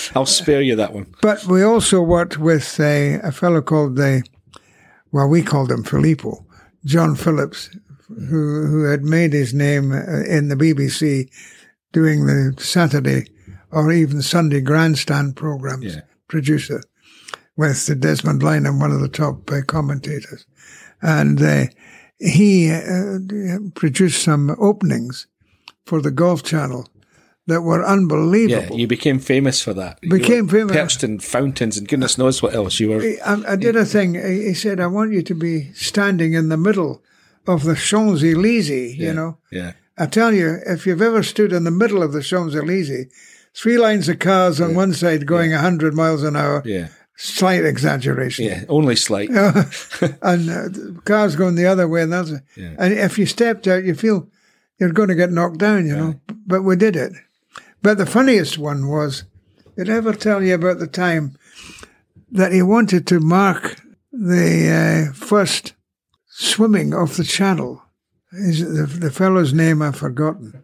[0.14, 1.06] I'll spare you that one.
[1.22, 4.22] but we also worked with uh, a fellow called the,
[5.12, 6.44] well, we called him Filippo,
[6.84, 7.70] John Phillips,
[8.08, 11.30] who who had made his name uh, in the BBC
[11.92, 13.26] doing the Saturday
[13.70, 15.94] or even Sunday grandstand programs.
[15.94, 16.00] Yeah.
[16.28, 16.82] Producer
[17.56, 20.46] with Desmond Lynam, one of the top uh, commentators,
[21.02, 21.64] and uh,
[22.22, 23.18] he uh,
[23.74, 25.26] produced some openings
[25.86, 26.88] for the Golf Channel
[27.48, 28.76] that were unbelievable.
[28.76, 29.98] Yeah, you became famous for that.
[30.02, 30.76] You Became famous.
[30.76, 32.78] Perched in fountains and goodness knows what else.
[32.78, 33.02] You were.
[33.26, 34.14] I, I did a thing.
[34.14, 37.02] He said, "I want you to be standing in the middle
[37.46, 39.72] of the Champs Elysees." You know, Yeah.
[39.98, 43.06] I tell you, if you've ever stood in the middle of the Champs Elysees,
[43.54, 46.88] three lines of cars on one side going a hundred miles an hour, Yeah.
[47.16, 48.64] Slight exaggeration, Yeah.
[48.68, 49.30] Only slight.
[50.22, 52.74] and uh, cars going the other way, and that's Yeah.
[52.78, 54.28] and if you stepped out, you feel
[54.78, 55.86] you're going to get knocked down.
[55.86, 57.12] You know, but we did it.
[57.82, 59.24] But the funniest one was,
[59.76, 61.36] did I ever tell you about the time
[62.30, 63.80] that he wanted to mark
[64.12, 65.74] the uh, first
[66.28, 67.82] swimming off the channel.
[68.32, 70.62] Is the, the fellow's name I've forgotten.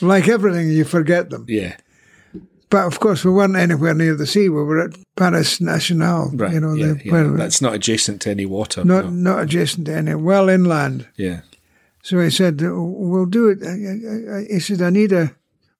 [0.00, 1.44] like everything, you forget them.
[1.48, 1.76] Yeah.
[2.70, 4.48] But of course, we weren't anywhere near the sea.
[4.50, 6.30] We were at Paris National.
[6.34, 6.52] Right.
[6.52, 7.32] You know, yeah, the, yeah.
[7.36, 8.84] That's not adjacent to any water.
[8.84, 9.10] not no.
[9.10, 11.08] not adjacent to any, well inland.
[11.16, 11.40] Yeah.
[12.02, 15.34] So he said, "We'll do it." I- I- I- He said, "I need a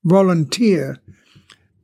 [0.05, 0.99] volunteer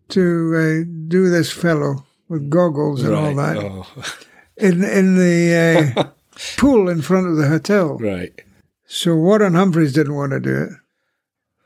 [0.08, 0.22] to
[0.56, 3.86] uh, do this fellow with goggles and all that Oh,
[4.56, 6.04] in in the uh,
[6.56, 8.32] pool in front of the hotel." right.
[8.86, 10.70] So Warren Humphreys didn't want to do it.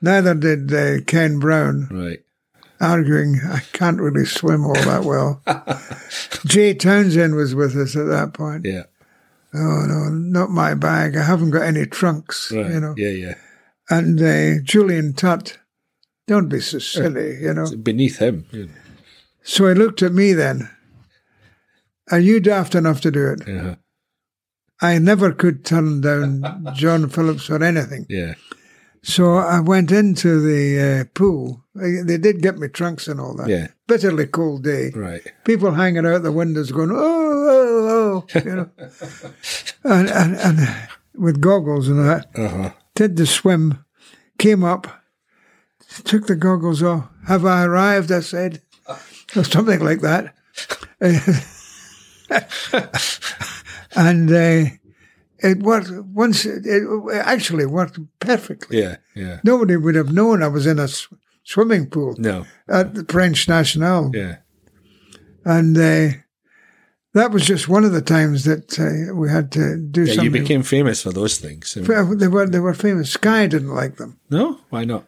[0.01, 2.21] Neither did uh, Ken Brown, Right.
[2.81, 5.43] Arguing, "I can't really swim all that well."
[6.47, 8.65] Jay Townsend was with us at that point.
[8.65, 8.85] Yeah.
[9.55, 11.17] Oh no, not my bag.
[11.17, 12.53] I haven't got any trunks.
[12.53, 12.71] Right.
[12.71, 12.95] You know.
[12.97, 13.11] Yeah.
[13.11, 13.35] Yeah.
[13.91, 15.59] And uh, Julian Tutt,
[16.27, 17.63] don't be so silly, you know.
[17.63, 18.47] It's beneath him.
[18.53, 18.67] Yeah.
[19.43, 20.69] So he looked at me then.
[22.11, 23.49] Are you daft enough to do it?
[23.49, 23.77] Uh-huh.
[24.81, 28.07] I never could turn down John Phillips for anything.
[28.09, 28.35] Yeah.
[29.03, 31.65] So I went into the uh, pool.
[31.75, 33.49] They they did get me trunks and all that.
[33.49, 33.69] Yeah.
[33.87, 34.91] Bitterly cold day.
[34.95, 35.23] Right.
[35.45, 38.71] People hanging out the windows going, oh, oh, oh, you know.
[39.85, 42.27] and, and, and with goggles and that.
[42.35, 42.73] Uh-huh.
[42.95, 43.85] did the swim,
[44.39, 44.87] came up,
[46.05, 47.09] took the goggles off.
[47.27, 48.13] Have I arrived?
[48.13, 48.61] I said,
[49.37, 50.35] or something like that.
[53.97, 54.65] and uh,
[55.41, 55.91] it worked.
[55.91, 56.83] Once it, it
[57.15, 58.81] actually worked perfectly.
[58.83, 58.97] Yeah.
[59.15, 59.41] Yeah.
[59.45, 61.09] Nobody would have known I was in a s-
[61.45, 62.45] swimming pool No.
[62.69, 64.37] at the French National, Yeah.
[65.45, 66.17] and uh,
[67.15, 70.23] that was just one of the times that uh, we had to do Yeah.
[70.23, 71.77] You became famous for those things.
[71.77, 73.11] I mean- they were they were famous.
[73.11, 74.19] Sky didn't like them.
[74.31, 74.59] no.
[74.71, 75.05] Why not?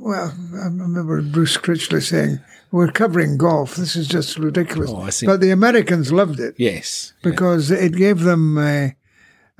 [0.00, 2.40] Well, I remember Bruce Critchley saying,
[2.72, 3.76] "We're covering golf.
[3.76, 5.26] This is just ridiculous." Oh, I see.
[5.26, 7.12] But the Americans loved it Yes.
[7.22, 7.30] Yeah.
[7.30, 8.88] because it gave them uh,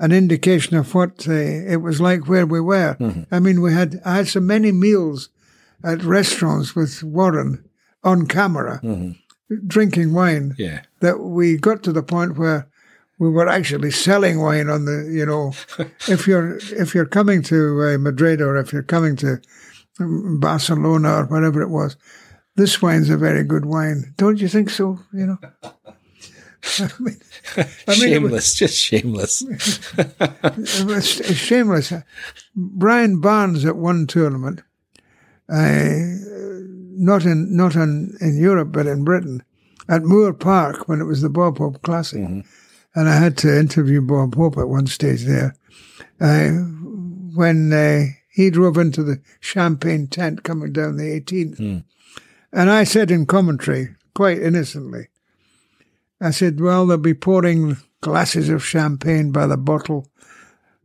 [0.01, 1.31] an indication of what uh,
[1.73, 2.95] it was like where we were.
[2.99, 3.33] Mm-hmm.
[3.35, 5.29] I mean, we had I had so many meals
[5.83, 7.63] at restaurants with Warren
[8.03, 8.81] on camera,
[9.67, 10.61] drinking wine, Mm-hmm.
[10.61, 10.81] Yeah.
[10.99, 12.67] that we got to the point where
[13.19, 15.53] we were actually selling wine on the you know
[16.15, 19.39] if you're if you're coming to uh, Madrid or if you're coming to
[20.39, 21.95] Barcelona or whatever it was
[22.55, 25.37] this wine's a very good wine don't you think so you know
[26.79, 27.17] I mean,
[27.87, 28.55] mean was, shameless.
[28.55, 29.43] Just shameless.
[31.37, 31.93] shameless
[32.55, 34.61] Brian Barnes at one tournament
[35.49, 35.89] uh,
[36.93, 39.43] not in not in, in Europe but in Britain
[39.89, 42.43] at Moor Park when it was the Bob Hope Classic
[42.95, 45.55] and I had to interview Bob Hope at one stage there.
[46.19, 46.49] Uh,
[47.33, 51.83] when uh, he drove into the champagne tent coming down the 18th,
[52.51, 55.07] and I said in commentary, quite innocently,
[56.21, 60.07] I said, "Well, they'll be pouring glasses of champagne by the bottle,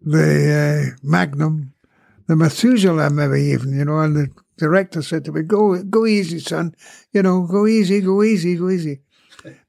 [0.03, 1.73] the uh, Magnum,
[2.27, 6.39] the Methuselah, maybe even, you know." And the director said to me, "Go, go easy,
[6.41, 6.75] son.
[7.13, 9.01] You know, go easy, go easy, go easy."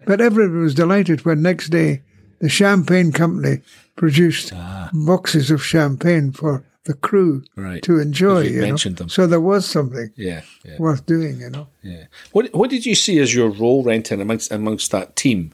[0.05, 2.01] But everybody was delighted when next day
[2.39, 3.61] the champagne company
[3.95, 4.53] produced
[4.93, 7.83] boxes of champagne for the crew Right.
[7.83, 8.43] to enjoy.
[8.43, 8.67] You know?
[8.67, 9.09] mentioned them.
[9.09, 10.41] So there was something Yeah.
[10.63, 10.77] Yeah.
[10.79, 11.67] worth doing, you know.
[11.83, 12.05] Yeah.
[12.31, 15.51] What What did you see as your role, Renton, amongst amongst that team?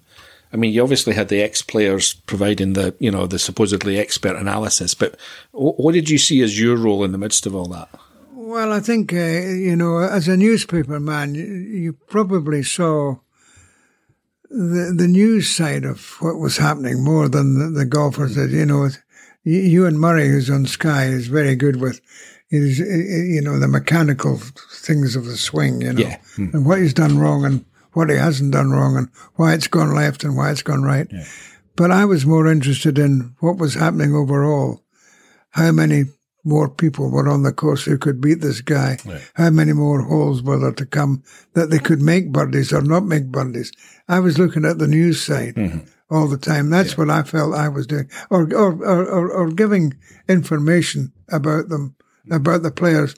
[0.53, 4.35] I mean, you obviously had the ex players providing the you know the supposedly expert
[4.35, 5.19] analysis, but
[5.51, 7.89] wh- what did you see as your role in the midst of all that?
[8.35, 13.15] Well, I think, uh, you know, as a newspaper man, you, probably saw
[14.49, 18.51] the the news side of what was happening more than the, the golfers did.
[18.51, 18.89] You know,
[19.87, 21.99] and Murray, who's on Sky, is very good with,
[22.51, 24.39] is you know, the mechanical
[24.71, 25.81] things of the swing.
[25.81, 26.17] You know, Yeah.
[26.37, 29.95] and what he's done wrong and what he hasn't done wrong and why it's gone
[29.95, 31.07] left and why it's gone right.
[31.75, 34.81] But I was more interested in what was happening overall.
[35.51, 36.05] How many
[36.43, 38.97] more people were on the course who could beat this guy?
[39.35, 43.05] How many more holes were there to come that they could make birdies or not
[43.05, 43.71] make birdies?
[44.07, 45.79] I was looking at the news side mm-hmm.
[46.13, 46.69] all the time.
[46.69, 49.93] That's what I felt I was doing, or or, or or or giving
[50.27, 51.95] information about them,
[52.29, 53.15] about the players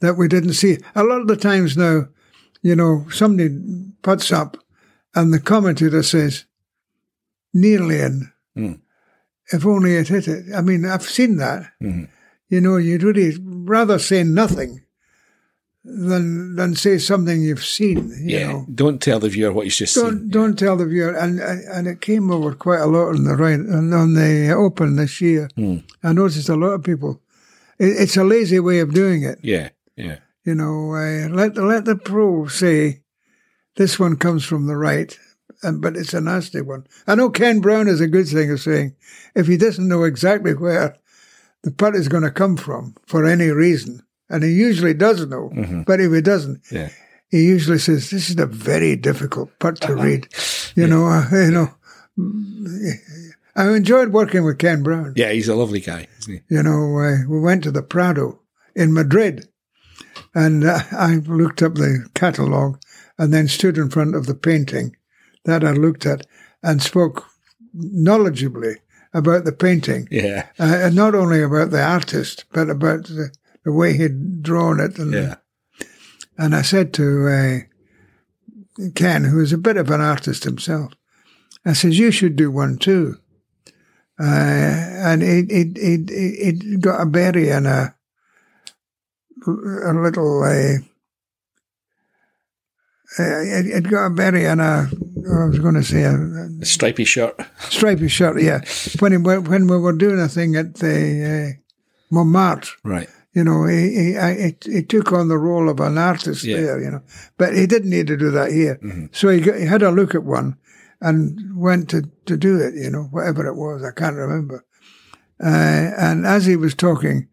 [0.00, 0.78] that we didn't see.
[0.94, 2.08] A lot of the times now,
[2.62, 3.50] you know, somebody
[4.02, 4.56] puts up,
[5.14, 6.44] and the commentator says,
[7.52, 8.72] "Nearly in." Hmm.
[9.52, 10.46] If only it hit it.
[10.54, 12.04] I mean, I've seen that mm-hmm.
[12.48, 14.82] you know, you'd really rather say nothing
[15.84, 18.10] than than say something you've seen.
[18.20, 18.52] You yeah.
[18.52, 20.28] know, Don't tell the viewer what you just don't seen.
[20.30, 21.12] don't tell the viewer.
[21.16, 24.96] And and it came over quite a lot on the right and on the Open
[24.96, 25.48] this year.
[25.56, 25.78] Hmm.
[26.02, 27.20] I noticed a lot of people.
[27.78, 29.38] It, it's a lazy way of doing it.
[29.42, 29.70] Yeah.
[29.96, 30.18] Yeah.
[30.44, 33.02] You know, uh, let let the pro say
[33.76, 35.16] this one comes from the right,
[35.62, 36.86] and but it's a nasty one.
[37.06, 38.96] I know Ken Brown is a good thing of saying
[39.34, 40.96] if he doesn't know exactly where
[41.62, 45.50] the putt is going to come from for any reason, and he usually does know,
[45.86, 46.88] but if he doesn't, Yeah.
[47.30, 50.26] he usually says, "This is a very difficult putt to read."
[50.74, 51.70] You know, uh, you know.
[53.54, 55.12] I enjoyed working with Ken Brown.
[55.16, 56.54] Yeah, he's a lovely guy, isn't he?
[56.54, 58.40] You know, uh, we went to the Prado
[58.74, 59.46] in Madrid,
[60.34, 62.80] and uh, I looked up the catalogue
[63.18, 64.96] and then stood in front of the painting
[65.44, 66.26] that I looked at
[66.62, 67.24] and spoke
[67.76, 68.76] knowledgeably
[69.14, 70.46] about the painting, Yeah.
[70.58, 73.30] uh, and not only about the artist but about the,
[73.64, 74.98] the way he'd drawn it.
[74.98, 75.34] And Yeah.
[76.38, 80.92] and I said to uh, Ken, who is a bit of an artist himself,
[81.64, 83.18] I says, you should do one too.
[84.18, 87.94] Uh, and it, it, it, it, it got a berry and a,
[89.46, 90.78] a little, uh,
[93.18, 94.88] it, it got a berry and a,
[95.30, 97.38] I was going to say a, A stripy shirt.
[97.68, 98.60] stripy shirt, yeah.
[99.00, 101.60] When, he, when we were doing a thing at the uh,
[102.10, 103.08] Montmartre, Right.
[103.34, 106.56] you know, he, he, I, he, took on the role of an artist Yeah.
[106.60, 107.02] there, you know,
[107.36, 108.80] but he didn't need to do that here.
[109.12, 110.56] So he, got, he had a look at one
[111.00, 114.64] and went to, to do it, you know, whatever it was, I can't remember.
[115.42, 117.28] Uh, and as he was talking,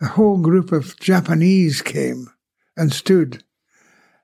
[0.00, 2.28] a whole group of Japanese came
[2.76, 3.42] and stood.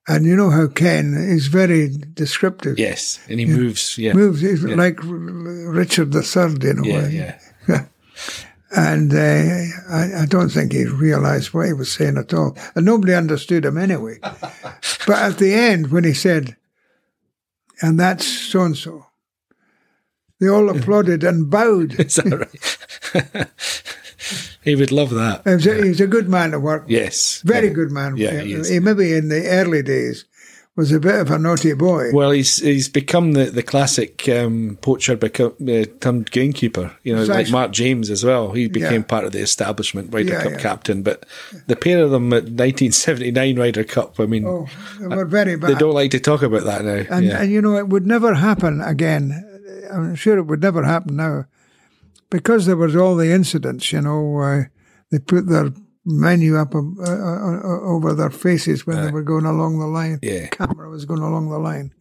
[0.09, 2.79] And you know how Ken is very descriptive.
[2.79, 3.21] Yes.
[3.29, 3.97] And he moves.
[3.97, 4.15] Yeah.
[4.15, 6.99] Moves, he's like Richard III in a Yeah.
[6.99, 7.39] way.
[7.69, 7.85] Yeah.
[8.75, 9.19] And uh,
[9.91, 12.57] I, I don't think he realized what he was saying at all.
[12.75, 14.19] And nobody understood him anyway.
[14.23, 16.57] but at the end, when he said,
[17.83, 19.05] and that's so and so,
[20.41, 22.01] they all applauded and bowed.
[22.01, 22.49] Is that
[23.15, 23.47] right?
[24.63, 25.43] He would love that.
[25.45, 26.91] He was a, he was a good man to work with.
[26.93, 27.43] Yes.
[27.45, 27.73] Very Yeah.
[27.75, 28.17] good man.
[28.17, 28.69] Yeah, he is.
[28.69, 30.25] he maybe in the early days
[30.75, 32.11] was a bit of a naughty boy.
[32.15, 36.97] Well, he's he's become the the classic um, poacher become uh, turned gamekeeper.
[37.03, 38.53] You know, like Mark James as well.
[38.53, 39.07] He became Yeah.
[39.07, 40.59] part of the establishment Ryder Yeah, Cup yeah.
[40.59, 41.03] captain.
[41.03, 41.27] But
[41.67, 44.19] the pair of them at 1979 Ryder Cup.
[44.19, 44.67] I mean, oh,
[44.99, 45.71] they were very bad.
[45.71, 47.05] they don't like to talk about that now.
[47.17, 49.49] And, and you know, it would never happen again.
[49.93, 51.45] I'm sure it would never happen now.
[52.33, 54.63] Because there was all the incidents, you know, uh,
[55.11, 55.71] they put their
[56.05, 60.19] menu up uh, uh, uh, over their faces when they were going along the line.
[60.23, 60.47] Yeah.
[60.49, 61.93] camera was going along the line.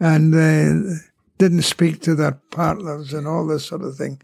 [0.00, 0.98] And uh,
[1.36, 4.22] didn't speak to their partners and all this sort of thing.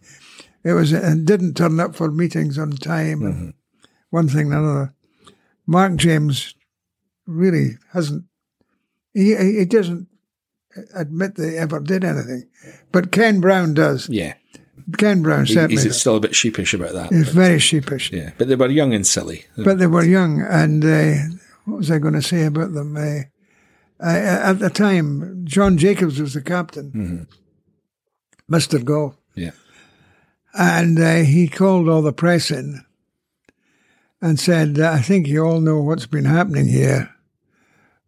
[0.64, 3.54] It was, and didn't turn up for meetings on time and
[4.08, 4.94] one thing and another.
[5.66, 6.54] Mark James
[7.26, 8.24] really hasn't,
[9.12, 10.08] he, he he doesn't
[10.94, 12.48] admit they ever did anything.
[12.92, 14.08] But Ken Brown does.
[14.08, 14.34] yeah.
[14.98, 17.10] Ken Brown He- certainly he's still a bit sheepish about that.
[17.12, 18.12] He's very sheepish.
[18.12, 19.46] Yeah, but they were young and silly.
[19.56, 21.14] But they were young, and uh,
[21.64, 22.96] what was I going to say about them?
[22.96, 23.22] Uh,
[24.00, 27.26] I, at the time, John Jacobs was the captain,
[28.48, 29.52] Mister Golf, Yeah,
[30.52, 32.84] and uh, he called all the press in
[34.20, 37.10] and said, "I think you all know what's been happening here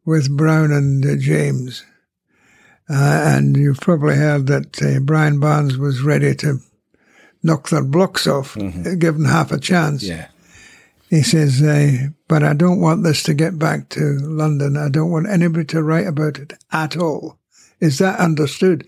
[0.05, 1.85] with Brown and uh, James."
[2.89, 6.61] Uh, and you've probably heard that uh, Brian Barnes was ready to
[7.43, 10.03] knock their blocks off, uh, given half a chance.
[10.03, 10.29] yeah,
[11.11, 14.77] He says, uh, but I don't want this to get back to London.
[14.77, 17.39] I don't want anybody to write about it at all.
[17.81, 18.87] Is that understood?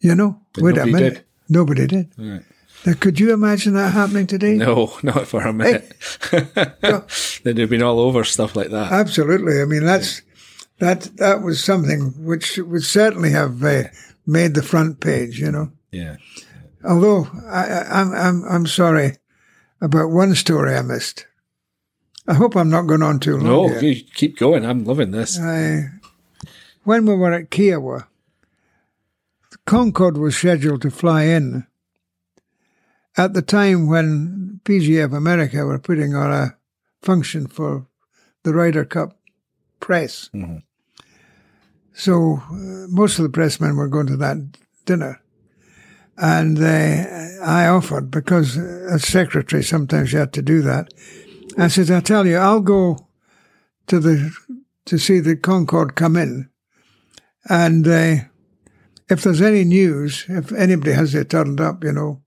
[0.00, 1.14] You know, wait a minute.
[1.14, 1.24] did.
[1.48, 2.10] Nobody did.
[2.18, 2.42] Right.
[2.86, 4.54] Now, could you imagine that happening today?
[4.56, 5.94] No, not for a minute.
[7.44, 8.92] They'd have been all over stuff like that.
[8.92, 9.60] Absolutely.
[9.62, 10.20] I mean, that's
[10.78, 13.84] that that was something which would certainly have uh,
[14.26, 15.38] made the front page.
[15.40, 16.16] You know, yeah,
[16.84, 19.16] although I, I, I'm I'm I'm sorry
[19.80, 21.26] about one story I missed.
[22.26, 23.44] I hope I'm not going on too long.
[23.44, 24.00] no, here.
[24.14, 24.64] keep going.
[24.64, 25.38] I'm loving this.
[25.38, 25.90] I,
[26.84, 28.06] when we were at Kiawah,
[29.50, 31.66] the Concorde was scheduled to fly in
[33.16, 36.56] at the time when PGF America were putting on a
[37.02, 37.86] function for
[38.42, 39.18] the Ryder Cup
[39.80, 40.30] press.
[41.92, 44.38] So uh, most of the pressmen were going to that
[44.84, 45.20] dinner.
[46.16, 50.92] And uh, I offered, because as secretary, sometimes you had to do that.
[51.58, 53.08] I said, I tell you, I'll go
[53.86, 54.32] to the
[54.86, 56.50] to see the Concorde come in,
[57.48, 58.16] and uh,
[59.08, 62.22] if there's any news, if anybody has it turned up, you know,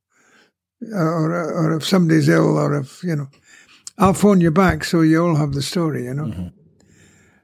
[0.94, 3.28] or or if somebody's ill, or if you know,
[3.98, 6.52] I'll phone you back so you all have the story, you know.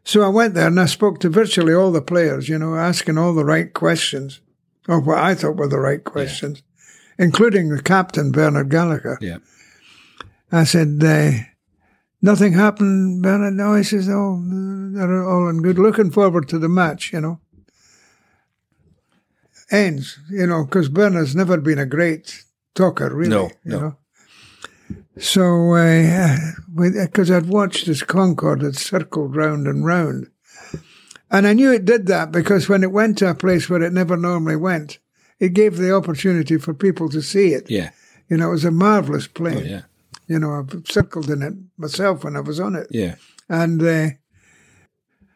[0.05, 3.17] So I went there and I spoke to virtually all the players, you know, asking
[3.17, 4.41] all the right questions,
[4.87, 6.61] or what I thought were the right questions,
[7.17, 9.17] including the captain Bernard Gallacher.
[9.21, 9.37] Yeah,
[10.51, 11.31] I said, uh,
[12.21, 13.53] nothing happened, Bernard.
[13.53, 14.41] No, he says, oh,
[14.93, 15.79] they're all in good.
[15.79, 17.39] Looking forward to the match, you know.
[19.71, 22.43] ends, you know, because Bernard's never been a great
[22.75, 23.29] talker, really.
[23.29, 23.79] No, you no.
[23.79, 23.97] know.
[25.17, 25.73] So,
[26.75, 30.27] because I'd watched as Concorde had circled round and round.
[31.33, 33.91] And I knew it did that because when it went to a place where it
[33.91, 34.99] never normally went,
[35.39, 37.69] it gave the opportunity for people to see it.
[37.69, 37.89] Yeah.
[38.29, 39.65] You know, it was a marvelous Oh, plane.
[39.65, 39.81] yeah.
[40.27, 42.87] You know, I've circled in it myself when I was on it.
[42.91, 43.15] Yeah.
[43.49, 44.09] And uh,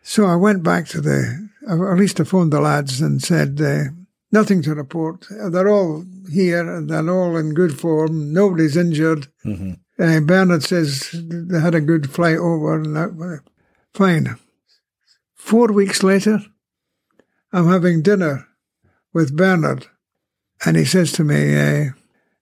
[0.03, 3.59] so I went back to the, or at least I phoned the lads and said,
[3.59, 3.91] uh,
[4.31, 5.25] nothing to report.
[5.29, 8.31] They're all here and they're all in good form.
[8.33, 9.27] Nobody's injured.
[9.45, 13.41] Uh, Bernard says they had a good flight over and that,
[13.93, 14.37] fine.
[15.47, 16.41] Four weeks later,
[17.53, 18.49] I'm having dinner
[19.13, 19.87] with Bernard
[20.65, 21.91] and he says to me, uh,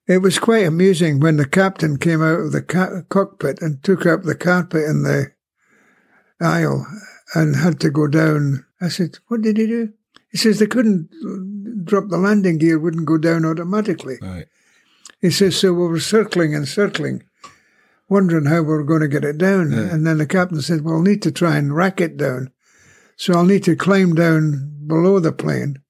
[0.08, 4.06] it was quite amusing when the captain came out of the ca- cockpit and took
[4.06, 5.30] up the carpet in the
[6.40, 6.84] aisle
[7.32, 8.66] and had to go down.
[8.80, 9.92] I said, What did he do?
[10.32, 11.08] He says they couldn't
[11.84, 14.16] drop the landing gear, wouldn't go down automatically.
[14.20, 14.46] Right.
[15.20, 17.22] He says, So we were circling and circling,
[18.08, 19.72] wondering how we were going to get it down.
[19.72, 22.50] And then the captain said, Well, need to try and rack it down.
[23.16, 25.82] So I'll need to climb down below the plane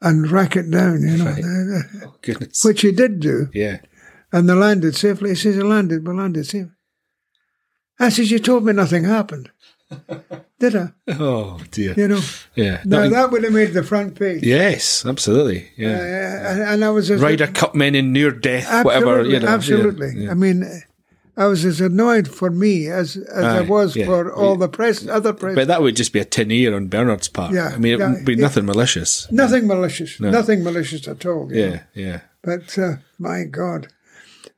[0.00, 1.44] and rack it down, you know, Right.
[2.06, 2.64] Oh, goodness.
[2.64, 3.48] which he did do.
[3.54, 3.78] yeah.
[4.32, 5.30] And they landed safely.
[5.30, 6.72] He says, I landed, we landed safely.
[8.00, 9.50] I says, You told me nothing happened.
[10.58, 10.88] Did I?
[11.08, 11.92] Oh, dear.
[11.98, 12.20] You know,
[12.54, 12.80] Yeah.
[12.86, 14.42] now That- that would have made the front page.
[14.42, 15.64] yes, absolutely.
[15.78, 16.50] Uh, Yeah.
[16.52, 19.22] and, and I was as Ryder Cup men in near death, absolutely, whatever.
[19.28, 20.12] You know, yeah, absolutely.
[20.16, 20.30] yeah.
[20.30, 20.64] I mean,
[21.36, 24.04] I was as annoyed for me as as I was yeah.
[24.04, 25.54] for all the press, other press.
[25.54, 27.54] But that would just be a tin ear on Bernard's part.
[27.54, 28.42] Yeah, I mean, it yeah, would be yeah.
[28.42, 29.30] nothing malicious.
[29.32, 31.50] nothing malicious, nothing malicious at all.
[31.50, 31.72] you know.
[31.72, 32.20] Yeah, yeah.
[32.42, 33.88] But uh, my God,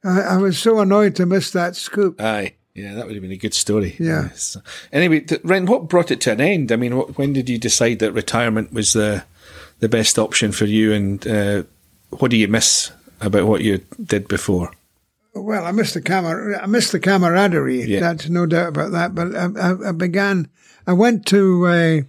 [0.02, 2.20] I, I was so annoyed to miss that scoop.
[2.20, 2.54] Aye.
[2.74, 3.94] Yeah, that would have been a good story.
[4.00, 4.24] Yeah.
[4.30, 4.56] Yes.
[4.92, 6.72] Anyway, th- Ren, what brought it to an end?
[6.72, 9.24] I mean, what, when did you decide that retirement was the
[9.78, 11.62] the best option for you, and uh,
[12.10, 12.90] what do you miss
[13.20, 14.72] about what you did before?
[15.34, 16.62] Well, I missed the camera.
[16.62, 17.82] I missed the camaraderie.
[17.82, 18.00] Yeah.
[18.00, 19.14] That's no doubt about that.
[19.14, 20.48] But I, I, I began.
[20.86, 22.00] I went to uh,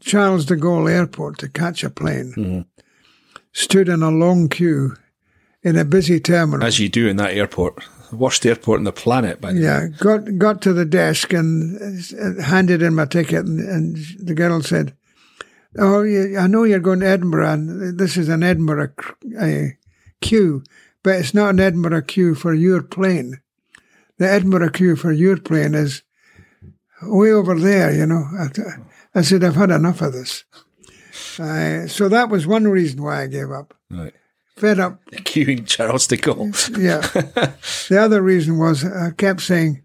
[0.00, 2.32] Charles de Gaulle Airport to catch a plane.
[2.36, 2.60] Mm-hmm.
[3.52, 4.96] Stood in a long queue
[5.62, 6.66] in a busy terminal.
[6.66, 9.40] As you do in that airport, the worst airport on the planet.
[9.40, 9.66] By the way.
[9.66, 14.34] yeah, got got to the desk and uh, handed in my ticket, and, and the
[14.34, 14.94] girl said,
[15.78, 18.92] "Oh, I know you're going to Edinburgh, and this is an Edinburgh
[19.38, 19.66] uh,
[20.20, 20.62] queue,
[21.02, 23.40] but it's not an Edinburgh queue for your plane.
[24.18, 26.02] The Edinburgh queue for your plane is
[27.02, 28.48] way over there, you know." I,
[29.18, 30.44] I said, "I've had enough of this."
[31.38, 33.74] Uh, so that was one reason why I gave up.
[33.90, 34.14] Right.
[34.56, 36.52] Fed up Queuing Charles de Gaulle.
[36.78, 37.00] yeah.
[37.88, 39.82] the other reason was I kept saying,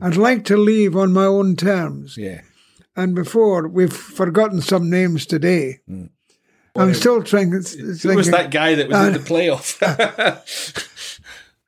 [0.00, 2.16] I'd like to leave on my own terms.
[2.16, 2.42] Yeah.
[2.94, 5.80] And before, we've forgotten some names today.
[6.78, 9.76] I'm still trying to Who was that guy that was Uh, in the playoff?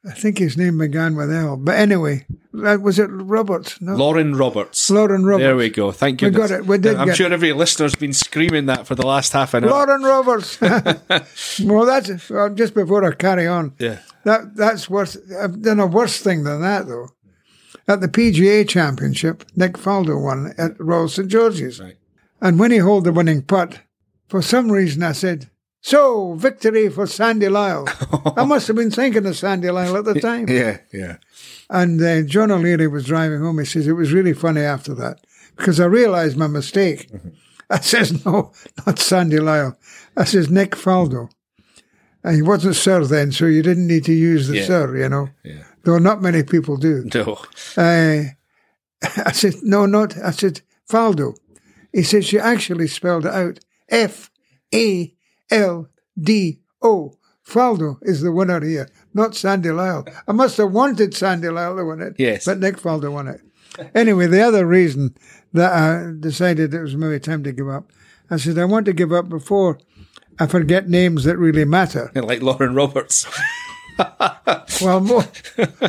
[0.03, 1.59] I think his name began with L.
[1.59, 2.25] But anyway,
[2.55, 3.79] that was it Roberts?
[3.83, 3.95] No.
[3.97, 4.89] Loren Roberts.
[4.91, 5.43] Loren Roberts.
[5.43, 5.93] There we go.
[5.93, 6.29] Thank you.
[6.29, 6.65] We got it.
[6.67, 9.71] We did I'm sure every listener's been screaming that for the last half an hour.
[9.71, 10.59] Loren Roberts.
[11.61, 13.75] well, that's well, just before I carry on.
[13.79, 13.99] Yeah.
[14.25, 15.19] That that's worse.
[15.39, 17.09] I've done a worse thing than that though.
[17.87, 21.97] At the PGA Championship, Nick Faldo won at Royal St George's, Right.
[22.41, 23.81] and when he held the winning putt,
[24.31, 25.51] for some reason I said,
[25.81, 27.87] "So victory for Sandy Lyle."
[28.37, 30.49] I must have been thinking of Sandy Lyle at the time.
[30.49, 30.79] Yeah.
[30.93, 31.17] Yeah.
[31.69, 33.59] And uh, John O'Leary was driving home.
[33.59, 35.21] He says it was really funny after that
[35.57, 37.11] because I realised my mistake.
[37.71, 38.53] I says no,
[38.87, 39.77] not Sandy Lyle.
[40.17, 41.31] I says Nick Faldo.
[42.23, 44.67] And he wasn't Sir then, so you didn't need to use the Yeah.
[44.67, 45.29] Sir, you know.
[45.43, 45.63] Yeah.
[45.85, 47.09] Though not many people do.
[47.15, 47.39] No.
[47.77, 48.35] Uh,
[49.25, 50.19] I said no, not.
[50.19, 51.35] I said Faldo.
[51.93, 53.61] He says you actually spelled it out.
[53.91, 54.31] F
[54.75, 55.15] A
[55.51, 55.89] L
[56.19, 57.17] D O.
[57.47, 60.07] Faldo is the winner here, not Sandy Lyle.
[60.29, 62.15] I must have wanted Sandy Lyle to win it.
[62.17, 62.45] Yes.
[62.45, 63.41] But Nick Faldo won it.
[63.95, 65.17] Anyway, the other reason
[65.53, 67.91] that I decided it was maybe time to give up,
[68.31, 69.79] I said, I want to give up before
[70.39, 72.13] I forget names that really matter.
[72.15, 73.27] Like Loren Roberts.
[74.81, 75.25] Well, more,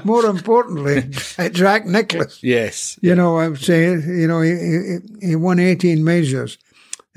[0.04, 1.04] more importantly,
[1.54, 2.44] Jack Nicklaus.
[2.44, 3.00] yes.
[3.02, 4.52] You know, I'm saying, you know, he,
[5.22, 6.58] he, he won 18 majors.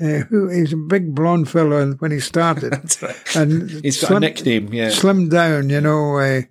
[0.01, 2.71] Uh, who, he's a big blonde fellow when he started.
[2.73, 3.15] That's right.
[3.35, 4.73] And He's got a nickname.
[4.73, 4.89] Yeah.
[4.89, 6.41] Slimmed down, you know, uh,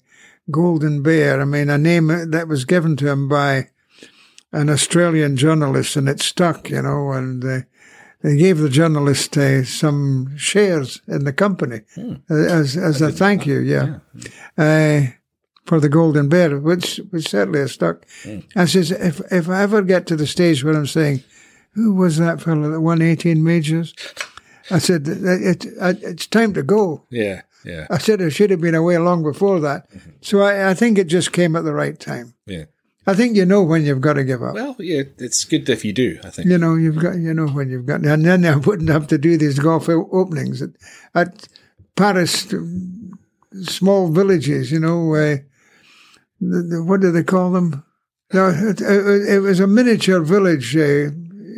[0.51, 1.41] Golden Bear.
[1.41, 3.69] I mean, a name that was given to him by
[4.53, 7.59] an Australian journalist and it stuck, you know, and uh,
[8.23, 12.15] they gave the journalist uh, some shares in the company Hmm.
[12.31, 13.99] uh, as as a thank you, yeah,
[14.57, 15.11] Uh,
[15.67, 18.07] for the Golden Bear, which which certainly has stuck.
[18.23, 18.39] Hmm.
[18.57, 21.23] I says, if if I ever get to the stage where I'm saying,
[21.75, 23.95] who was that fellow that won 18 majors?
[24.71, 27.05] I said, it, it, it's time to go.
[27.11, 29.87] Yeah, yeah, I said I should have been away long before that.
[30.23, 32.35] So I, I think it just came at the right time.
[32.47, 32.65] yeah.
[33.07, 34.55] I think you know when you've got to give up.
[34.55, 36.19] Well, yeah, it's good if you do.
[36.25, 36.49] I think.
[36.49, 39.19] You know, you've got, you know when you've got, and then I wouldn't have to
[39.19, 40.71] do these golf openings at,
[41.15, 41.47] at
[41.97, 42.55] Paris,
[43.65, 45.37] small villages, you know, uh,
[46.41, 47.85] the, the, what do they call them?
[48.33, 51.11] No, it, it, it was a miniature village, uh,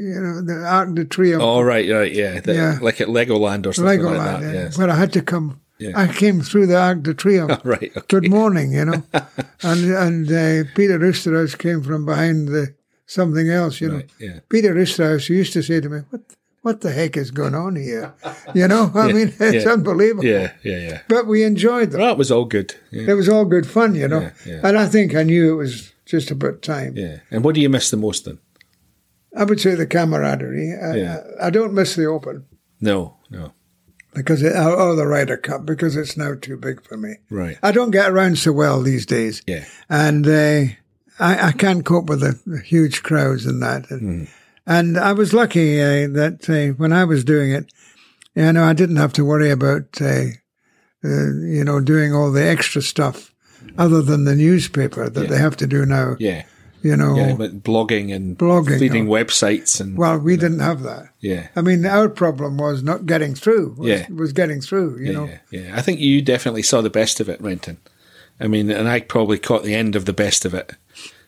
[0.06, 1.42] you know, the Arc de Triomphe.
[1.42, 2.78] Oh right, right, yeah, The- Yeah.
[2.80, 4.42] like at Legoland or something like Legoland, that.
[4.42, 4.52] yeah.
[4.64, 4.76] Yes.
[4.76, 5.60] But I had to come.
[5.78, 5.92] Yeah.
[6.02, 7.60] I came through the Arc de Triomphe.
[7.64, 7.90] right.
[7.96, 8.06] Okay.
[8.08, 9.02] Good morning, you know.
[9.62, 12.74] and and uh, Peter Oosterhuis came from behind the
[13.06, 14.02] something else, you know.
[14.18, 14.40] Yeah.
[14.48, 16.22] Peter Oosterhuis used to say to me, "What
[16.62, 18.12] what the heck is going on here?"
[18.54, 19.72] You know, I Yeah, mean, it's yeah.
[19.72, 20.24] unbelievable.
[20.24, 21.00] Yeah, yeah, yeah.
[21.08, 22.00] But we enjoyed them.
[22.00, 22.74] Well, it was all good.
[22.90, 24.30] Yeah, It was all good fun, you know.
[24.64, 26.92] And I think I knew it was just about time.
[26.96, 27.18] yeah.
[27.30, 28.38] And what do you miss the most then?
[29.36, 30.72] I would say the camaraderie.
[30.74, 31.20] I, Yeah.
[31.40, 32.46] I, don't miss the Open
[32.80, 33.52] No, no.
[34.14, 37.16] because it, or, or the Ryder Cup because it's now too big for me.
[37.30, 37.58] Right.
[37.62, 39.42] I don't get around so well these days.
[39.46, 39.64] Yeah.
[39.90, 40.72] and uh,
[41.18, 43.90] I, I can't cope with the, huge crowds and that.
[43.90, 44.28] And,
[44.66, 47.70] and I was lucky uh, that uh, when I was doing it,
[48.34, 50.24] you know, I didn't have to worry about, uh,
[51.04, 53.34] uh, you know, doing all the extra stuff
[53.78, 55.28] other than the newspaper that Yeah.
[55.28, 56.16] they have to do now.
[56.18, 56.44] Yeah.
[56.86, 57.34] You know, Yeah.
[57.36, 59.12] But blogging and Blogging, feeding oh.
[59.12, 61.08] websites and well, we didn't have that.
[61.20, 61.48] yeah.
[61.56, 63.74] I mean, our problem was not getting through.
[63.78, 64.06] Was, Yeah.
[64.10, 64.98] was getting through.
[65.00, 65.76] You Yeah, know, yeah, yeah.
[65.76, 67.78] I think you definitely saw the best of it, Renton.
[68.38, 70.72] I mean, and I probably caught the end of the best of it.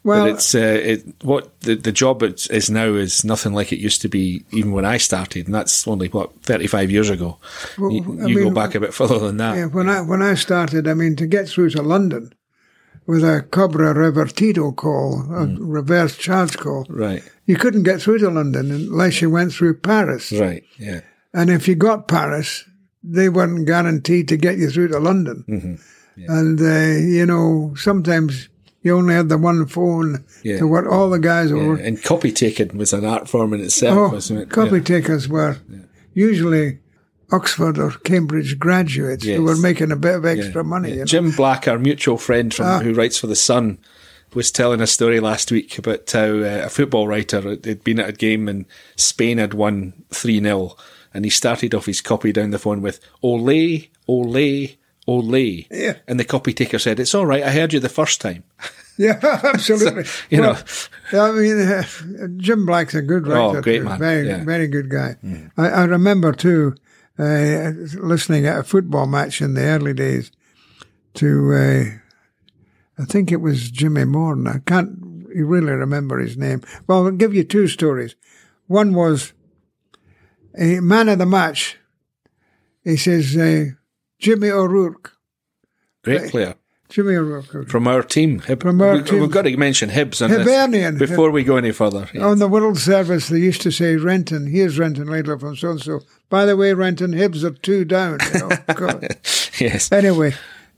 [0.04, 0.58] well, but it's uh,
[0.92, 4.72] it, what the the job is now is nothing like it used to be even
[4.72, 7.38] when I started, and that's only what thirty five years ago.
[7.78, 9.56] Well, you you go back a bit further than that.
[9.56, 12.32] Yeah, when I when I started, I mean, to get through to London
[13.08, 15.56] with a Cobra Revertido call, a Hmm.
[15.78, 20.30] reverse charge call, Right, you couldn't get through to London unless you went through Paris.
[20.32, 21.00] right, yeah,
[21.34, 22.64] And if you got Paris,
[23.02, 25.44] they weren't guaranteed to get you through to London.
[25.48, 25.74] Mm-hmm.
[26.28, 28.48] And uh, you know, sometimes
[28.82, 30.58] you only had the one phone Yeah.
[30.58, 31.56] to what all the guys yeah.
[31.56, 31.76] were.
[31.76, 34.50] And copy taking was an art form in itself, Oh, wasn't it?
[34.50, 34.82] copy Yeah.
[34.94, 35.56] takers were
[36.14, 36.78] usually
[37.30, 39.36] Oxford or Cambridge graduates Yes.
[39.36, 40.68] who were making a bit of extra Yeah.
[40.68, 40.88] money.
[40.88, 40.94] Yeah.
[40.94, 41.06] you know.
[41.06, 42.80] Jim Black, our mutual friend from Ah.
[42.80, 43.78] who writes for the Sun,
[44.34, 48.08] was telling a story last week about how uh, a football writer had been at
[48.08, 50.76] a game and Spain had won three 0
[51.14, 54.68] and he started off his copy down the phone with "Ole, ole,
[55.06, 55.94] ole," Yeah.
[56.06, 57.42] and the copy taker said, "It's all right.
[57.42, 58.44] I heard you the first time."
[59.00, 60.04] Yeah, absolutely.
[60.28, 60.56] you Well,
[61.12, 61.84] I mean, uh,
[62.36, 63.58] Jim Black's a good writer.
[63.58, 63.84] Oh, great too.
[63.84, 64.38] man, Very, yeah.
[64.40, 64.44] Mm.
[64.44, 65.14] very good guy.
[65.56, 66.74] I, I remember too,
[67.18, 70.30] uh, listening at a football match in the early days
[71.14, 74.46] to, uh, I think it was Jimmy Morton.
[74.46, 76.62] I can't really remember his name.
[76.86, 78.14] Well, I'll give you two stories.
[78.66, 79.32] One was
[80.58, 81.76] a man of the match.
[82.84, 83.72] He says, uh,
[84.18, 85.12] Jimmy O'Rourke.
[86.02, 86.54] Great player
[86.88, 87.68] Jimmy O'Rourke.
[87.68, 88.40] from our team.
[88.40, 89.20] Hib- From our we, team.
[89.20, 90.96] We've got to mention Hibs on uh, Hibernian.
[90.98, 92.08] this before we go any further.
[92.14, 92.24] Yeah.
[92.26, 95.80] On the World Service, they used to say, Renton, here's Renton Laidlaw from so and
[95.82, 96.00] so.
[96.30, 98.18] By the way, Renton, Hibs are two down.
[98.22, 99.00] Oh, you know?
[99.60, 99.92] Yes.
[99.92, 100.32] anyway,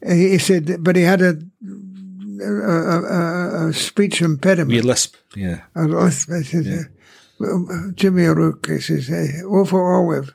[0.05, 1.39] he said, but he had a,
[2.43, 4.70] a, a, a speech impediment.
[4.70, 5.15] We lisp.
[5.37, 5.61] Yeah.
[5.77, 6.82] I said, uh,
[7.39, 10.35] well, Jimmy O'Rourke, he says, hey, oh for Olive.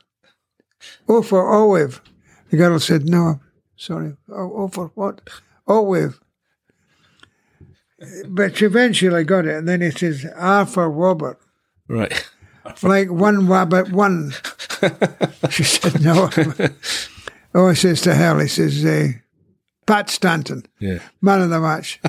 [1.10, 2.02] Oh for Olive.
[2.50, 3.40] The girl said, no,
[3.76, 4.16] sorry.
[4.30, 5.22] Oh, oh for what?
[5.68, 6.20] Olive.
[8.28, 11.40] But she eventually got it, and then it says, R for Robert.
[11.88, 12.30] Right.
[12.84, 14.32] like one rabbit, one.
[15.50, 16.30] she said, no.
[17.56, 19.10] oh, he says to hell, he says, uh,
[19.88, 21.00] Pat Stanton, Yeah.
[21.22, 22.00] man of the match.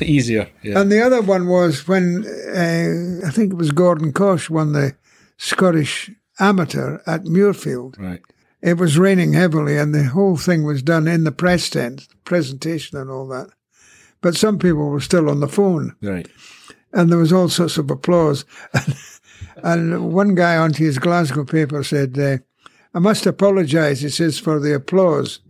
[0.02, 0.48] Easier.
[0.62, 0.80] Yeah.
[0.80, 4.96] and the other one was when uh, I think it was Gordon Cosh won the
[5.36, 6.10] Scottish
[6.40, 7.98] amateur at Muirfield.
[7.98, 8.20] right.
[8.62, 12.98] It was raining heavily, and the whole thing was done in the press tent, presentation
[12.98, 13.48] and all that.
[14.20, 15.96] But some people were still on the phone.
[16.02, 16.28] Right.
[16.92, 18.44] and there was all sorts of applause.
[19.62, 22.38] and one guy onto his Glasgow paper said, uh,
[22.92, 25.40] I must apologise, he says, for the applause.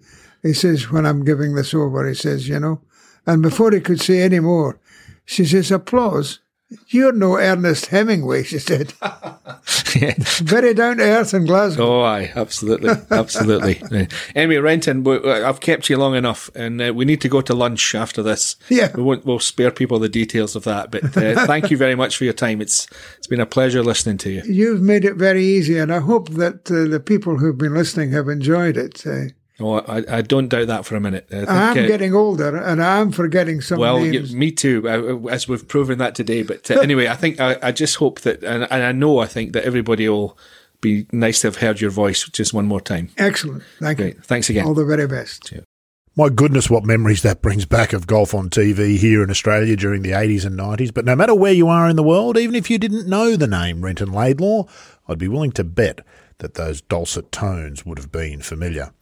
[0.43, 2.81] He says, when I'm giving this over, he says, you know.
[3.27, 4.78] And before he could say any more,
[5.24, 6.41] she says, applause?
[6.89, 8.95] You're no Ernest Hemingway, she said.
[9.03, 10.15] yeah.
[10.19, 12.01] Very down to earth in Glasgow.
[12.01, 13.83] Oh, aye, absolutely, absolutely.
[13.91, 14.07] Yeah.
[14.35, 17.95] Anyway, Renton, I've kept you long enough, and uh, we need to go to lunch
[17.95, 18.57] after this.
[18.69, 18.95] Yeah.
[18.95, 19.25] we won't.
[19.27, 20.91] We'll spare people the details of that.
[20.91, 22.61] But uh, thank you very much for your time.
[22.61, 22.87] It's
[23.19, 24.43] it's been a pleasure listening to you.
[24.45, 28.13] You've made it very easy, and I hope that uh, the people who've been listening
[28.13, 29.05] have enjoyed it.
[29.61, 31.27] Uh, Oh, I, I don't doubt that for a minute.
[31.31, 34.32] I think, I'm uh, getting older and I'm forgetting some well, names.
[34.32, 36.43] yeah, me too, uh, as we've proven that today.
[36.43, 39.27] But uh, anyway, I think I, I just hope that, and, and I know I
[39.27, 40.37] think that everybody will
[40.81, 43.11] be nice to have heard your voice just one more time.
[43.19, 43.62] Excellent.
[43.78, 44.15] Thank Great.
[44.16, 44.20] you.
[44.23, 44.66] Thanks again.
[44.66, 45.53] All the very best.
[46.16, 50.03] My goodness, what memories that brings back of golf on TV here in Australia during
[50.03, 50.93] the 80s and 90s.
[50.93, 53.47] But no matter where you are in the world, even if you didn't know the
[53.47, 54.65] name Renton Laidlaw,
[55.07, 56.01] I'd be willing to bet
[56.41, 58.93] that those dulcet tones would have been familiar.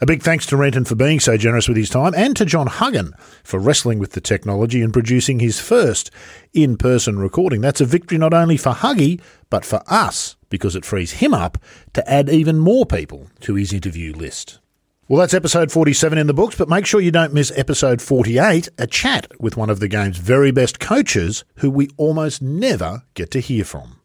[0.00, 2.66] A big thanks to Renton for being so generous with his time and to John
[2.66, 6.10] Huggan for wrestling with the technology and producing his first
[6.52, 7.60] in person recording.
[7.60, 9.20] That's a victory not only for Huggy,
[9.50, 11.58] but for us, because it frees him up
[11.94, 14.60] to add even more people to his interview list.
[15.08, 18.68] Well, that's episode 47 in the books, but make sure you don't miss episode 48,
[18.76, 23.30] a chat with one of the game's very best coaches who we almost never get
[23.30, 23.97] to hear from.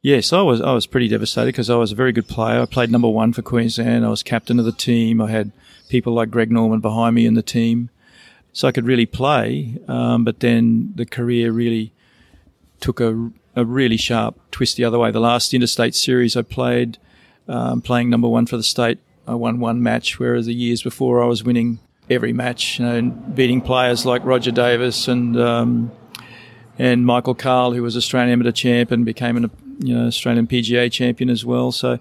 [0.00, 2.60] Yes, I was I was pretty devastated because I was a very good player.
[2.60, 4.04] I played number one for Queensland.
[4.04, 5.20] I was captain of the team.
[5.20, 5.50] I had
[5.88, 7.90] people like Greg Norman behind me in the team,
[8.52, 9.76] so I could really play.
[9.88, 11.92] Um, but then the career really
[12.78, 15.10] took a, a really sharp twist the other way.
[15.10, 16.98] The last interstate series I played,
[17.48, 21.20] um, playing number one for the state, I won one match, whereas the years before
[21.20, 25.90] I was winning every match, you know, and beating players like Roger Davis and um,
[26.78, 30.90] and Michael Cahill, who was Australian amateur champ and became an you know Australian PGA
[30.90, 31.72] champion as well.
[31.72, 31.98] So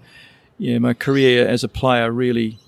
[0.58, 2.60] yeah, my career as a player really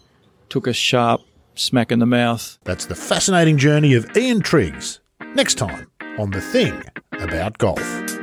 [0.50, 1.22] took a sharp
[1.56, 2.58] smack in the mouth.
[2.64, 5.00] That's the fascinating journey of Ian Triggs.
[5.36, 5.88] Next time
[6.18, 6.84] on The Thing
[7.14, 8.19] About Golf.